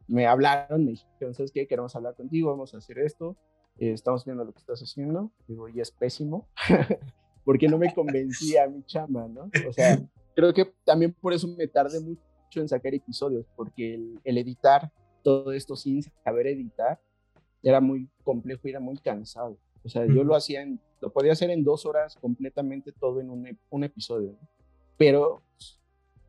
me 0.07 0.27
hablaron, 0.27 0.85
me 0.85 0.91
dijeron, 0.91 1.33
¿sabes 1.33 1.51
qué? 1.51 1.67
Queremos 1.67 1.95
hablar 1.95 2.15
contigo, 2.15 2.51
vamos 2.51 2.73
a 2.73 2.77
hacer 2.77 2.99
esto, 2.99 3.37
eh, 3.77 3.91
estamos 3.91 4.25
viendo 4.25 4.43
lo 4.43 4.51
que 4.51 4.59
estás 4.59 4.81
haciendo. 4.81 5.31
Digo, 5.47 5.69
y 5.69 5.79
es 5.79 5.91
pésimo, 5.91 6.47
porque 7.45 7.67
no 7.67 7.77
me 7.77 7.93
convencía 7.93 8.67
mi 8.67 8.83
chamba, 8.83 9.27
¿no? 9.27 9.49
O 9.67 9.73
sea, 9.73 9.97
creo 10.35 10.53
que 10.53 10.73
también 10.83 11.13
por 11.13 11.33
eso 11.33 11.47
me 11.47 11.67
tardé 11.67 11.99
mucho 12.01 12.19
en 12.55 12.67
sacar 12.67 12.93
episodios, 12.93 13.45
porque 13.55 13.95
el, 13.95 14.19
el 14.23 14.37
editar 14.37 14.91
todo 15.23 15.51
esto 15.53 15.75
sin 15.75 16.03
saber 16.23 16.47
editar 16.47 16.99
era 17.63 17.81
muy 17.81 18.09
complejo 18.23 18.61
y 18.65 18.71
era 18.71 18.79
muy 18.79 18.97
cansado. 18.97 19.57
O 19.87 19.89
sea, 19.89 20.05
yo 20.05 20.25
lo 20.25 20.35
hacía 20.35 20.61
en, 20.63 20.81
lo 20.99 21.13
podía 21.13 21.31
hacer 21.31 21.49
en 21.49 21.63
dos 21.63 21.85
horas 21.85 22.17
completamente 22.17 22.91
todo 22.91 23.21
en 23.21 23.29
un, 23.29 23.57
un 23.69 23.83
episodio, 23.85 24.33
¿no? 24.33 24.49
Pero 24.97 25.41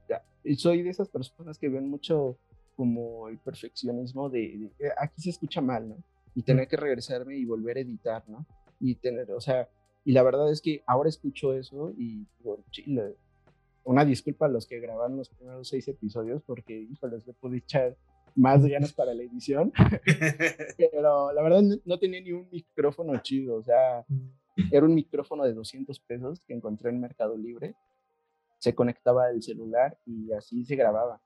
ya, 0.09 0.22
soy 0.56 0.82
de 0.82 0.90
esas 0.90 1.09
personas 1.09 1.59
que 1.59 1.68
ven 1.68 1.90
mucho 1.90 2.38
como 2.76 3.28
el 3.28 3.38
perfeccionismo 3.38 4.30
de, 4.30 4.70
eh, 4.78 4.90
aquí 4.96 5.20
se 5.20 5.30
escucha 5.30 5.61
mal, 5.61 5.88
¿no? 5.88 5.96
Y 6.36 6.44
tener 6.44 6.68
que 6.68 6.76
regresarme 6.76 7.36
y 7.36 7.44
volver 7.44 7.78
a 7.78 7.80
editar, 7.80 8.22
¿no? 8.28 8.46
Y 8.78 8.94
tener, 8.94 9.32
o 9.32 9.40
sea, 9.40 9.68
y 10.04 10.12
la 10.12 10.22
verdad 10.22 10.52
es 10.52 10.61
que 10.61 10.84
ahora 10.86 11.09
escucho 11.09 11.52
eso 11.52 11.92
y 11.98 12.28
digo, 12.38 12.62
chile, 12.70 13.16
una 13.82 14.04
disculpa 14.04 14.46
a 14.46 14.48
los 14.48 14.68
que 14.68 14.78
graban 14.78 15.16
los 15.16 15.30
primeros 15.30 15.66
seis 15.66 15.88
episodios 15.88 16.42
porque, 16.46 16.78
híjole, 16.78 17.16
les 17.16 17.36
pude 17.36 17.56
echar 17.56 17.96
más 18.39 18.64
ganas 18.64 18.93
para 18.93 19.14
la 19.14 19.22
edición. 19.24 19.72
Pero 20.78 21.32
la 21.32 21.43
verdad 21.43 21.62
no 21.84 21.99
tenía 21.99 22.20
ni 22.20 22.32
un 22.32 22.49
micrófono 22.51 23.20
chido, 23.20 23.57
o 23.57 23.62
sea, 23.62 24.07
era 24.70 24.86
un 24.86 24.95
micrófono 24.95 25.45
de 25.45 25.53
200 25.53 25.99
pesos 26.01 26.41
que 26.47 26.55
encontré 26.55 26.91
en 26.91 27.01
Mercado 27.01 27.36
Libre. 27.36 27.74
Se 28.59 28.74
conectaba 28.74 29.26
al 29.26 29.43
celular 29.43 29.99
y 30.07 30.32
así 30.32 30.64
se 30.64 30.76
grababa. 30.76 31.20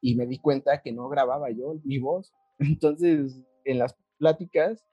Y 0.00 0.14
me 0.14 0.26
di 0.26 0.38
cuenta 0.38 0.80
que 0.82 0.92
no 0.92 1.08
grababa 1.08 1.50
yo 1.50 1.80
mi 1.84 1.98
voz. 1.98 2.32
Entonces, 2.58 3.42
en 3.64 3.78
las 3.78 3.96
pláticas, 4.18 4.84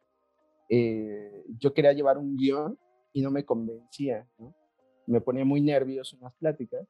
eh, 0.69 1.43
yo 1.59 1.73
quería 1.73 1.93
llevar 1.93 2.17
un 2.17 2.35
guion 2.35 2.77
y 3.13 3.21
no 3.21 3.31
me 3.31 3.45
convencía, 3.45 4.27
¿no? 4.37 4.55
Me 5.07 5.21
ponía 5.21 5.45
muy 5.45 5.61
nervioso 5.61 6.15
en 6.15 6.23
las 6.23 6.35
pláticas 6.35 6.87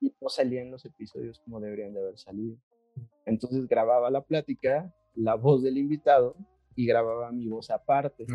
y 0.00 0.14
no 0.20 0.28
salían 0.28 0.70
los 0.70 0.84
episodios 0.84 1.40
como 1.40 1.60
deberían 1.60 1.92
de 1.92 2.00
haber 2.00 2.16
salido. 2.16 2.56
Entonces 3.26 3.66
grababa 3.68 4.10
la 4.10 4.22
plática, 4.22 4.92
la 5.14 5.34
voz 5.34 5.62
del 5.62 5.78
invitado 5.78 6.36
y 6.74 6.86
grababa 6.86 7.30
mi 7.32 7.48
voz 7.48 7.70
aparte. 7.70 8.26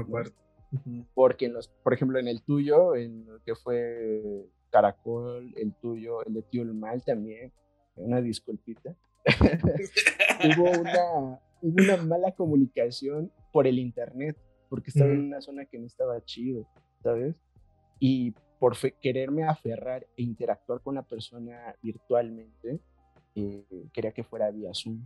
Porque 1.14 1.46
en 1.46 1.54
los, 1.54 1.68
por 1.68 1.94
ejemplo, 1.94 2.20
en 2.20 2.28
el 2.28 2.42
tuyo, 2.42 2.96
en 2.96 3.26
lo 3.26 3.42
que 3.44 3.56
fue 3.56 4.50
Caracol, 4.70 5.54
el 5.56 5.74
tuyo, 5.76 6.24
el 6.26 6.34
de 6.34 6.42
Tío 6.44 6.66
Mal 6.66 7.04
también, 7.04 7.52
una 7.96 8.22
disculpita. 8.22 8.96
hubo, 10.58 10.70
una, 10.70 11.40
una 11.62 11.98
mala 11.98 12.32
comunicación 12.32 13.32
por 13.52 13.68
el 13.68 13.80
internet, 13.80 14.38
porque 14.70 14.90
estaba 14.90 15.12
en 15.12 15.26
una 15.26 15.42
zona 15.42 15.66
que 15.66 15.80
no 15.80 15.86
estaba 15.86 16.24
chido, 16.24 16.68
¿sabes? 17.02 17.36
Y 18.00 18.34
por 18.60 18.76
quererme 19.02 19.44
aferrar 19.44 20.08
e 20.18 20.24
interactuar 20.24 20.82
con 20.82 20.96
la 20.96 21.04
persona 21.04 21.76
virtualmente, 21.82 22.80
eh, 23.38 23.64
quería 23.94 24.12
que 24.12 24.24
fuera 24.24 24.52
vía 24.52 24.72
Zoom. 24.74 25.06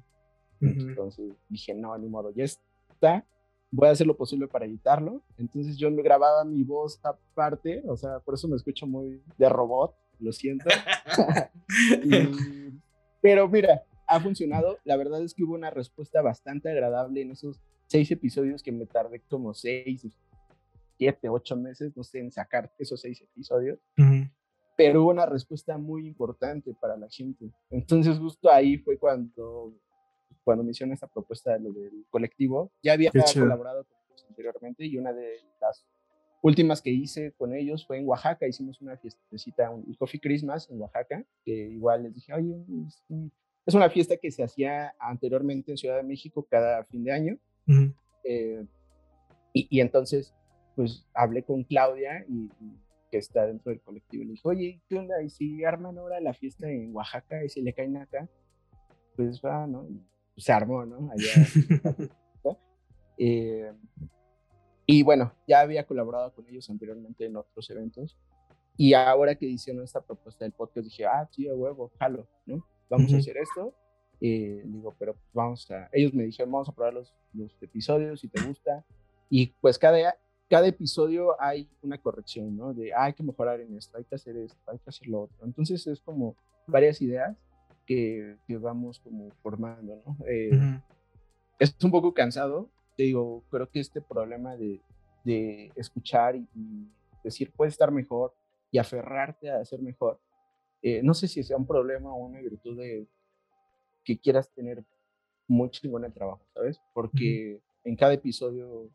Entonces 0.61 1.33
dije, 1.49 1.73
no, 1.73 1.97
ni 1.97 2.07
modo, 2.07 2.31
ya 2.31 2.43
está, 2.43 3.25
voy 3.71 3.87
a 3.87 3.91
hacer 3.91 4.05
lo 4.05 4.15
posible 4.15 4.47
para 4.47 4.65
editarlo. 4.65 5.21
Entonces 5.37 5.75
yo 5.75 5.89
me 5.89 6.03
grababa 6.03 6.45
mi 6.45 6.63
voz 6.63 6.99
aparte, 7.03 7.83
o 7.87 7.97
sea, 7.97 8.19
por 8.19 8.35
eso 8.35 8.47
me 8.47 8.55
escucho 8.55 8.85
muy 8.85 9.21
de 9.37 9.49
robot, 9.49 9.95
lo 10.19 10.31
siento. 10.31 10.69
pero 13.21 13.47
mira, 13.49 13.83
ha 14.07 14.19
funcionado. 14.19 14.77
La 14.83 14.97
verdad 14.97 15.23
es 15.23 15.33
que 15.33 15.43
hubo 15.43 15.55
una 15.55 15.71
respuesta 15.71 16.21
bastante 16.21 16.69
agradable 16.69 17.21
en 17.21 17.31
esos 17.31 17.59
seis 17.87 18.11
episodios 18.11 18.61
que 18.61 18.71
me 18.71 18.85
tardé 18.85 19.21
como 19.21 19.53
seis, 19.53 20.05
siete, 20.97 21.27
ocho 21.27 21.55
meses, 21.57 21.91
no 21.95 22.03
sé, 22.03 22.19
en 22.19 22.31
sacar 22.31 22.71
esos 22.77 23.01
seis 23.01 23.21
episodios 23.21 23.79
pero 24.83 25.03
hubo 25.03 25.11
una 25.11 25.27
respuesta 25.27 25.77
muy 25.77 26.07
importante 26.07 26.73
para 26.73 26.97
la 26.97 27.07
gente. 27.07 27.51
Entonces 27.69 28.17
justo 28.17 28.51
ahí 28.51 28.79
fue 28.79 28.97
cuando, 28.97 29.75
cuando 30.43 30.63
me 30.63 30.71
hicieron 30.71 30.91
esta 30.91 31.05
propuesta 31.05 31.53
de 31.53 31.59
lo 31.59 31.71
del 31.71 32.03
colectivo. 32.09 32.71
Ya 32.81 32.93
había 32.93 33.11
colaborado 33.11 33.83
con 33.83 33.97
ellos 34.09 34.25
anteriormente 34.27 34.83
y 34.83 34.97
una 34.97 35.13
de 35.13 35.37
las 35.59 35.85
últimas 36.41 36.81
que 36.81 36.89
hice 36.89 37.31
con 37.33 37.53
ellos 37.53 37.85
fue 37.85 37.99
en 37.99 38.07
Oaxaca. 38.07 38.47
Hicimos 38.47 38.81
una 38.81 38.97
fiestecita, 38.97 39.69
un 39.69 39.93
Coffee 39.93 40.19
Christmas 40.19 40.67
en 40.71 40.81
Oaxaca, 40.81 41.23
que 41.45 41.51
igual 41.51 42.01
les 42.01 42.15
dije, 42.15 42.33
oye, 42.33 42.55
es 43.67 43.75
una 43.75 43.87
fiesta 43.87 44.17
que 44.17 44.31
se 44.31 44.41
hacía 44.41 44.95
anteriormente 44.97 45.69
en 45.69 45.77
Ciudad 45.77 45.97
de 45.97 46.03
México 46.03 46.47
cada 46.49 46.85
fin 46.85 47.03
de 47.03 47.11
año. 47.11 47.37
Eh, 48.23 48.65
y, 49.53 49.67
y, 49.69 49.79
entonces, 49.79 50.33
pues 50.75 51.05
hablé 51.13 51.43
con 51.43 51.63
Claudia 51.65 52.25
y, 52.27 52.49
que 53.11 53.17
está 53.17 53.45
dentro 53.45 53.71
del 53.71 53.81
colectivo. 53.81 54.23
Le 54.23 54.31
dijo, 54.31 54.49
oye, 54.49 54.81
¿qué 54.87 54.97
onda? 54.97 55.21
Y 55.21 55.29
si 55.29 55.63
arman 55.63 55.97
ahora 55.97 56.19
la 56.21 56.33
fiesta 56.33 56.69
en 56.69 56.95
Oaxaca 56.95 57.43
y 57.43 57.49
si 57.49 57.61
le 57.61 57.73
caen 57.73 57.97
acá, 57.97 58.27
pues 59.15 59.41
va, 59.41 59.67
¿no? 59.67 59.85
Pues, 60.33 60.45
se 60.45 60.53
armó, 60.53 60.85
¿no? 60.85 61.11
Allá. 61.11 62.07
eh, 63.17 63.71
y 64.85 65.03
bueno, 65.03 65.33
ya 65.47 65.59
había 65.59 65.85
colaborado 65.85 66.33
con 66.33 66.47
ellos 66.47 66.69
anteriormente 66.69 67.25
en 67.25 67.35
otros 67.35 67.69
eventos. 67.69 68.17
Y 68.77 68.93
ahora 68.93 69.35
que 69.35 69.45
hicieron 69.45 69.83
esta 69.83 70.01
propuesta 70.01 70.45
del 70.45 70.53
podcast, 70.53 70.85
dije, 70.85 71.05
ah, 71.05 71.27
sí, 71.29 71.47
a 71.47 71.53
huevo, 71.53 71.91
jalo, 71.99 72.27
¿no? 72.45 72.65
Vamos 72.89 73.13
a 73.13 73.17
hacer 73.17 73.37
esto. 73.37 73.75
Eh, 74.21 74.63
digo, 74.65 74.95
pero 74.97 75.13
pues 75.13 75.33
vamos 75.33 75.69
a. 75.71 75.89
Ellos 75.91 76.13
me 76.13 76.23
dijeron, 76.23 76.51
vamos 76.51 76.69
a 76.69 76.71
probar 76.71 76.93
los, 76.93 77.13
los 77.33 77.61
episodios 77.61 78.21
si 78.21 78.27
te 78.27 78.41
gusta. 78.41 78.85
Y 79.29 79.47
pues 79.61 79.77
cada, 79.77 80.15
cada 80.51 80.67
episodio 80.67 81.41
hay 81.41 81.65
una 81.81 81.97
corrección, 81.97 82.57
¿no? 82.57 82.73
De 82.73 82.93
ah, 82.93 83.05
hay 83.05 83.13
que 83.13 83.23
mejorar 83.23 83.61
en 83.61 83.77
esto, 83.77 83.97
hay 83.97 84.03
que 84.03 84.15
hacer 84.15 84.35
esto, 84.35 84.59
hay 84.69 84.79
que 84.79 84.89
hacer 84.89 85.07
lo 85.07 85.21
otro. 85.21 85.45
Entonces 85.45 85.87
es 85.87 86.01
como 86.01 86.35
varias 86.67 87.01
ideas 87.01 87.37
que, 87.85 88.35
que 88.45 88.57
vamos 88.57 88.99
como 88.99 89.31
formando, 89.41 90.03
¿no? 90.05 90.17
Eh, 90.27 90.51
es 91.57 91.73
un 91.81 91.91
poco 91.91 92.13
cansado, 92.13 92.69
te 92.97 93.03
digo, 93.03 93.45
creo 93.49 93.69
que 93.69 93.79
este 93.79 94.01
problema 94.01 94.57
de, 94.57 94.81
de 95.23 95.71
escuchar 95.77 96.35
y, 96.35 96.45
decir 97.23 97.53
puede 97.53 97.69
estar 97.69 97.89
mejor 97.89 98.33
y 98.71 98.77
aferrarte 98.77 99.51
a 99.51 99.59
hacer 99.61 99.79
mejor, 99.81 100.19
eh, 100.81 101.01
no 101.01 101.13
sé 101.13 101.29
si 101.29 101.43
sea 101.43 101.55
un 101.55 101.65
problema 101.65 102.11
o 102.11 102.25
una 102.25 102.41
virtud 102.41 102.77
de 102.77 103.07
que 104.03 104.19
quieras 104.19 104.51
tener 104.51 104.83
muy 105.47 105.69
chingón 105.69 106.03
el 106.03 106.11
trabajo, 106.11 106.45
¿sabes? 106.53 106.81
Porque 106.93 107.61
en 107.85 107.95
cada 107.95 108.11
episodio 108.11 108.89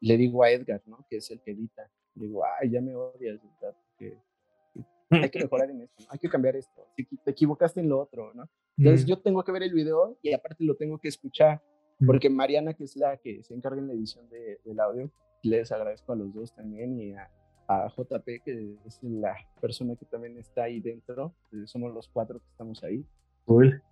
le 0.00 0.16
digo 0.16 0.42
a 0.42 0.50
Edgar, 0.50 0.82
¿no? 0.86 1.04
Que 1.08 1.16
es 1.16 1.30
el 1.30 1.40
que 1.40 1.52
edita. 1.52 1.90
Le 2.14 2.26
digo, 2.26 2.42
ay, 2.44 2.70
ya 2.70 2.80
me 2.80 2.94
odias, 2.94 3.40
porque 3.40 4.18
hay 5.10 5.30
que 5.30 5.38
mejorar 5.44 5.70
en 5.70 5.82
esto, 5.82 6.04
hay 6.08 6.18
que 6.18 6.28
cambiar 6.28 6.56
esto, 6.56 6.86
te 7.24 7.30
equivocaste 7.30 7.80
en 7.80 7.88
lo 7.88 8.00
otro, 8.00 8.32
¿no? 8.34 8.48
Entonces 8.76 9.06
yo 9.06 9.18
tengo 9.18 9.42
que 9.42 9.52
ver 9.52 9.64
el 9.64 9.72
video 9.72 10.16
y 10.22 10.32
aparte 10.32 10.64
lo 10.64 10.76
tengo 10.76 10.98
que 10.98 11.08
escuchar, 11.08 11.60
porque 12.06 12.30
Mariana, 12.30 12.74
que 12.74 12.84
es 12.84 12.96
la 12.96 13.16
que 13.16 13.42
se 13.42 13.54
encarga 13.54 13.80
en 13.80 13.88
la 13.88 13.94
edición 13.94 14.28
de, 14.28 14.60
del 14.64 14.78
audio, 14.78 15.10
les 15.42 15.72
agradezco 15.72 16.12
a 16.12 16.16
los 16.16 16.32
dos 16.32 16.54
también 16.54 16.98
y 17.00 17.12
a, 17.12 17.28
a, 17.66 17.88
JP, 17.88 18.24
que 18.44 18.76
es 18.86 19.02
la 19.02 19.34
persona 19.60 19.96
que 19.96 20.06
también 20.06 20.38
está 20.38 20.64
ahí 20.64 20.80
dentro, 20.80 21.34
eh, 21.52 21.66
somos 21.66 21.92
los 21.92 22.08
cuatro 22.08 22.38
que 22.38 22.46
estamos 22.50 22.84
ahí. 22.84 23.04
Cool. 23.46 23.82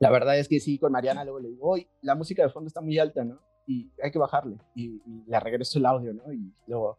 La 0.00 0.10
verdad 0.10 0.38
es 0.38 0.48
que 0.48 0.60
sí, 0.60 0.78
con 0.78 0.92
Mariana 0.92 1.24
luego 1.24 1.40
le 1.40 1.48
digo, 1.48 1.70
hoy 1.70 1.86
la 2.02 2.14
música 2.14 2.42
de 2.42 2.50
fondo 2.50 2.68
está 2.68 2.80
muy 2.82 2.98
alta, 2.98 3.24
¿no? 3.24 3.40
Y 3.70 3.88
hay 4.02 4.10
que 4.10 4.18
bajarle. 4.18 4.56
Y, 4.74 5.00
le 5.26 5.38
regreso 5.38 5.78
el 5.78 5.86
audio, 5.86 6.12
¿no? 6.12 6.32
Y 6.32 6.52
luego, 6.66 6.98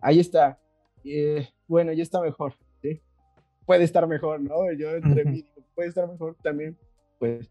ahí 0.00 0.20
está. 0.20 0.58
Eh, 1.04 1.46
bueno, 1.66 1.92
ya 1.92 2.02
está 2.02 2.20
mejor, 2.22 2.54
¿sí? 2.80 3.02
Puede 3.66 3.84
estar 3.84 4.06
mejor, 4.06 4.40
¿no? 4.40 4.72
Yo 4.72 4.90
entre 4.92 5.24
mí 5.26 5.44
puede 5.74 5.90
estar 5.90 6.08
mejor 6.08 6.34
también, 6.42 6.78
pues. 7.18 7.50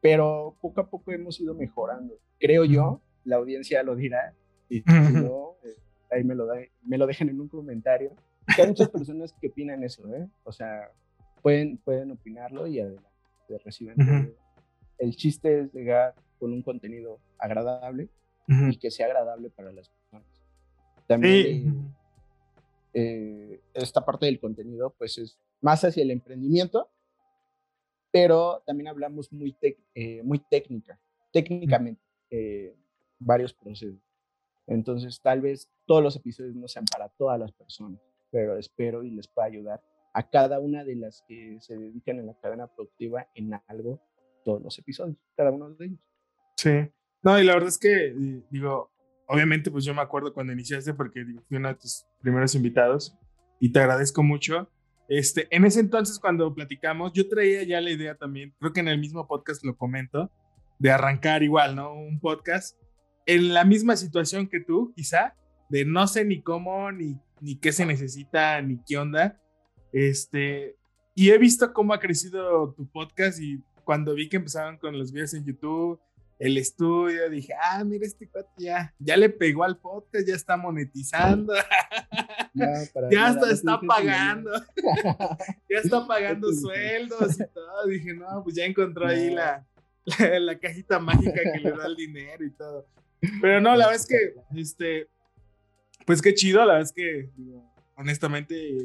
Pero 0.00 0.56
poco 0.62 0.80
a 0.80 0.88
poco 0.88 1.12
hemos 1.12 1.38
ido 1.38 1.54
mejorando. 1.54 2.14
Creo 2.40 2.64
yo, 2.64 3.02
la 3.24 3.36
audiencia 3.36 3.82
lo 3.82 3.94
dirá. 3.94 4.34
Y 4.70 4.80
si 4.80 5.12
no, 5.12 5.56
eh, 5.64 5.76
ahí 6.10 6.24
me 6.24 6.34
lo, 6.34 6.46
da, 6.46 6.54
me 6.82 6.96
lo 6.96 7.06
dejan 7.06 7.28
en 7.28 7.40
un 7.40 7.48
comentario. 7.48 8.12
hay 8.56 8.68
muchas 8.68 8.88
personas 8.88 9.34
que 9.38 9.48
opinan 9.48 9.84
eso, 9.84 10.08
¿eh? 10.14 10.26
O 10.44 10.52
sea, 10.52 10.90
pueden, 11.42 11.76
pueden 11.78 12.10
opinarlo 12.12 12.66
y 12.66 12.80
adelante, 12.80 13.10
reciben. 13.64 14.34
El 14.96 15.14
chiste 15.14 15.60
es 15.60 15.74
llegar 15.74 16.14
con 16.38 16.52
un 16.52 16.62
contenido 16.62 17.18
agradable 17.38 18.08
y 18.46 18.76
que 18.78 18.90
sea 18.90 19.06
agradable 19.06 19.50
para 19.50 19.72
las 19.72 19.88
personas. 19.90 20.26
También 21.06 21.94
eh, 22.94 23.60
esta 23.74 24.04
parte 24.04 24.26
del 24.26 24.40
contenido 24.40 24.94
pues 24.96 25.18
es 25.18 25.38
más 25.60 25.84
hacia 25.84 26.02
el 26.02 26.10
emprendimiento, 26.10 26.90
pero 28.10 28.62
también 28.66 28.88
hablamos 28.88 29.32
muy, 29.32 29.56
eh, 29.94 30.22
muy 30.22 30.38
técnica, 30.38 30.98
técnicamente, 31.32 32.02
eh, 32.30 32.74
varios 33.18 33.52
procesos. 33.52 34.00
Entonces, 34.66 35.20
tal 35.20 35.40
vez 35.40 35.70
todos 35.86 36.02
los 36.02 36.16
episodios 36.16 36.54
no 36.54 36.68
sean 36.68 36.84
para 36.84 37.08
todas 37.08 37.38
las 37.38 37.52
personas, 37.52 38.00
pero 38.30 38.56
espero 38.56 39.02
y 39.02 39.10
les 39.10 39.28
pueda 39.28 39.46
ayudar 39.46 39.82
a 40.12 40.28
cada 40.28 40.58
una 40.58 40.84
de 40.84 40.96
las 40.96 41.22
que 41.26 41.58
se 41.60 41.76
dedican 41.76 42.18
en 42.18 42.26
la 42.26 42.34
cadena 42.34 42.66
productiva 42.66 43.28
en 43.34 43.54
algo, 43.66 44.00
todos 44.44 44.62
los 44.62 44.78
episodios, 44.78 45.16
cada 45.36 45.50
uno 45.50 45.70
de 45.70 45.86
ellos. 45.86 46.00
Sí, 46.58 46.90
no, 47.22 47.38
y 47.38 47.44
la 47.44 47.54
verdad 47.54 47.68
es 47.68 47.78
que, 47.78 48.12
digo, 48.50 48.90
obviamente, 49.28 49.70
pues 49.70 49.84
yo 49.84 49.94
me 49.94 50.02
acuerdo 50.02 50.34
cuando 50.34 50.52
iniciaste, 50.52 50.92
porque 50.92 51.24
fui 51.46 51.56
uno 51.56 51.68
de 51.68 51.76
tus 51.76 52.04
primeros 52.20 52.52
invitados 52.56 53.16
y 53.60 53.70
te 53.70 53.78
agradezco 53.78 54.24
mucho. 54.24 54.68
Este, 55.08 55.46
en 55.54 55.64
ese 55.64 55.78
entonces, 55.78 56.18
cuando 56.18 56.52
platicamos, 56.52 57.12
yo 57.12 57.28
traía 57.28 57.62
ya 57.62 57.80
la 57.80 57.90
idea 57.90 58.16
también, 58.16 58.52
creo 58.58 58.72
que 58.72 58.80
en 58.80 58.88
el 58.88 58.98
mismo 58.98 59.28
podcast 59.28 59.64
lo 59.64 59.76
comento, 59.76 60.32
de 60.80 60.90
arrancar 60.90 61.44
igual, 61.44 61.76
¿no? 61.76 61.94
Un 61.94 62.18
podcast 62.18 62.76
en 63.24 63.54
la 63.54 63.64
misma 63.64 63.94
situación 63.94 64.48
que 64.48 64.58
tú, 64.58 64.92
quizá, 64.96 65.36
de 65.68 65.84
no 65.84 66.08
sé 66.08 66.24
ni 66.24 66.42
cómo, 66.42 66.90
ni, 66.90 67.20
ni 67.40 67.54
qué 67.54 67.70
se 67.70 67.86
necesita, 67.86 68.60
ni 68.62 68.80
qué 68.84 68.98
onda. 68.98 69.40
Este, 69.92 70.76
y 71.14 71.30
he 71.30 71.38
visto 71.38 71.72
cómo 71.72 71.94
ha 71.94 72.00
crecido 72.00 72.74
tu 72.74 72.90
podcast 72.90 73.40
y 73.40 73.62
cuando 73.84 74.14
vi 74.14 74.28
que 74.28 74.38
empezaban 74.38 74.76
con 74.76 74.98
los 74.98 75.12
videos 75.12 75.34
en 75.34 75.44
YouTube, 75.44 76.00
el 76.38 76.56
estudio, 76.56 77.28
dije, 77.28 77.52
ah, 77.60 77.82
mira, 77.84 78.06
este 78.06 78.28
cuate 78.28 78.48
ya, 78.58 78.94
ya 78.98 79.16
le 79.16 79.28
pegó 79.28 79.64
al 79.64 79.76
podcast, 79.76 80.26
ya 80.26 80.36
está 80.36 80.56
monetizando. 80.56 81.52
ya 83.10 83.26
hasta 83.26 83.50
está 83.50 83.80
pagando. 83.80 84.52
ya 85.68 85.78
está 85.82 86.06
pagando 86.06 86.52
sueldos 86.52 87.40
y 87.40 87.44
todo. 87.52 87.86
Dije, 87.86 88.14
no, 88.14 88.42
pues 88.44 88.54
ya 88.54 88.64
encontró 88.64 89.08
ahí 89.08 89.30
la, 89.30 89.66
la, 90.38 90.58
cajita 90.58 91.00
mágica 91.00 91.40
que 91.52 91.60
le 91.60 91.72
da 91.72 91.86
el 91.86 91.96
dinero 91.96 92.44
y 92.44 92.50
todo. 92.50 92.86
Pero 93.40 93.60
no, 93.60 93.70
la 93.74 93.88
verdad 93.88 93.96
es 93.96 94.06
que, 94.06 94.34
este, 94.56 95.08
pues 96.06 96.22
qué 96.22 96.34
chido, 96.34 96.60
la 96.60 96.74
verdad 96.74 96.82
es 96.82 96.92
que, 96.92 97.30
honestamente, 97.96 98.76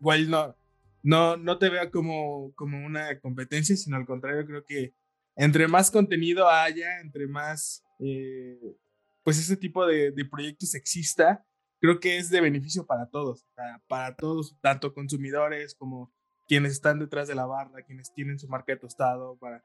igual 0.00 0.30
no, 0.30 0.56
no, 1.02 1.36
no 1.36 1.58
te 1.58 1.68
veo 1.68 1.90
como, 1.90 2.52
como 2.54 2.84
una 2.84 3.18
competencia, 3.20 3.76
sino 3.76 3.98
al 3.98 4.06
contrario, 4.06 4.46
creo 4.46 4.64
que 4.64 4.94
entre 5.36 5.68
más 5.68 5.90
contenido 5.90 6.48
haya, 6.48 7.00
entre 7.00 7.26
más, 7.26 7.84
eh, 7.98 8.76
pues 9.22 9.38
ese 9.38 9.56
tipo 9.56 9.86
de, 9.86 10.12
proyectos 10.30 10.74
exista, 10.74 11.44
creo 11.80 12.00
que 12.00 12.18
es 12.18 12.30
de 12.30 12.40
beneficio 12.40 12.86
para 12.86 13.06
todos, 13.06 13.46
para, 13.88 14.14
todos, 14.16 14.56
tanto 14.60 14.94
consumidores 14.94 15.74
como 15.74 16.12
quienes 16.46 16.72
están 16.72 16.98
detrás 16.98 17.28
de 17.28 17.34
la 17.34 17.46
barra, 17.46 17.82
quienes 17.82 18.12
tienen 18.12 18.38
su 18.38 18.48
marca 18.48 18.72
de 18.72 18.78
tostado, 18.78 19.36
para 19.38 19.64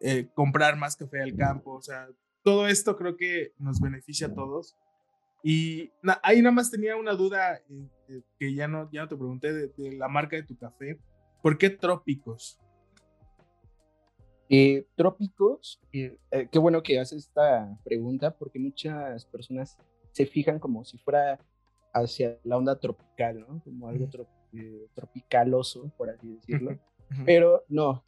eh, 0.00 0.28
comprar 0.34 0.76
más 0.76 0.96
café 0.96 1.22
al 1.22 1.36
campo, 1.36 1.72
o 1.72 1.82
sea, 1.82 2.08
todo 2.42 2.68
esto 2.68 2.96
creo 2.96 3.16
que 3.16 3.52
nos 3.58 3.80
beneficia 3.80 4.28
a 4.28 4.34
todos. 4.34 4.76
Y 5.42 5.90
ahí 6.22 6.42
nada 6.42 6.54
más 6.54 6.70
tenía 6.70 6.96
una 6.96 7.12
duda 7.12 7.62
eh, 8.08 8.22
que 8.38 8.54
ya 8.54 8.68
no, 8.68 8.90
ya 8.92 9.08
te 9.08 9.16
pregunté 9.16 9.52
de, 9.52 9.68
de, 9.68 9.96
la 9.96 10.08
marca 10.08 10.36
de 10.36 10.42
tu 10.42 10.56
café. 10.56 10.98
¿Por 11.42 11.56
qué 11.56 11.70
trópicos? 11.70 12.60
Eh, 14.52 14.84
trópicos, 14.96 15.80
eh, 15.92 16.18
eh, 16.32 16.48
qué 16.50 16.58
bueno 16.58 16.82
que 16.82 16.98
haces 16.98 17.18
esta 17.28 17.78
pregunta 17.84 18.36
porque 18.36 18.58
muchas 18.58 19.24
personas 19.26 19.78
se 20.10 20.26
fijan 20.26 20.58
como 20.58 20.84
si 20.84 20.98
fuera 20.98 21.38
hacia 21.94 22.36
la 22.42 22.56
onda 22.56 22.76
tropical, 22.76 23.46
¿no? 23.46 23.62
Como 23.62 23.88
algo 23.88 24.08
tropicaloso, 24.92 25.92
por 25.96 26.10
así 26.10 26.34
decirlo. 26.34 26.76
Pero 27.24 27.62
no, 27.68 28.04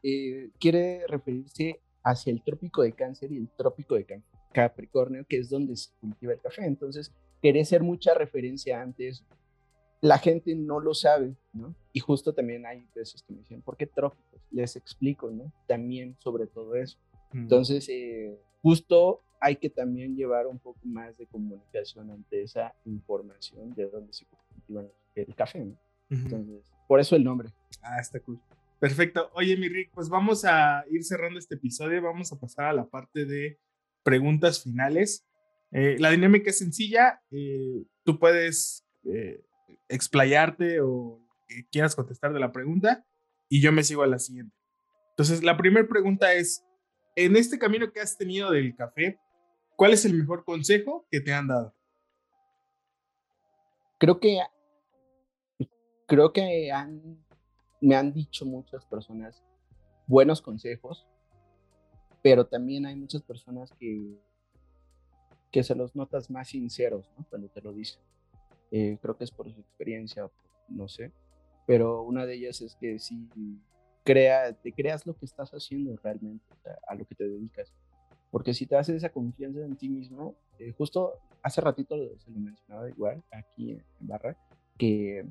quiere 0.58 1.06
referirse 1.06 1.80
hacia 2.02 2.32
el 2.32 2.42
trópico 2.42 2.82
de 2.82 2.92
cáncer 2.92 3.30
y 3.30 3.36
el 3.36 3.48
trópico 3.50 3.94
de 3.94 4.22
Capricornio, 4.52 5.24
que 5.28 5.38
es 5.38 5.48
donde 5.48 5.76
se 5.76 5.90
cultiva 6.00 6.32
el 6.32 6.40
café. 6.40 6.66
Entonces, 6.66 7.12
quiere 7.40 7.64
ser 7.64 7.84
mucha 7.84 8.14
referencia 8.14 8.82
antes 8.82 9.24
la 10.02 10.18
gente 10.18 10.54
no 10.56 10.80
lo 10.80 10.94
sabe, 10.94 11.36
¿no? 11.52 11.74
Y 11.92 12.00
justo 12.00 12.34
también 12.34 12.66
hay 12.66 12.84
veces 12.94 13.22
que 13.22 13.32
me 13.32 13.38
dicen, 13.38 13.62
¿por 13.62 13.76
qué 13.76 13.86
trópicos? 13.86 14.42
Les 14.50 14.74
explico, 14.74 15.30
¿no? 15.30 15.52
También 15.68 16.16
sobre 16.18 16.48
todo 16.48 16.74
eso. 16.74 16.98
Mm. 17.32 17.38
Entonces, 17.38 17.88
eh, 17.88 18.36
justo 18.60 19.20
hay 19.40 19.56
que 19.56 19.70
también 19.70 20.16
llevar 20.16 20.48
un 20.48 20.58
poco 20.58 20.80
más 20.82 21.16
de 21.16 21.26
comunicación 21.26 22.10
ante 22.10 22.42
esa 22.42 22.74
información 22.84 23.74
de 23.74 23.88
dónde 23.88 24.12
se 24.12 24.26
cultiva 24.26 24.84
el 25.14 25.34
café, 25.36 25.64
¿no? 25.64 25.78
Entonces, 26.10 26.70
por 26.88 26.98
eso 26.98 27.14
el 27.14 27.22
nombre. 27.22 27.50
Ah, 27.80 28.00
está 28.00 28.18
cool. 28.20 28.40
Perfecto. 28.80 29.30
Oye, 29.34 29.56
mi 29.56 29.68
Rick, 29.68 29.92
pues 29.94 30.08
vamos 30.08 30.44
a 30.44 30.84
ir 30.90 31.04
cerrando 31.04 31.38
este 31.38 31.54
episodio. 31.54 32.02
Vamos 32.02 32.32
a 32.32 32.40
pasar 32.40 32.66
a 32.66 32.72
la 32.72 32.84
parte 32.84 33.24
de 33.24 33.58
preguntas 34.02 34.62
finales. 34.62 35.24
Eh, 35.70 35.96
la 36.00 36.10
dinámica 36.10 36.50
es 36.50 36.58
sencilla. 36.58 37.22
Eh, 37.30 37.84
tú 38.04 38.18
puedes 38.18 38.84
explayarte 39.88 40.80
o 40.80 41.20
quieras 41.70 41.94
contestar 41.94 42.32
de 42.32 42.40
la 42.40 42.52
pregunta 42.52 43.04
y 43.48 43.60
yo 43.60 43.72
me 43.72 43.84
sigo 43.84 44.02
a 44.02 44.06
la 44.06 44.18
siguiente. 44.18 44.56
Entonces, 45.10 45.42
la 45.42 45.56
primera 45.56 45.86
pregunta 45.86 46.32
es, 46.32 46.64
en 47.16 47.36
este 47.36 47.58
camino 47.58 47.92
que 47.92 48.00
has 48.00 48.16
tenido 48.16 48.50
del 48.50 48.74
café, 48.74 49.20
¿cuál 49.76 49.92
es 49.92 50.04
el 50.04 50.14
mejor 50.14 50.44
consejo 50.44 51.06
que 51.10 51.20
te 51.20 51.32
han 51.32 51.48
dado? 51.48 51.74
Creo 53.98 54.18
que 54.18 54.40
creo 56.06 56.32
que 56.32 56.70
han, 56.70 57.24
me 57.80 57.94
han 57.94 58.12
dicho 58.12 58.44
muchas 58.44 58.84
personas 58.84 59.42
buenos 60.06 60.42
consejos, 60.42 61.06
pero 62.22 62.46
también 62.46 62.84
hay 62.84 62.96
muchas 62.96 63.22
personas 63.22 63.72
que, 63.78 64.18
que 65.50 65.62
se 65.62 65.74
los 65.74 65.96
notas 65.96 66.30
más 66.30 66.48
sinceros 66.48 67.10
cuando 67.30 67.48
te 67.48 67.62
lo 67.62 67.72
dicen. 67.72 68.02
Eh, 68.72 68.98
creo 69.02 69.16
que 69.18 69.24
es 69.24 69.30
por 69.30 69.52
su 69.52 69.60
experiencia, 69.60 70.28
no 70.68 70.88
sé, 70.88 71.12
pero 71.66 72.02
una 72.02 72.24
de 72.24 72.34
ellas 72.34 72.62
es 72.62 72.74
que 72.76 72.98
si 72.98 73.28
crea, 74.02 74.54
te 74.54 74.72
creas 74.72 75.06
lo 75.06 75.14
que 75.14 75.26
estás 75.26 75.50
haciendo 75.50 75.94
realmente, 76.02 76.42
a 76.88 76.94
lo 76.94 77.04
que 77.04 77.14
te 77.14 77.28
dedicas. 77.28 77.70
Porque 78.30 78.54
si 78.54 78.66
te 78.66 78.76
haces 78.76 78.96
esa 78.96 79.10
confianza 79.10 79.60
en 79.60 79.76
ti 79.76 79.90
mismo, 79.90 80.34
eh, 80.58 80.72
justo 80.72 81.18
hace 81.42 81.60
ratito 81.60 81.96
se 82.18 82.30
lo 82.30 82.40
mencionaba 82.40 82.88
igual 82.88 83.22
aquí 83.30 83.72
en 83.72 83.84
Barra, 84.00 84.38
que 84.78 85.26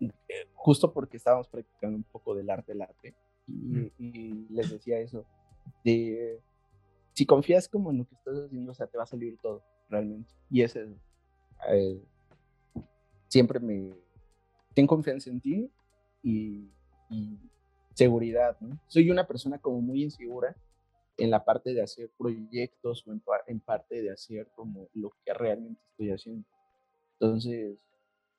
eh, 0.00 0.46
justo 0.52 0.92
porque 0.92 1.16
estábamos 1.16 1.48
practicando 1.48 1.96
un 1.96 2.02
poco 2.04 2.34
del 2.34 2.50
arte 2.50 2.72
del 2.72 2.82
arte, 2.82 3.14
y, 3.46 3.90
y, 3.98 4.46
les 4.50 4.70
decía 4.70 4.98
eso, 4.98 5.24
de 5.82 6.40
si 7.14 7.24
confías 7.24 7.68
como 7.68 7.90
en 7.90 7.98
lo 7.98 8.04
que 8.04 8.16
estás 8.16 8.36
haciendo, 8.36 8.72
o 8.72 8.74
sea, 8.74 8.86
te 8.86 8.98
va 8.98 9.04
a 9.04 9.06
salir 9.06 9.38
todo, 9.38 9.62
realmente. 9.88 10.30
Y 10.50 10.62
es 10.62 10.76
eso. 10.76 10.94
Eh, 11.68 12.00
siempre 13.28 13.60
me... 13.60 13.92
Ten 14.74 14.86
confianza 14.86 15.30
en 15.30 15.40
ti 15.40 15.70
y, 16.22 16.68
seguridad, 17.94 18.56
¿no? 18.60 18.80
Soy 18.86 19.10
una 19.10 19.26
persona 19.26 19.58
como 19.58 19.82
muy 19.82 20.02
insegura 20.02 20.56
en 21.18 21.30
la 21.30 21.44
parte 21.44 21.74
de 21.74 21.82
hacer 21.82 22.10
proyectos 22.16 23.06
o 23.06 23.12
en, 23.46 23.60
parte 23.60 24.00
de 24.00 24.10
hacer 24.10 24.48
como 24.54 24.88
lo 24.94 25.10
que 25.24 25.34
realmente 25.34 25.80
estoy 25.90 26.10
haciendo. 26.10 26.48
Entonces, 27.20 27.86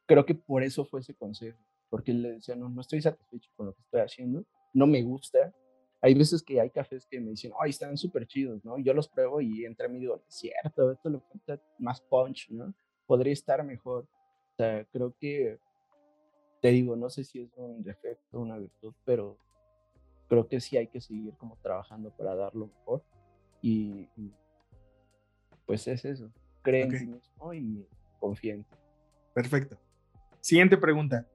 creo 0.07 0.25
que 0.25 0.33
por 0.33 0.63
eso 0.63 0.85
fue 0.85 1.01
ese 1.01 1.13
consejo, 1.13 1.59
porque 1.89 2.13
le 2.13 2.33
decía, 2.33 2.55
no, 2.55 2.67
no 2.67 2.81
estoy 2.81 3.01
satisfecho 3.01 3.51
con 3.55 3.67
lo 3.67 3.73
que 3.73 3.81
estoy 3.81 4.01
haciendo, 4.01 4.43
no 4.73 4.87
me 4.87 5.03
gusta. 5.03 5.53
Hay 6.01 6.15
veces 6.15 6.41
que 6.41 6.59
hay 6.59 6.71
cafés 6.71 7.05
que 7.05 7.19
me 7.19 7.29
dicen, 7.29 7.51
ay, 7.61 7.69
están 7.69 7.95
súper 7.95 8.25
chidos, 8.25 8.65
¿no? 8.65 8.79
Yo 8.79 8.93
los 8.93 9.07
pruebo 9.07 9.39
y 9.39 9.65
entre 9.65 9.87
mí 9.87 9.99
digo, 9.99 10.15
es 10.27 10.35
cierto, 10.35 10.91
esto 10.91 11.09
le 11.09 11.19
falta 11.19 11.63
más 11.77 12.01
punch, 12.01 12.49
¿no? 12.49 12.73
Podría 13.13 13.33
estar 13.33 13.63
mejor. 13.63 14.05
O 14.05 14.55
sea, 14.57 14.85
creo 14.85 15.15
que, 15.19 15.59
te 16.63 16.69
digo, 16.69 16.95
no 16.95 17.11
sé 17.11 17.23
si 17.23 17.43
es 17.43 17.51
un 17.57 17.83
defecto, 17.83 18.39
una 18.39 18.57
virtud, 18.57 18.91
pero 19.05 19.37
creo 20.27 20.47
que 20.47 20.59
sí 20.59 20.77
hay 20.77 20.87
que 20.87 20.99
seguir 20.99 21.35
como 21.37 21.55
trabajando 21.57 22.09
para 22.09 22.33
dar 22.33 22.55
lo 22.55 22.65
mejor. 22.65 23.03
Y, 23.61 24.09
pues 25.67 25.87
es 25.87 26.03
eso, 26.05 26.31
cree 26.63 26.85
en 26.85 26.89
ti 26.89 27.05
mismo 27.05 27.53
y 27.53 27.85
ti. 28.41 28.65
Perfecto. 29.35 29.77
Siguiente 30.41 30.75
pregunta. 30.75 31.27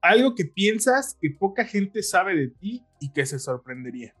Algo 0.00 0.34
que 0.34 0.46
piensas 0.46 1.18
que 1.20 1.28
poca 1.28 1.66
gente 1.66 2.02
sabe 2.02 2.34
de 2.34 2.48
ti 2.48 2.82
y 2.98 3.12
que 3.12 3.26
se 3.26 3.38
sorprendería. 3.38 4.14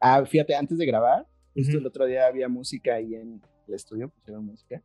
Ah, 0.00 0.24
fíjate, 0.24 0.54
antes 0.54 0.78
de 0.78 0.86
grabar, 0.86 1.26
justo 1.54 1.76
el 1.76 1.86
otro 1.86 2.06
día 2.06 2.26
había 2.26 2.48
música 2.48 2.94
ahí 2.94 3.14
en, 3.16 3.42
el 3.68 3.74
estudio, 3.74 4.08
pusieron 4.08 4.46
música. 4.46 4.82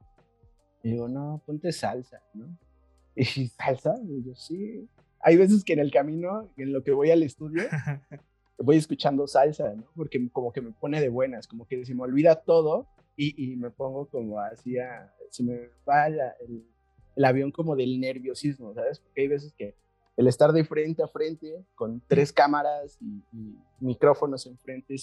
Y 0.84 0.92
digo, 0.92 1.08
no, 1.08 1.42
ponte 1.46 1.72
salsa, 1.72 2.22
¿no? 2.34 2.58
Y 3.16 3.48
salsa, 3.48 3.96
y 4.04 4.24
yo 4.24 4.36
sí. 4.36 4.88
Hay 5.20 5.36
veces 5.36 5.64
que 5.64 5.74
en 5.74 5.80
el 5.80 5.92
camino, 5.92 6.50
en 6.56 6.72
lo 6.72 6.84
que 6.84 6.92
voy 6.92 7.12
al 7.12 7.24
estudio, 7.24 7.64
voy 8.58 8.78
escuchando 8.78 9.28
salsa, 9.28 9.74
¿no? 9.74 9.86
Porque 9.96 10.30
como 10.32 10.54
que 10.54 10.62
me 10.62 10.72
pone 10.72 11.02
de 11.02 11.10
buenas, 11.10 11.48
como 11.48 11.68
que 11.68 11.86
se 11.86 11.94
me 11.94 12.04
olvida 12.04 12.36
todo 12.36 12.88
y, 13.18 13.52
y 13.52 13.58
me 13.58 13.70
pongo 13.72 14.08
como 14.08 14.40
así 14.40 14.78
a, 14.78 15.14
se 15.30 15.44
me 15.44 15.70
va 15.88 16.08
el, 16.08 16.20
el 17.16 17.26
avión 17.26 17.52
como 17.52 17.76
del 17.76 18.00
nerviosismo, 18.00 18.74
¿sabes? 18.74 19.00
Porque 19.00 19.22
hay 19.22 19.28
veces 19.28 19.54
que 19.58 19.76
el 20.16 20.28
estar 20.28 20.52
de 20.52 20.66
frente 20.66 21.04
a 21.04 21.08
frente 21.08 21.66
con 21.76 22.02
tres 22.08 22.34
cámaras 22.34 22.98
y, 23.02 23.24
micrófonos 23.80 24.46
enfrente, 24.46 24.96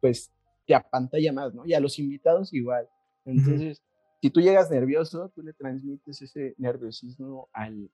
pues 0.00 0.30
te 0.66 0.74
apantalla 0.74 1.30
más, 1.30 1.54
¿no? 1.54 1.66
Y 1.66 1.74
a 1.74 1.80
los 1.80 1.98
invitados 1.98 2.52
igual. 2.54 2.88
Entonces, 3.26 3.82
si 4.24 4.30
tú 4.30 4.40
llegas 4.40 4.70
nervioso, 4.70 5.30
tú 5.34 5.42
le 5.42 5.52
transmites 5.52 6.22
ese 6.22 6.54
nerviosismo 6.56 7.50
al, 7.52 7.90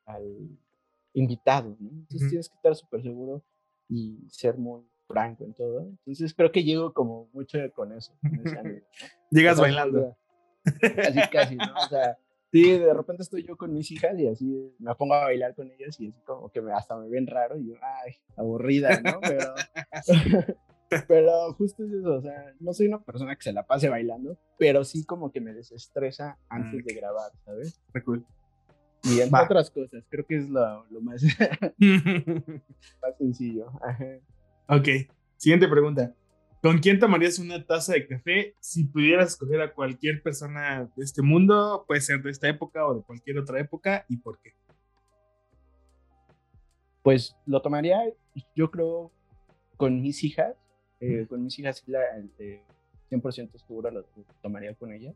invitado, 1.12 1.76
¿no? 1.81 1.91
Entonces 1.91 2.28
tienes 2.28 2.49
que 2.49 2.55
estar 2.55 2.76
súper 2.76 3.03
seguro 3.03 3.43
y 3.89 4.16
ser 4.28 4.57
muy 4.57 4.83
franco 5.09 5.43
en 5.43 5.55
todo. 5.55 5.81
Entonces 5.81 6.33
creo 6.33 6.53
que 6.53 6.62
llego 6.62 6.95
como 6.95 7.28
mucho 7.33 7.59
con 7.74 7.93
eso. 7.93 8.12
Llegas 9.33 9.59
bailando. 9.59 10.16
Así 10.64 11.18
casi, 11.33 11.57
¿no? 11.57 11.64
O 11.85 11.89
sea, 11.89 12.16
sí, 12.53 12.78
de 12.78 12.95
repente 12.95 13.24
estoy 13.24 13.43
yo 13.43 13.57
con 13.57 13.72
mis 13.72 13.91
hijas 13.91 14.16
y 14.16 14.28
así 14.28 14.72
me 14.78 14.95
pongo 14.95 15.14
a 15.14 15.24
bailar 15.24 15.57
con 15.57 15.66
ellas 15.66 15.99
y 15.99 16.11
así 16.11 16.14
como 16.24 16.49
que 16.49 16.62
me, 16.62 16.72
hasta 16.72 16.97
me 16.97 17.09
ven 17.09 17.26
raro 17.26 17.59
y 17.59 17.70
yo, 17.70 17.74
ay, 17.83 18.12
aburrida, 18.37 19.01
¿no? 19.01 19.18
Pero, 19.20 19.53
pero 21.09 21.53
justo 21.55 21.84
es 21.84 21.93
eso, 21.93 22.14
o 22.14 22.20
sea, 22.22 22.55
no 22.61 22.72
soy 22.72 22.88
una 22.88 23.03
persona 23.03 23.36
que 23.36 23.43
se 23.43 23.53
la 23.53 23.66
pase 23.66 23.88
bailando, 23.88 24.38
pero 24.59 24.84
sí 24.84 25.05
como 25.05 25.30
que 25.30 25.41
me 25.41 25.53
desestresa 25.53 26.38
antes 26.49 26.84
de 26.84 26.95
grabar, 26.95 27.30
¿sabes? 27.45 27.80
Muy 27.95 28.03
cool. 28.03 28.26
Y 29.03 29.20
entre 29.20 29.41
otras 29.41 29.70
cosas, 29.70 30.05
creo 30.09 30.26
que 30.26 30.36
es 30.36 30.49
lo, 30.49 30.84
lo 30.91 31.01
más, 31.01 31.22
más 31.78 33.16
sencillo. 33.18 33.72
Ok, 34.68 34.88
siguiente 35.36 35.68
pregunta. 35.68 36.14
¿Con 36.62 36.78
quién 36.78 36.99
tomarías 36.99 37.38
una 37.38 37.64
taza 37.64 37.95
de 37.95 38.07
café 38.07 38.55
si 38.61 38.84
pudieras 38.84 39.30
escoger 39.30 39.62
a 39.62 39.72
cualquier 39.72 40.22
persona 40.22 40.91
de 40.95 41.05
este 41.05 41.22
mundo? 41.22 41.86
Puede 41.88 42.03
ser 42.03 42.22
de 42.22 42.30
esta 42.30 42.49
época 42.49 42.86
o 42.86 42.97
de 42.97 43.03
cualquier 43.03 43.38
otra 43.38 43.59
época 43.59 44.05
y 44.09 44.18
por 44.18 44.38
qué. 44.41 44.53
Pues 47.03 47.34
lo 47.47 47.62
tomaría, 47.62 47.99
yo 48.55 48.70
creo, 48.70 49.11
con 49.78 50.03
mis 50.03 50.22
hijas. 50.22 50.55
Eh, 51.01 51.27
con 51.29 51.43
mis 51.43 51.59
hijas, 51.59 51.83
la, 51.87 52.01
100% 53.11 53.59
seguro 53.59 53.91
lo 53.91 54.05
tomaría 54.43 54.75
con 54.75 54.93
ellas. 54.93 55.15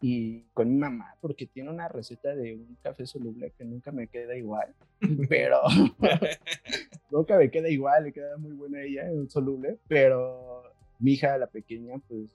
Y 0.00 0.42
con 0.52 0.68
mi 0.68 0.76
mamá, 0.76 1.14
porque 1.20 1.46
tiene 1.46 1.70
una 1.70 1.86
receta 1.86 2.34
de 2.34 2.56
un 2.56 2.76
café 2.82 3.06
soluble 3.06 3.52
que 3.56 3.64
nunca 3.64 3.92
me 3.92 4.08
queda 4.08 4.36
igual, 4.36 4.74
pero 5.28 5.60
nunca 7.10 7.36
me 7.36 7.52
queda 7.52 7.68
igual, 7.68 8.04
le 8.04 8.12
queda 8.12 8.36
muy 8.36 8.52
buena 8.52 8.82
ella, 8.82 9.04
un 9.12 9.30
soluble, 9.30 9.78
pero 9.86 10.64
mi 10.98 11.12
hija, 11.12 11.38
la 11.38 11.46
pequeña, 11.46 12.00
pues 12.08 12.30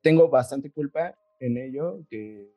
tengo 0.00 0.28
bastante 0.28 0.70
culpa 0.70 1.16
en 1.38 1.56
ello, 1.56 2.00
que, 2.10 2.50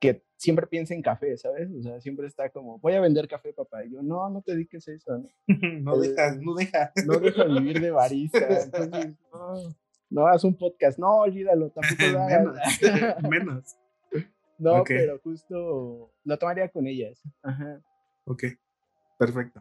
que 0.00 0.22
siempre 0.36 0.66
piensa 0.66 0.94
en 0.94 1.02
café, 1.02 1.36
¿sabes? 1.36 1.70
O 1.70 1.82
sea, 1.82 2.00
siempre 2.00 2.26
está 2.26 2.50
como, 2.50 2.78
voy 2.78 2.94
a 2.94 3.00
vender 3.00 3.28
café, 3.28 3.52
papá. 3.52 3.84
Y 3.84 3.92
yo, 3.92 4.02
no, 4.02 4.28
no 4.28 4.42
te 4.42 4.52
dediques 4.52 4.86
a 4.88 4.92
eso, 4.92 5.18
¿no? 5.18 5.28
no 5.80 5.98
deja, 5.98 6.34
no 6.36 6.54
deja. 6.54 6.92
No 7.06 7.18
deja 7.18 7.44
vivir 7.44 7.80
de 7.80 7.90
barista. 7.90 8.38
Entonces, 8.64 9.14
no 9.32 9.74
no, 10.10 10.28
haz 10.28 10.44
un 10.44 10.56
podcast, 10.56 10.98
no, 10.98 11.16
olvídalo, 11.16 11.70
tampoco 11.70 12.06
lo 12.12 12.24
menos, 12.26 12.56
menos. 13.28 13.76
No, 14.58 14.84
pero 14.84 15.18
justo 15.18 16.12
lo 16.22 16.38
tomaría 16.38 16.68
con 16.68 16.86
ellas. 16.86 17.20
Ajá. 17.42 17.82
Ok, 18.24 18.44
perfecto. 19.18 19.60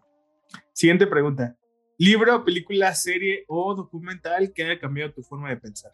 Siguiente 0.71 1.07
pregunta. 1.07 1.57
¿Libro, 1.97 2.43
película, 2.43 2.93
serie 2.93 3.45
o 3.47 3.73
documental 3.73 4.53
que 4.53 4.63
haya 4.63 4.79
cambiado 4.79 5.11
tu 5.13 5.23
forma 5.23 5.49
de 5.49 5.57
pensar? 5.57 5.91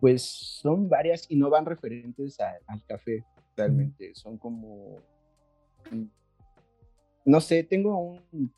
Pues 0.00 0.22
son 0.22 0.88
varias 0.88 1.26
y 1.28 1.36
no 1.36 1.50
van 1.50 1.66
referentes 1.66 2.38
al 2.40 2.84
café, 2.86 3.24
realmente. 3.56 4.14
Son 4.14 4.38
como... 4.38 4.98
Mm, 5.90 6.04
no 7.24 7.40
sé, 7.40 7.62
tengo 7.64 7.98
un 7.98 8.52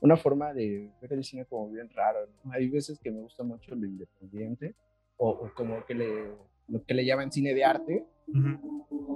una 0.00 0.16
forma 0.16 0.52
de 0.52 0.90
ver 1.00 1.12
el 1.12 1.24
cine 1.24 1.44
como 1.44 1.68
bien 1.70 1.90
raro. 1.90 2.20
Hay 2.50 2.68
veces 2.68 2.98
que 2.98 3.10
me 3.10 3.20
gusta 3.20 3.42
mucho 3.42 3.74
lo 3.74 3.86
independiente 3.86 4.74
o, 5.16 5.50
como 5.54 5.84
que 5.84 5.94
le, 5.94 6.32
lo 6.68 6.84
que 6.84 6.94
le 6.94 7.04
llaman 7.04 7.32
cine 7.32 7.54
de 7.54 7.64
arte, 7.64 8.06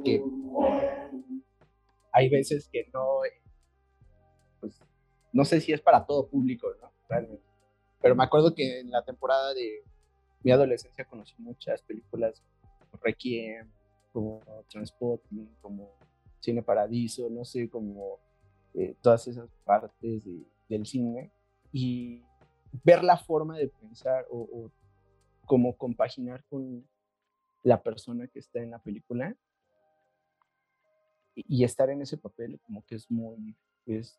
que 0.05 0.23
hay 2.11 2.29
veces 2.29 2.69
que 2.69 2.89
no, 2.93 3.21
pues, 4.61 4.81
no 5.33 5.45
sé 5.45 5.61
si 5.61 5.73
es 5.73 5.81
para 5.81 6.05
todo 6.05 6.29
público, 6.29 6.69
¿no? 6.81 6.91
Realmente. 7.09 7.45
Pero 8.01 8.17
me 8.17 8.25
acuerdo 8.25 8.53
que 8.55 8.81
en 8.81 8.91
la 8.91 9.05
temporada 9.05 9.55
de 9.55 9.85
mi 10.43 10.51
adolescencia 10.51 11.05
conocí 11.05 11.35
muchas 11.39 11.83
películas 11.83 12.43
como 12.79 13.03
Requiem, 13.03 13.71
como 14.13 14.41
Transporting, 14.69 15.47
como 15.61 15.91
Cine 16.41 16.63
Paradiso, 16.63 17.29
no 17.31 17.45
sé, 17.45 17.69
como 17.69 18.19
eh, 18.75 18.95
todas 19.01 19.27
esas 19.29 19.49
partes 19.65 20.25
de 20.25 20.45
del 20.69 20.87
cine. 20.87 21.31
Y 21.73 22.23
ver 22.85 23.05
la 23.05 23.17
forma 23.17 23.57
de 23.57 23.69
pensar 23.69 24.27
o, 24.31 24.41
o 24.41 24.71
como 25.47 25.77
compaginar 25.77 26.45
con 26.49 26.87
la 27.63 27.83
persona 27.83 28.27
que 28.27 28.39
está 28.39 28.61
en 28.61 28.71
la 28.71 28.79
película 28.79 29.37
y, 31.35 31.65
estar 31.65 31.89
en 31.91 32.03
ese 32.03 32.19
papel 32.19 32.61
como 32.61 32.85
que 32.85 32.97
es 32.97 33.11
muy, 33.11 33.57
es, 33.87 34.19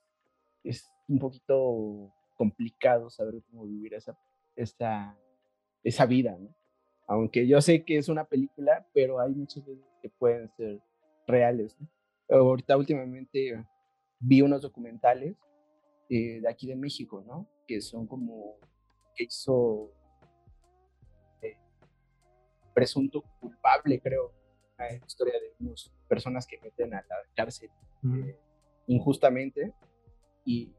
es 0.63 0.89
un 1.07 1.19
poquito 1.19 2.11
complicado 2.35 3.09
saber 3.09 3.43
cómo 3.49 3.65
vivir 3.65 3.93
esa, 3.93 4.17
esa, 4.55 5.15
esa 5.83 6.05
vida, 6.05 6.37
¿no? 6.39 6.53
Aunque 7.07 7.47
yo 7.47 7.61
sé 7.61 7.83
que 7.83 7.97
es 7.97 8.09
una 8.09 8.25
película, 8.25 8.87
pero 8.93 9.19
hay 9.19 9.33
muchas 9.33 9.65
veces 9.65 9.85
que 10.01 10.09
pueden 10.09 10.49
ser 10.55 10.79
reales. 11.27 11.77
Ahorita 12.29 12.77
últimamente 12.77 13.65
vi 14.19 14.41
unos 14.41 14.61
documentales 14.61 15.35
eh, 16.09 16.39
de 16.41 16.49
aquí 16.49 16.67
de 16.67 16.75
México, 16.75 17.23
¿no? 17.25 17.47
Que 17.67 17.81
son 17.81 18.07
como 18.07 18.57
que 19.15 19.25
hizo 19.25 19.91
eh, 21.41 21.57
presunto 22.73 23.23
culpable, 23.39 23.99
creo, 23.99 24.31
la 24.77 24.93
historia 24.95 25.33
de 25.39 25.53
unas 25.59 25.91
personas 26.07 26.47
que 26.47 26.59
meten 26.59 26.93
a 26.93 27.01
la 27.07 27.15
cárcel 27.35 27.69
eh, 28.03 28.37
injustamente 28.87 29.73
y, 30.45 30.73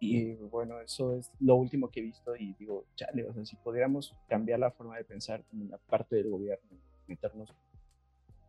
y 0.00 0.32
bueno, 0.34 0.80
eso 0.80 1.14
es 1.14 1.30
lo 1.40 1.56
último 1.56 1.90
que 1.90 2.00
he 2.00 2.02
visto 2.02 2.34
y 2.34 2.54
digo, 2.54 2.86
chale, 2.96 3.24
o 3.28 3.34
sea, 3.34 3.44
si 3.44 3.54
pudiéramos 3.56 4.16
cambiar 4.28 4.58
la 4.58 4.70
forma 4.70 4.96
de 4.96 5.04
pensar 5.04 5.44
como 5.44 5.66
la 5.66 5.76
parte 5.76 6.16
del 6.16 6.30
gobierno, 6.30 6.70
meternos, 7.06 7.54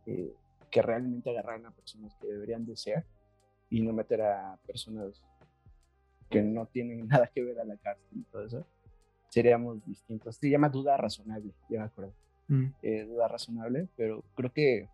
que 0.04 0.82
realmente 0.82 1.28
agarraran 1.28 1.66
a 1.66 1.70
personas 1.70 2.16
que 2.16 2.26
deberían 2.26 2.64
de 2.64 2.76
ser 2.76 3.04
y 3.68 3.82
no 3.82 3.92
meter 3.92 4.22
a 4.22 4.58
personas 4.66 5.22
que 6.30 6.42
no 6.42 6.66
tienen 6.66 7.06
nada 7.08 7.28
que 7.28 7.42
ver 7.42 7.60
a 7.60 7.64
la 7.64 7.76
cárcel 7.76 8.18
y 8.18 8.22
todo 8.24 8.46
eso, 8.46 8.66
seríamos 9.28 9.84
distintos. 9.86 10.36
Se 10.36 10.50
llama 10.50 10.70
duda 10.70 10.96
razonable, 10.96 11.52
ya 11.68 11.80
me 11.80 11.84
acuerdo. 11.84 12.14
Mm. 12.48 12.66
Eh, 12.82 13.04
duda 13.04 13.28
razonable, 13.28 13.88
pero 13.96 14.24
creo 14.34 14.52
que 14.52 14.88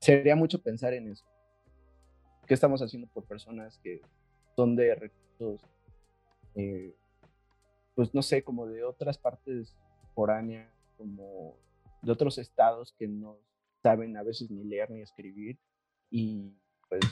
sería 0.00 0.36
mucho 0.36 0.62
pensar 0.62 0.94
en 0.94 1.08
eso. 1.10 1.24
¿Qué 2.46 2.54
estamos 2.54 2.80
haciendo 2.82 3.08
por 3.08 3.24
personas 3.24 3.78
que 3.78 4.00
son 4.56 4.76
de 4.76 4.94
recursos, 4.94 5.60
eh, 6.54 6.94
pues 7.94 8.14
no 8.14 8.22
sé, 8.22 8.42
como 8.42 8.66
de 8.66 8.84
otras 8.84 9.18
partes 9.18 9.76
foráneas, 10.14 10.70
como 10.96 11.56
de 12.02 12.12
otros 12.12 12.38
estados 12.38 12.94
que 12.98 13.08
no 13.08 13.38
saben 13.82 14.16
a 14.16 14.22
veces 14.22 14.50
ni 14.50 14.64
leer 14.64 14.90
ni 14.90 15.02
escribir 15.02 15.58
y 16.10 16.52
pues 16.88 17.02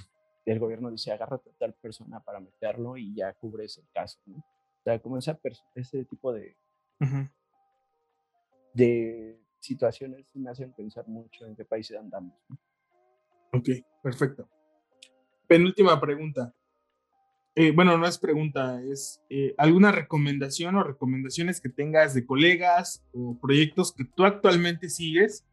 el 0.45 0.59
gobierno 0.59 0.91
dice, 0.91 1.13
agárrate 1.13 1.51
a 1.51 1.59
tal 1.59 1.75
persona 1.75 2.21
para 2.21 2.41
meterlo 2.41 2.97
y 2.97 3.15
ya 3.15 3.33
cubres 3.35 3.79
el 3.79 3.89
caso, 3.93 4.19
¿no? 4.27 4.39
O 4.39 4.83
sea, 4.85 4.99
como 4.99 5.17
esa 5.17 5.39
ese 5.77 6.05
tipo 6.05 6.33
de, 6.33 6.57
de 8.75 9.41
situaciones 9.61 10.27
me 10.35 10.51
hacen 10.51 10.73
pensar 10.73 11.07
mucho 11.07 11.47
en 11.47 11.55
qué 11.55 11.65
país 11.65 11.93
andamos. 11.93 12.35
¿no? 12.49 12.59
Ok, 13.53 13.69
perfecto. 14.03 14.49
Penúltima 15.47 16.01
pregunta. 16.01 16.53
Eh, 17.55 17.71
bueno, 17.71 17.99
no 17.99 18.07
es 18.07 18.17
pregunta, 18.17 18.81
es 18.83 19.23
eh, 19.29 19.55
alguna 19.59 19.93
recomendación 19.93 20.75
o 20.77 20.83
recomendaciones 20.83 21.61
que 21.61 21.69
tengas 21.69 22.15
de 22.15 22.25
colegas 22.25 23.05
o 23.13 23.39
proyectos 23.39 23.93
que 23.93 24.07
tú 24.07 24.25
actualmente 24.25 24.89
sigues 24.89 25.45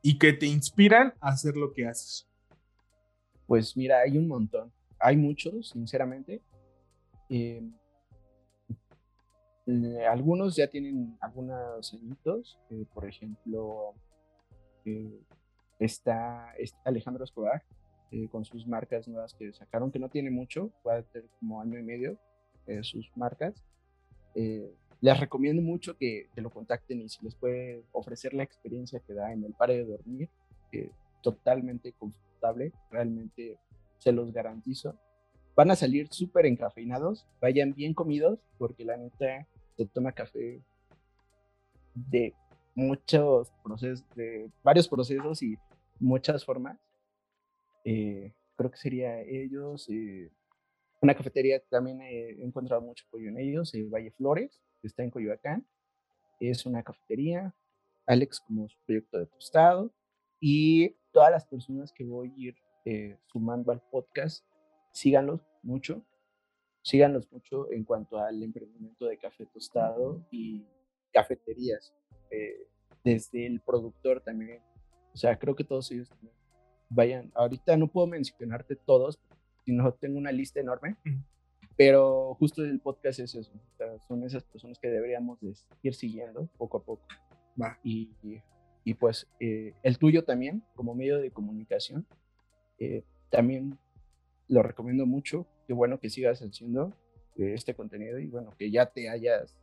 y 0.00 0.18
que 0.18 0.32
te 0.32 0.46
inspiran 0.46 1.12
a 1.20 1.28
hacer 1.28 1.56
lo 1.56 1.74
que 1.74 1.86
haces. 1.86 2.26
Pues 3.46 3.76
mira, 3.76 4.00
hay 4.00 4.16
un 4.16 4.28
montón. 4.28 4.72
Hay 4.98 5.16
muchos, 5.18 5.68
sinceramente. 5.70 6.40
Eh, 7.28 7.62
algunos 10.10 10.56
ya 10.56 10.68
tienen 10.68 11.18
algunos 11.20 11.92
añitos. 11.92 12.58
Por 12.94 13.06
ejemplo, 13.06 13.92
eh, 14.86 15.20
está, 15.78 16.54
Alejandro 16.84 17.24
Escobar 17.24 17.62
con 18.30 18.44
sus 18.44 18.66
marcas 18.66 19.08
nuevas 19.08 19.34
que 19.34 19.52
sacaron, 19.52 19.90
que 19.90 19.98
no 19.98 20.08
tiene 20.08 20.30
mucho, 20.30 20.70
puede 20.82 21.02
tener 21.04 21.28
como 21.40 21.60
año 21.60 21.78
y 21.78 21.82
medio 21.82 22.18
sus 22.82 23.10
marcas. 23.16 23.64
les 24.34 25.18
recomiendo 25.18 25.62
mucho 25.62 25.96
que, 25.96 26.28
que, 26.34 26.40
lo 26.40 26.50
contacten 26.50 27.00
y 27.00 27.08
si 27.08 27.24
les 27.24 27.34
puede 27.34 27.82
ofrecer 27.92 28.34
la 28.34 28.42
experiencia 28.42 29.00
que 29.00 29.14
da 29.14 29.32
en 29.32 29.44
el 29.44 29.52
pare 29.54 29.76
de 29.76 29.84
dormir, 29.84 30.28
totalmente 31.22 31.92
confortable, 31.92 32.72
realmente 32.90 33.58
se 33.98 34.12
los 34.12 34.32
garantizo. 34.32 34.96
Van 35.54 35.70
a 35.70 35.76
salir 35.76 36.08
súper 36.10 36.46
encafeinados, 36.46 37.26
vayan 37.40 37.74
bien 37.74 37.94
comidos, 37.94 38.38
porque 38.58 38.84
la 38.84 38.96
neta 38.96 39.46
se 39.76 39.86
toma 39.86 40.12
café 40.12 40.60
de 41.94 42.34
muchos 42.74 43.52
procesos, 43.62 44.04
de 44.14 44.50
varios 44.62 44.88
procesos 44.88 45.42
y 45.42 45.56
muchas 46.00 46.44
formas. 46.44 46.78
Eh, 47.84 48.32
creo 48.56 48.70
que 48.70 48.76
sería 48.76 49.20
ellos. 49.20 49.88
Eh, 49.88 50.30
una 51.00 51.14
cafetería 51.14 51.58
que 51.58 51.66
también 51.68 52.00
he 52.00 52.42
encontrado 52.42 52.80
mucho 52.80 53.04
apoyo 53.08 53.28
en 53.28 53.38
ellos, 53.38 53.74
eh, 53.74 53.84
Valle 53.84 54.12
Flores, 54.12 54.62
que 54.80 54.86
está 54.86 55.02
en 55.02 55.10
Coyoacán. 55.10 55.66
Es 56.40 56.66
una 56.66 56.82
cafetería. 56.82 57.54
Alex 58.06 58.40
como 58.40 58.68
su 58.68 58.78
proyecto 58.84 59.18
de 59.18 59.26
tostado. 59.26 59.92
Y 60.40 60.96
todas 61.12 61.30
las 61.30 61.46
personas 61.46 61.92
que 61.92 62.04
voy 62.04 62.30
a 62.30 62.34
ir 62.36 62.56
sumando 63.26 63.70
al 63.70 63.80
podcast, 63.80 64.44
síganlos 64.90 65.40
mucho. 65.62 66.04
Síganlos 66.82 67.30
mucho 67.30 67.70
en 67.70 67.84
cuanto 67.84 68.18
al 68.18 68.42
emprendimiento 68.42 69.06
de 69.06 69.18
café 69.18 69.46
tostado 69.46 70.26
y 70.32 70.66
cafeterías. 71.12 71.94
desde 73.04 73.46
el 73.46 73.60
productor 73.60 74.20
también. 74.20 74.60
O 75.12 75.16
sea, 75.16 75.38
creo 75.38 75.54
que 75.54 75.64
todos 75.64 75.90
ellos 75.92 76.08
también 76.08 76.34
vayan, 76.94 77.30
ahorita 77.34 77.76
no 77.76 77.88
puedo 77.88 78.06
mencionarte 78.06 78.76
todos, 78.76 79.18
sino 79.64 79.92
tengo 79.94 80.18
una 80.18 80.32
lista 80.32 80.60
enorme, 80.60 80.96
pero 81.76 82.34
justo 82.38 82.62
el 82.62 82.80
podcast 82.80 83.20
es 83.20 83.34
eso, 83.34 83.52
son 84.06 84.24
esas 84.24 84.42
personas 84.44 84.78
que 84.78 84.88
deberíamos 84.88 85.38
ir 85.82 85.94
siguiendo 85.94 86.48
poco 86.58 86.78
a 86.78 86.82
poco. 86.82 87.02
Va. 87.60 87.78
Y, 87.82 88.10
y, 88.84 88.94
pues 88.94 89.28
eh, 89.40 89.74
el 89.82 89.98
tuyo 89.98 90.24
también, 90.24 90.62
como 90.74 90.94
medio 90.94 91.18
de 91.18 91.30
comunicación, 91.30 92.06
eh, 92.78 93.04
también 93.30 93.78
lo 94.48 94.62
recomiendo 94.62 95.06
mucho, 95.06 95.46
qué 95.66 95.72
bueno 95.72 96.00
que 96.00 96.10
sigas 96.10 96.40
haciendo 96.40 96.92
eh, 97.36 97.52
este 97.54 97.74
contenido 97.74 98.18
y 98.18 98.26
bueno, 98.26 98.54
que 98.58 98.70
ya 98.70 98.86
te 98.86 99.08
hayas 99.08 99.56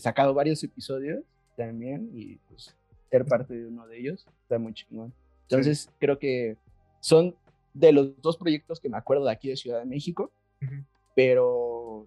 sacado 0.00 0.34
varios 0.34 0.64
episodios 0.64 1.22
también 1.56 2.10
y 2.12 2.38
pues 2.48 2.74
ser 3.12 3.24
parte 3.24 3.54
de 3.54 3.68
uno 3.68 3.86
de 3.86 4.00
ellos, 4.00 4.26
está 4.42 4.58
muy 4.58 4.74
chingón. 4.74 5.14
Entonces, 5.50 5.90
creo 5.98 6.18
que 6.18 6.56
son 7.00 7.34
de 7.72 7.92
los 7.92 8.20
dos 8.20 8.36
proyectos 8.36 8.80
que 8.80 8.88
me 8.88 8.98
acuerdo 8.98 9.24
de 9.24 9.32
aquí 9.32 9.48
de 9.48 9.56
Ciudad 9.56 9.78
de 9.78 9.86
México, 9.86 10.30
pero 11.14 12.06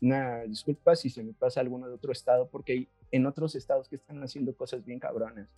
una 0.00 0.42
disculpa 0.42 0.94
si 0.94 1.10
se 1.10 1.24
me 1.24 1.32
pasa 1.32 1.60
alguno 1.60 1.88
de 1.88 1.94
otro 1.94 2.12
estado, 2.12 2.48
porque 2.48 2.72
hay 2.72 2.88
en 3.10 3.26
otros 3.26 3.54
estados 3.56 3.88
que 3.88 3.96
están 3.96 4.22
haciendo 4.22 4.54
cosas 4.54 4.84
bien 4.84 5.00
cabronas. 5.00 5.48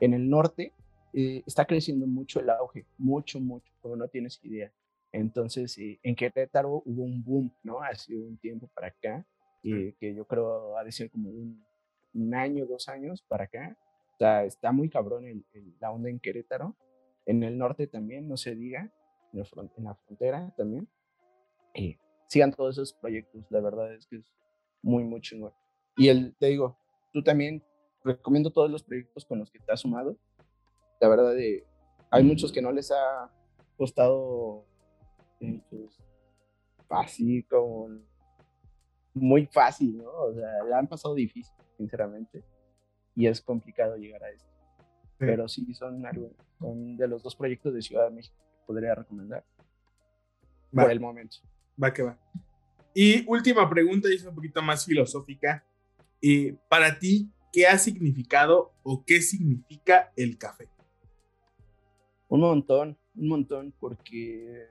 En 0.00 0.14
el 0.14 0.30
norte 0.30 0.72
eh, 1.12 1.42
está 1.46 1.66
creciendo 1.66 2.06
mucho 2.06 2.40
el 2.40 2.48
auge, 2.48 2.86
mucho, 2.96 3.40
mucho, 3.40 3.70
como 3.82 3.96
no 3.96 4.08
tienes 4.08 4.40
idea. 4.42 4.72
Entonces, 5.12 5.76
eh, 5.76 5.98
en 6.02 6.14
Querétaro 6.14 6.82
hubo 6.86 7.02
un 7.02 7.22
boom, 7.22 7.52
¿no? 7.62 7.82
Hace 7.82 8.16
un 8.16 8.38
tiempo 8.38 8.68
para 8.74 8.86
acá, 8.86 9.26
eh, 9.64 9.94
que 9.98 10.14
yo 10.14 10.24
creo 10.24 10.78
ha 10.78 10.84
de 10.84 10.92
ser 10.92 11.10
como 11.10 11.28
un, 11.28 11.62
un 12.14 12.34
año, 12.34 12.64
dos 12.64 12.88
años 12.88 13.22
para 13.28 13.44
acá, 13.44 13.76
sea, 14.20 14.44
está 14.44 14.70
muy 14.70 14.90
cabrón 14.90 15.26
el, 15.26 15.44
la 15.80 15.90
onda 15.90 16.10
en 16.10 16.20
Querétaro. 16.20 16.76
En 17.24 17.42
el 17.42 17.56
norte 17.56 17.86
también, 17.86 18.28
no 18.28 18.36
se 18.36 18.54
diga, 18.54 18.92
en, 19.32 19.38
la 19.84 19.94
frontera 19.94 20.52
también. 20.56 20.88
y 21.74 21.96
sigan 22.26 22.52
todos 22.52 22.76
esos 22.76 22.92
proyectos, 22.92 23.44
la 23.50 23.60
verdad 23.60 23.92
es 23.94 24.06
que 24.06 24.16
es 24.16 24.32
muy, 24.82 25.04
muy 25.04 25.20
chingón. 25.20 25.52
Y 25.96 26.08
el, 26.08 26.34
te 26.36 26.46
digo, 26.46 26.76
tú 27.12 27.22
también 27.22 27.62
recomiendo 28.04 28.50
todos 28.50 28.70
los 28.70 28.82
proyectos 28.82 29.24
con 29.24 29.38
los 29.38 29.50
que 29.50 29.58
te 29.58 29.72
has 29.72 29.80
sumado. 29.80 30.16
La 31.00 31.08
verdad, 31.08 31.34
de, 31.34 31.64
hay 32.10 32.22
muchos 32.22 32.52
que 32.52 32.62
no 32.62 32.72
les 32.72 32.92
ha 32.92 33.30
costado 33.76 34.66
eh, 35.40 35.60
pues, 35.70 35.98
fácil, 36.86 37.46
como 37.48 37.88
muy 39.14 39.46
fácil, 39.46 39.96
¿no? 39.98 40.10
O 40.10 40.34
sea, 40.34 40.62
le 40.64 40.74
han 40.74 40.86
pasado 40.86 41.14
difícil, 41.14 41.54
sinceramente 41.76 42.44
y 43.14 43.26
es 43.26 43.40
complicado 43.40 43.96
llegar 43.96 44.22
a 44.24 44.30
esto. 44.30 44.48
Pero 45.18 45.48
sí, 45.48 45.74
son, 45.74 46.06
algo, 46.06 46.32
son 46.58 46.96
de 46.96 47.06
los 47.06 47.22
dos 47.22 47.36
proyectos 47.36 47.74
de 47.74 47.82
Ciudad 47.82 48.08
de 48.08 48.14
México 48.14 48.36
que 48.38 48.66
podría 48.66 48.94
recomendar 48.94 49.44
por 50.72 50.90
el 50.90 51.00
momento. 51.00 51.36
Va 51.82 51.92
que 51.92 52.02
va. 52.02 52.18
Y 52.94 53.28
última 53.28 53.68
pregunta, 53.68 54.08
y 54.08 54.14
es 54.14 54.24
un 54.24 54.34
poquito 54.34 54.62
más 54.62 54.84
filosófica. 54.84 55.64
y 56.20 56.52
para 56.68 56.98
ti, 56.98 57.30
¿qué 57.52 57.66
ha 57.66 57.78
significado 57.78 58.72
o 58.82 59.04
qué 59.04 59.20
significa 59.20 60.12
el 60.16 60.38
café? 60.38 60.68
Un 62.28 62.40
montón, 62.40 62.98
un 63.14 63.28
montón, 63.28 63.74
porque 63.78 64.68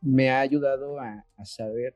me 0.00 0.30
ha 0.30 0.40
ayudado 0.40 0.98
a, 0.98 1.26
a 1.36 1.44
saber 1.44 1.94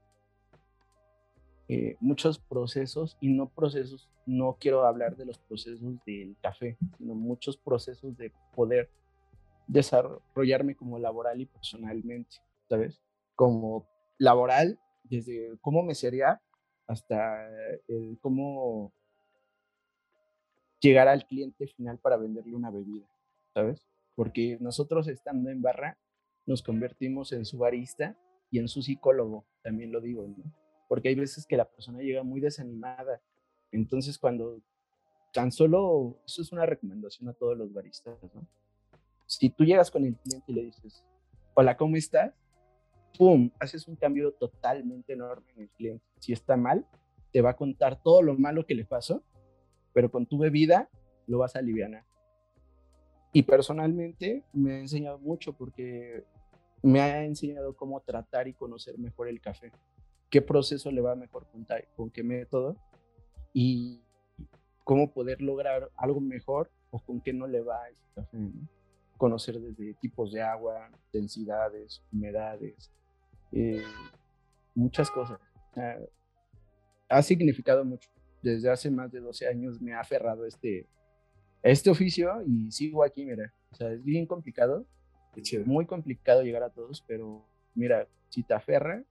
eh, 1.68 1.96
muchos 2.00 2.38
procesos 2.38 3.16
y 3.20 3.28
no 3.28 3.48
procesos, 3.48 4.10
no 4.26 4.56
quiero 4.60 4.84
hablar 4.86 5.16
de 5.16 5.24
los 5.24 5.38
procesos 5.38 6.04
del 6.04 6.36
café, 6.42 6.76
sino 6.98 7.14
muchos 7.14 7.56
procesos 7.56 8.16
de 8.16 8.32
poder 8.54 8.90
desarrollarme 9.66 10.76
como 10.76 10.98
laboral 10.98 11.40
y 11.40 11.46
personalmente, 11.46 12.36
¿sabes? 12.68 13.00
Como 13.34 13.86
laboral, 14.18 14.78
desde 15.04 15.56
cómo 15.60 15.82
me 15.82 15.94
sería 15.94 16.42
hasta 16.86 17.48
cómo 18.20 18.92
llegar 20.80 21.08
al 21.08 21.26
cliente 21.26 21.66
final 21.68 21.98
para 21.98 22.18
venderle 22.18 22.54
una 22.54 22.70
bebida, 22.70 23.06
¿sabes? 23.54 23.86
Porque 24.14 24.58
nosotros 24.60 25.08
estando 25.08 25.48
en 25.48 25.62
barra 25.62 25.98
nos 26.46 26.62
convertimos 26.62 27.32
en 27.32 27.46
su 27.46 27.56
barista 27.56 28.18
y 28.50 28.58
en 28.58 28.68
su 28.68 28.82
psicólogo, 28.82 29.46
también 29.62 29.92
lo 29.92 30.02
digo, 30.02 30.28
¿no? 30.28 30.63
Porque 30.88 31.08
hay 31.08 31.14
veces 31.14 31.46
que 31.46 31.56
la 31.56 31.64
persona 31.64 32.00
llega 32.00 32.22
muy 32.22 32.40
desanimada. 32.40 33.20
Entonces, 33.72 34.18
cuando 34.18 34.60
tan 35.32 35.50
solo, 35.50 36.18
eso 36.26 36.42
es 36.42 36.52
una 36.52 36.66
recomendación 36.66 37.28
a 37.28 37.32
todos 37.32 37.56
los 37.56 37.72
baristas, 37.72 38.16
¿no? 38.34 38.46
Si 39.26 39.50
tú 39.50 39.64
llegas 39.64 39.90
con 39.90 40.04
el 40.04 40.16
cliente 40.16 40.52
y 40.52 40.54
le 40.54 40.62
dices, 40.64 41.04
hola, 41.54 41.76
¿cómo 41.76 41.96
estás? 41.96 42.32
¡Pum! 43.18 43.50
Haces 43.58 43.88
un 43.88 43.96
cambio 43.96 44.32
totalmente 44.32 45.14
enorme 45.14 45.50
en 45.56 45.62
el 45.62 45.68
cliente. 45.70 46.04
Si 46.20 46.32
está 46.32 46.56
mal, 46.56 46.86
te 47.32 47.40
va 47.40 47.50
a 47.50 47.56
contar 47.56 48.00
todo 48.00 48.22
lo 48.22 48.34
malo 48.36 48.66
que 48.66 48.74
le 48.74 48.84
pasó, 48.84 49.24
pero 49.92 50.10
con 50.10 50.26
tu 50.26 50.38
bebida 50.38 50.88
lo 51.26 51.38
vas 51.38 51.56
a 51.56 51.60
aliviar. 51.60 52.04
Y 53.32 53.42
personalmente 53.42 54.44
me 54.52 54.74
ha 54.74 54.78
enseñado 54.78 55.18
mucho 55.18 55.52
porque 55.52 56.24
me 56.82 57.00
ha 57.00 57.24
enseñado 57.24 57.74
cómo 57.74 58.00
tratar 58.02 58.46
y 58.46 58.52
conocer 58.52 58.98
mejor 58.98 59.28
el 59.28 59.40
café 59.40 59.72
qué 60.34 60.42
proceso 60.42 60.90
le 60.90 61.00
va 61.00 61.14
mejor 61.14 61.46
con, 61.46 61.64
con 61.94 62.10
qué 62.10 62.24
método 62.24 62.76
y 63.52 64.02
cómo 64.82 65.12
poder 65.12 65.40
lograr 65.40 65.92
algo 65.96 66.20
mejor 66.20 66.72
o 66.90 66.98
con 66.98 67.20
qué 67.20 67.32
no 67.32 67.46
le 67.46 67.60
va 67.60 67.84
a 67.84 67.88
ese 67.88 68.02
café. 68.16 68.36
Conocer 69.16 69.60
desde 69.60 69.94
tipos 69.94 70.32
de 70.32 70.42
agua, 70.42 70.90
densidades, 71.12 72.02
humedades, 72.12 72.90
eh, 73.52 73.84
muchas 74.74 75.08
cosas. 75.08 75.38
ha 77.08 77.22
significado 77.22 77.84
mucho. 77.84 78.10
Desde 78.42 78.68
hace 78.68 78.90
más 78.90 79.12
de 79.12 79.20
12 79.20 79.46
años 79.46 79.80
me 79.80 79.94
ha 79.94 80.00
aferrado 80.00 80.46
este, 80.46 80.88
este 81.62 81.90
oficio 81.90 82.42
y 82.44 82.72
sigo 82.72 83.04
aquí, 83.04 83.24
mira. 83.24 83.54
O 83.70 83.76
sea, 83.76 83.92
es 83.92 84.02
bien 84.02 84.26
complicado, 84.26 84.84
muy 85.64 85.86
complicado 85.86 86.42
llegar 86.42 86.64
a 86.64 86.70
todos, 86.70 87.04
pero 87.06 87.46
mira, 87.76 88.08
si 88.30 88.42
te 88.42 88.52
aferras, 88.52 89.04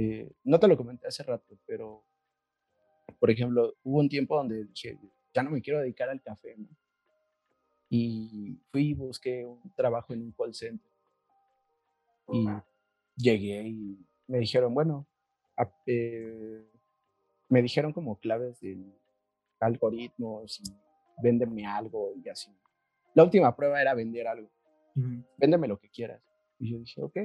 eh, 0.00 0.30
no 0.44 0.60
te 0.60 0.68
lo 0.68 0.76
comenté 0.76 1.08
hace 1.08 1.24
rato, 1.24 1.58
pero, 1.66 2.04
por 3.18 3.32
ejemplo, 3.32 3.74
hubo 3.82 3.98
un 3.98 4.08
tiempo 4.08 4.36
donde 4.36 4.64
dije, 4.64 4.96
ya 5.34 5.42
no 5.42 5.50
me 5.50 5.60
quiero 5.60 5.80
dedicar 5.80 6.08
al 6.08 6.22
café, 6.22 6.54
Y 7.90 8.60
fui 8.70 8.90
y 8.90 8.94
busqué 8.94 9.44
un 9.44 9.60
trabajo 9.74 10.12
en 10.12 10.22
un 10.22 10.30
call 10.30 10.54
center. 10.54 10.88
Y 12.28 12.46
llegué 13.16 13.66
y 13.66 14.06
me 14.28 14.38
dijeron, 14.38 14.72
bueno, 14.72 15.04
eh, 15.86 16.64
me 17.48 17.60
dijeron 17.60 17.92
como 17.92 18.20
claves 18.20 18.60
del 18.60 18.94
algoritmos 19.58 20.60
y 20.60 20.72
véndeme 21.20 21.66
algo 21.66 22.12
y 22.14 22.28
así. 22.28 22.56
La 23.14 23.24
última 23.24 23.56
prueba 23.56 23.82
era 23.82 23.94
vender 23.94 24.28
algo. 24.28 24.48
Véndeme 25.38 25.66
lo 25.66 25.80
que 25.80 25.90
quieras. 25.90 26.22
Y 26.60 26.70
yo 26.70 26.78
dije, 26.78 27.02
ok 27.02 27.16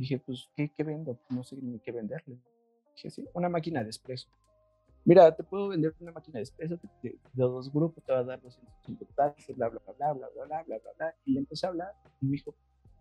dije, 0.00 0.18
pues, 0.18 0.48
¿qué, 0.56 0.70
¿qué, 0.70 0.84
vendo? 0.84 1.18
No 1.30 1.42
sé 1.42 1.56
ni 1.56 1.78
qué 1.80 1.92
venderle. 1.92 2.38
Dije, 2.94 3.10
sí, 3.10 3.28
una 3.32 3.48
máquina 3.48 3.82
de 3.82 3.90
espresso. 3.90 4.28
Mira, 5.04 5.34
te 5.34 5.42
puedo 5.42 5.68
vender 5.68 5.94
una 6.00 6.12
máquina 6.12 6.38
de 6.38 6.42
espresso 6.42 6.78
de, 7.02 7.18
dos 7.32 7.72
grupos, 7.72 8.04
te 8.04 8.12
va 8.12 8.18
a 8.18 8.24
dar 8.24 8.40
250 8.42 9.06
taxes, 9.14 9.56
bla, 9.56 9.68
bla, 9.68 9.80
bla, 9.96 10.12
bla, 10.12 10.28
bla, 10.28 10.44
bla, 10.44 10.64
bla, 10.64 10.92
bla. 10.98 11.14
Y 11.24 11.32
le 11.32 11.40
empecé 11.40 11.66
a 11.66 11.70
hablar 11.70 11.94
y 12.20 12.26
me 12.26 12.32
dijo, 12.32 12.54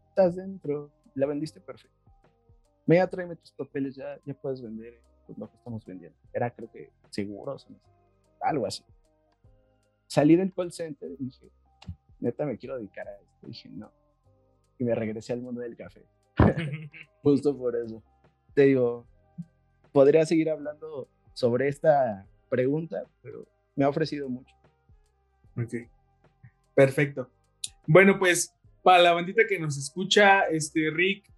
estás 0.09 0.35
dentro, 0.35 0.91
la 1.15 1.25
vendiste 1.27 1.59
perfecto. 1.59 1.97
Mira, 2.85 3.07
tráeme 3.09 3.35
tus 3.35 3.51
papeles, 3.51 3.95
ya, 3.95 4.17
ya 4.23 4.33
puedes 4.33 4.61
vender 4.61 5.01
pues, 5.25 5.37
lo 5.37 5.49
que 5.49 5.57
estamos 5.57 5.85
vendiendo. 5.85 6.17
Era 6.31 6.49
creo 6.49 6.71
que 6.71 6.91
seguros, 7.09 7.67
algo 8.39 8.65
así. 8.65 8.83
Salí 10.07 10.37
del 10.37 10.53
call 10.53 10.71
center 10.71 11.11
y 11.11 11.25
dije, 11.25 11.51
neta 12.21 12.45
me 12.45 12.57
quiero 12.57 12.77
dedicar 12.77 13.07
a 13.07 13.15
esto. 13.17 13.47
dije, 13.47 13.69
no. 13.69 13.91
Y 14.79 14.85
me 14.85 14.95
regresé 14.95 15.33
al 15.33 15.41
mundo 15.41 15.59
del 15.59 15.75
café. 15.75 16.05
Justo 17.23 17.57
por 17.57 17.75
eso. 17.75 18.01
Te 18.53 18.63
digo, 18.63 19.05
podría 19.91 20.25
seguir 20.25 20.49
hablando 20.49 21.07
sobre 21.33 21.67
esta 21.67 22.25
pregunta, 22.49 23.03
pero 23.21 23.45
me 23.75 23.85
ha 23.85 23.89
ofrecido 23.89 24.29
mucho. 24.29 24.55
Ok. 25.57 25.89
Perfecto. 26.73 27.29
Bueno, 27.85 28.19
pues 28.19 28.53
para 28.83 29.03
la 29.03 29.13
bandita 29.13 29.47
que 29.47 29.59
nos 29.59 29.77
escucha, 29.77 30.41
este 30.43 30.89
Rick, 30.91 31.29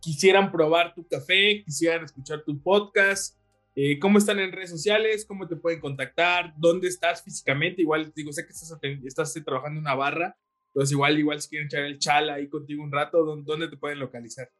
quisieran 0.00 0.52
probar 0.52 0.94
tu 0.94 1.06
café, 1.06 1.62
quisieran 1.64 2.04
escuchar 2.04 2.42
tu 2.44 2.60
podcast, 2.62 3.36
eh, 3.74 3.98
¿cómo 3.98 4.16
están 4.16 4.38
en 4.38 4.52
redes 4.52 4.70
sociales? 4.70 5.26
¿Cómo 5.26 5.46
te 5.46 5.56
pueden 5.56 5.80
contactar? 5.80 6.54
¿Dónde 6.56 6.88
estás 6.88 7.22
físicamente? 7.22 7.82
Igual, 7.82 8.10
digo, 8.14 8.32
sé 8.32 8.46
que 8.46 8.52
estás, 8.52 8.74
estás 9.04 9.34
trabajando 9.44 9.78
en 9.78 9.82
una 9.84 9.94
barra, 9.94 10.36
entonces 10.76 10.92
igual, 10.92 11.18
igual 11.18 11.40
si 11.40 11.48
quieren 11.48 11.68
echar 11.68 11.84
el 11.84 11.98
chala 11.98 12.34
ahí 12.34 12.48
contigo 12.48 12.84
un 12.84 12.92
rato, 12.92 13.24
¿dónde 13.24 13.66
te 13.66 13.78
pueden 13.78 13.98
localizar? 13.98 14.50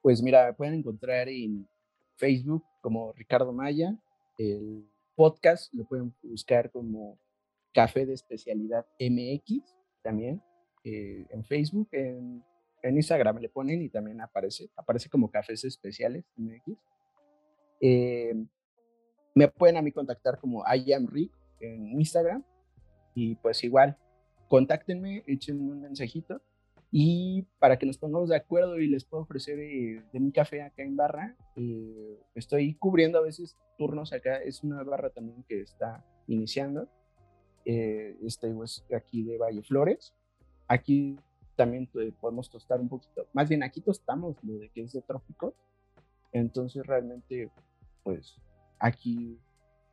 Pues 0.00 0.22
mira, 0.22 0.46
me 0.46 0.54
pueden 0.54 0.76
encontrar 0.76 1.28
en 1.28 1.68
Facebook 2.16 2.64
como 2.80 3.12
Ricardo 3.12 3.52
Maya, 3.52 3.94
el 4.38 4.88
podcast 5.14 5.74
lo 5.74 5.84
pueden 5.84 6.14
buscar 6.22 6.70
como 6.70 7.18
Café 7.74 8.06
de 8.06 8.14
Especialidad 8.14 8.86
MX 8.98 9.76
también, 10.02 10.42
eh, 10.84 11.26
en 11.28 11.44
Facebook, 11.44 11.90
en, 11.92 12.42
Instagram 12.82 13.40
le 13.40 13.50
ponen 13.50 13.82
y 13.82 13.90
también 13.90 14.22
aparece, 14.22 14.70
aparece 14.74 15.10
como 15.10 15.30
Cafés 15.30 15.64
Especiales 15.64 16.24
MX. 16.34 16.78
Eh, 17.82 18.34
me 19.34 19.48
pueden 19.48 19.76
a 19.76 19.82
mí 19.82 19.92
contactar 19.92 20.38
como 20.38 20.64
I 20.64 20.94
am 20.94 21.06
Rick 21.06 21.30
en 21.60 22.00
Instagram 22.00 22.42
y 23.14 23.34
pues 23.34 23.62
igual, 23.64 23.98
contáctenme, 24.50 25.22
échenme 25.28 25.62
un 25.62 25.80
mensajito 25.80 26.42
y 26.90 27.46
para 27.60 27.78
que 27.78 27.86
nos 27.86 27.98
pongamos 27.98 28.30
de 28.30 28.36
acuerdo 28.36 28.80
y 28.80 28.88
les 28.88 29.04
puedo 29.04 29.22
ofrecer 29.22 29.60
eh, 29.60 30.02
de 30.12 30.18
mi 30.18 30.32
café 30.32 30.62
acá 30.62 30.82
en 30.82 30.96
barra, 30.96 31.36
eh, 31.54 32.18
estoy 32.34 32.74
cubriendo 32.74 33.18
a 33.18 33.22
veces 33.22 33.56
turnos 33.78 34.12
acá, 34.12 34.38
es 34.38 34.64
una 34.64 34.82
barra 34.82 35.10
también 35.10 35.44
que 35.44 35.60
está 35.60 36.04
iniciando, 36.26 36.88
eh, 37.64 38.18
este 38.24 38.52
es 38.64 38.84
aquí 38.92 39.22
de 39.22 39.38
Valle 39.38 39.62
Flores, 39.62 40.14
aquí 40.66 41.16
también 41.54 41.88
podemos 42.20 42.50
tostar 42.50 42.80
un 42.80 42.88
poquito, 42.88 43.28
más 43.32 43.48
bien 43.48 43.62
aquí 43.62 43.80
tostamos 43.80 44.34
lo 44.42 44.58
de 44.58 44.68
que 44.70 44.82
es 44.82 44.92
de 44.92 45.02
trópico, 45.02 45.54
entonces 46.32 46.84
realmente 46.84 47.52
pues 48.02 48.36
aquí 48.80 49.38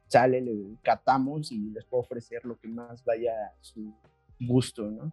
sale, 0.08 0.42
le 0.42 0.78
catamos 0.82 1.52
y 1.52 1.70
les 1.70 1.86
puedo 1.86 2.02
ofrecer 2.02 2.44
lo 2.44 2.58
que 2.58 2.70
más 2.70 3.06
vaya 3.06 3.34
a 3.34 3.54
su 3.62 3.94
gusto, 4.40 4.90
¿no? 4.90 5.12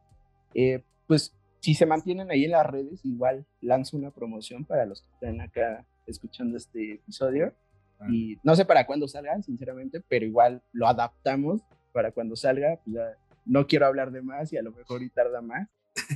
pues 1.07 1.35
si 1.61 1.75
se 1.75 1.87
mantienen 1.87 2.31
ahí 2.31 2.45
en 2.45 2.51
las 2.51 2.67
redes, 2.67 3.05
igual 3.05 3.47
lanzo 3.63 3.97
una 3.97 4.11
promoción 4.11 4.65
para 4.65 4.85
los 4.85 5.01
que 5.01 5.09
están 5.15 5.41
acá 5.41 5.87
escuchando 6.07 6.57
este 6.59 6.95
episodio. 6.95 7.55
Ah. 7.99 8.07
Y 8.11 8.39
no 8.43 8.55
sé 8.55 8.65
para 8.65 8.87
cuándo 8.87 9.09
salga, 9.09 9.41
sinceramente, 9.43 10.03
pero 10.07 10.27
igual 10.27 10.63
lo 10.73 10.87
adaptamos 10.87 11.63
para 11.93 12.13
cuando 12.13 12.37
salga. 12.37 12.79
Pues 12.85 12.97
ya 12.97 13.17
no 13.47 13.67
quiero 13.67 13.87
hablar 13.87 14.11
de 14.11 14.23
más 14.23 14.53
y 14.53 14.59
a 14.59 14.63
lo 14.63 14.73
mejor 14.73 15.03
y 15.03 15.09
tarda 15.09 15.41
más 15.41 15.69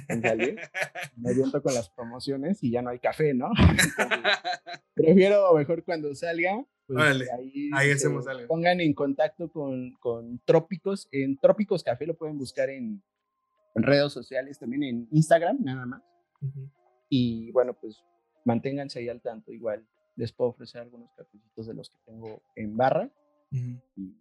en 0.08 0.22
salir. 0.22 0.60
Me 1.16 1.30
aviento 1.30 1.62
con 1.62 1.74
las 1.74 1.88
promociones 1.88 2.62
y 2.62 2.70
ya 2.70 2.82
no 2.82 2.90
hay 2.90 2.98
café, 2.98 3.32
¿no? 3.32 3.50
prefiero 4.94 5.54
mejor 5.54 5.84
cuando 5.84 6.14
salga. 6.14 6.64
Pues 6.88 7.30
ahí, 7.30 7.70
ahí 7.74 7.90
hacemos 7.90 8.26
algo. 8.26 8.48
Pongan 8.48 8.80
en 8.80 8.94
contacto 8.94 9.50
con, 9.50 9.92
con 10.00 10.40
Trópicos. 10.46 11.06
En 11.12 11.38
Trópicos 11.38 11.84
Café 11.84 12.06
lo 12.06 12.16
pueden 12.16 12.38
buscar 12.38 12.70
en, 12.70 13.02
en 13.74 13.82
redes 13.82 14.12
sociales, 14.12 14.58
también 14.58 14.82
en 14.82 15.08
Instagram, 15.12 15.58
nada 15.60 15.84
más. 15.84 16.02
Y 17.10 17.52
bueno, 17.52 17.74
pues 17.74 18.02
manténganse 18.44 19.00
ahí 19.00 19.08
al 19.08 19.20
tanto. 19.20 19.52
Igual 19.52 19.86
les 20.16 20.32
puedo 20.32 20.50
ofrecer 20.50 20.80
algunos 20.80 21.10
cafecitos 21.12 21.66
de 21.66 21.74
los 21.74 21.90
que 21.90 21.96
tengo 22.06 22.42
en 22.56 22.76
barra. 22.76 23.10
Y 23.50 24.16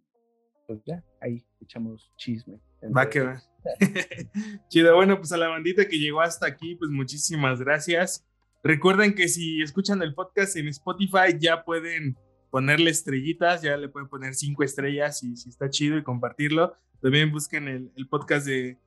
pues 0.68 0.82
ya, 0.86 1.04
ahí 1.22 1.46
echamos 1.62 2.12
chisme. 2.18 2.60
Va 2.96 3.10
que 3.10 3.22
va. 3.22 3.42
Chido, 4.70 4.96
bueno, 4.96 5.18
pues 5.18 5.32
a 5.32 5.38
la 5.38 5.48
bandita 5.48 5.88
que 5.88 5.98
llegó 5.98 6.22
hasta 6.22 6.46
aquí, 6.46 6.76
pues 6.76 6.92
muchísimas 6.92 7.62
gracias. 7.62 8.26
Recuerden 8.64 9.16
que 9.16 9.30
si 9.30 9.62
escuchan 9.62 10.02
el 10.02 10.14
podcast 10.14 10.58
en 10.58 10.68
Spotify 10.68 11.38
ya 11.40 11.64
pueden 11.64 12.18
ponerle 12.50 12.90
estrellitas, 12.90 13.62
ya 13.62 13.78
le 13.78 13.90
pueden 13.90 14.10
poner 14.10 14.34
cinco 14.36 14.64
estrellas 14.64 15.24
y 15.24 15.36
si 15.36 15.50
está 15.50 15.70
chido 15.70 15.98
y 15.98 16.04
compartirlo. 16.04 16.74
También 17.02 17.32
busquen 17.32 17.68
el, 17.68 17.92
el 17.96 18.08
podcast 18.08 18.46
de 18.46 18.78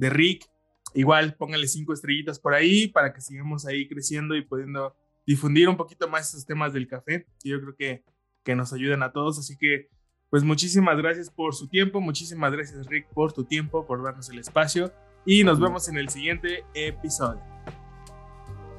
de 0.00 0.10
Rick. 0.10 0.50
Igual 0.94 1.34
póngale 1.34 1.68
cinco 1.68 1.92
estrellitas 1.92 2.40
por 2.40 2.54
ahí 2.54 2.88
para 2.88 3.12
que 3.12 3.20
sigamos 3.20 3.64
ahí 3.66 3.86
creciendo 3.86 4.34
y 4.34 4.42
pudiendo 4.42 4.96
difundir 5.24 5.68
un 5.68 5.76
poquito 5.76 6.08
más 6.08 6.30
esos 6.30 6.44
temas 6.44 6.72
del 6.72 6.88
café, 6.88 7.26
que 7.40 7.50
yo 7.50 7.60
creo 7.60 7.76
que, 7.76 8.02
que 8.42 8.56
nos 8.56 8.72
ayudan 8.72 9.04
a 9.04 9.12
todos. 9.12 9.38
Así 9.38 9.56
que, 9.56 9.88
pues 10.30 10.42
muchísimas 10.42 10.96
gracias 10.96 11.30
por 11.30 11.54
su 11.54 11.68
tiempo, 11.68 12.00
muchísimas 12.00 12.50
gracias 12.50 12.86
Rick 12.86 13.06
por 13.12 13.32
tu 13.32 13.44
tiempo, 13.44 13.86
por 13.86 14.02
darnos 14.02 14.28
el 14.30 14.38
espacio 14.38 14.92
y 15.24 15.44
nos 15.44 15.60
vemos 15.60 15.88
en 15.88 15.98
el 15.98 16.08
siguiente 16.08 16.64
episodio. 16.74 17.42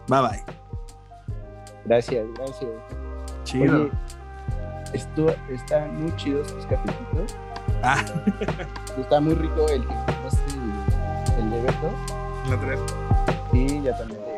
Bye 0.09 0.21
bye. 0.21 0.55
Gracias, 1.85 2.27
gracias. 2.35 2.69
Chido. 3.43 3.89
Esto, 4.93 5.35
están 5.49 6.01
muy 6.01 6.15
chidos 6.15 6.47
tus 6.53 6.65
cafecitos. 6.65 7.35
Ah. 7.83 8.03
Está 8.97 9.19
muy 9.19 9.35
rico 9.35 9.67
el 9.69 9.85
que 9.87 9.93
el 11.39 11.51
de 11.51 11.61
Beto. 11.61 11.91
La 12.49 12.59
3. 12.59 12.79
Sí, 13.51 13.81
ya 13.83 13.97
también 13.97 14.31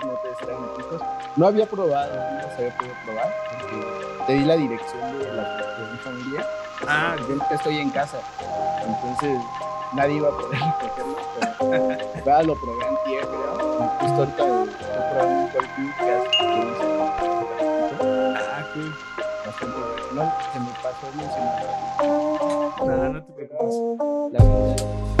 no 0.00 0.14
te 0.22 0.34
serán 0.44 0.76
chicos. 0.76 1.02
No 1.36 1.46
había 1.46 1.66
probado, 1.66 2.14
no 2.14 2.48
se 2.48 2.54
había 2.54 2.76
podido 2.76 2.94
probar, 3.04 3.34
porque 3.60 4.24
te 4.26 4.32
di 4.34 4.44
la 4.44 4.56
dirección 4.56 5.18
de, 5.18 5.32
la, 5.32 5.56
de 5.56 5.92
mi 5.92 5.98
familia. 5.98 6.46
Ah, 6.86 7.16
yo 7.18 7.48
que 7.48 7.54
estoy 7.54 7.78
en 7.78 7.90
casa, 7.90 8.18
entonces 8.84 9.38
nadie 9.94 10.16
iba 10.16 10.28
a 10.28 10.32
poder 10.32 10.58
recogerlo, 10.80 11.16
pero 12.24 12.42
lo 12.42 12.54
probé 12.54 12.88
en 12.88 12.96
tierra, 13.04 13.26
creo. 13.26 13.88
Justo 14.00 14.16
ahorita 14.16 14.44
estoy 14.64 15.04
probando 15.10 15.58
un 16.86 16.91
No, 20.14 20.30
se 20.52 20.60
me 20.60 20.68
pasó 20.82 21.06
mencionar. 21.14 21.66
Nada, 22.86 23.08
no 23.08 23.24
te 23.24 23.32
preocupes. 23.32 23.74
La 24.32 24.44
verdad. 24.44 25.11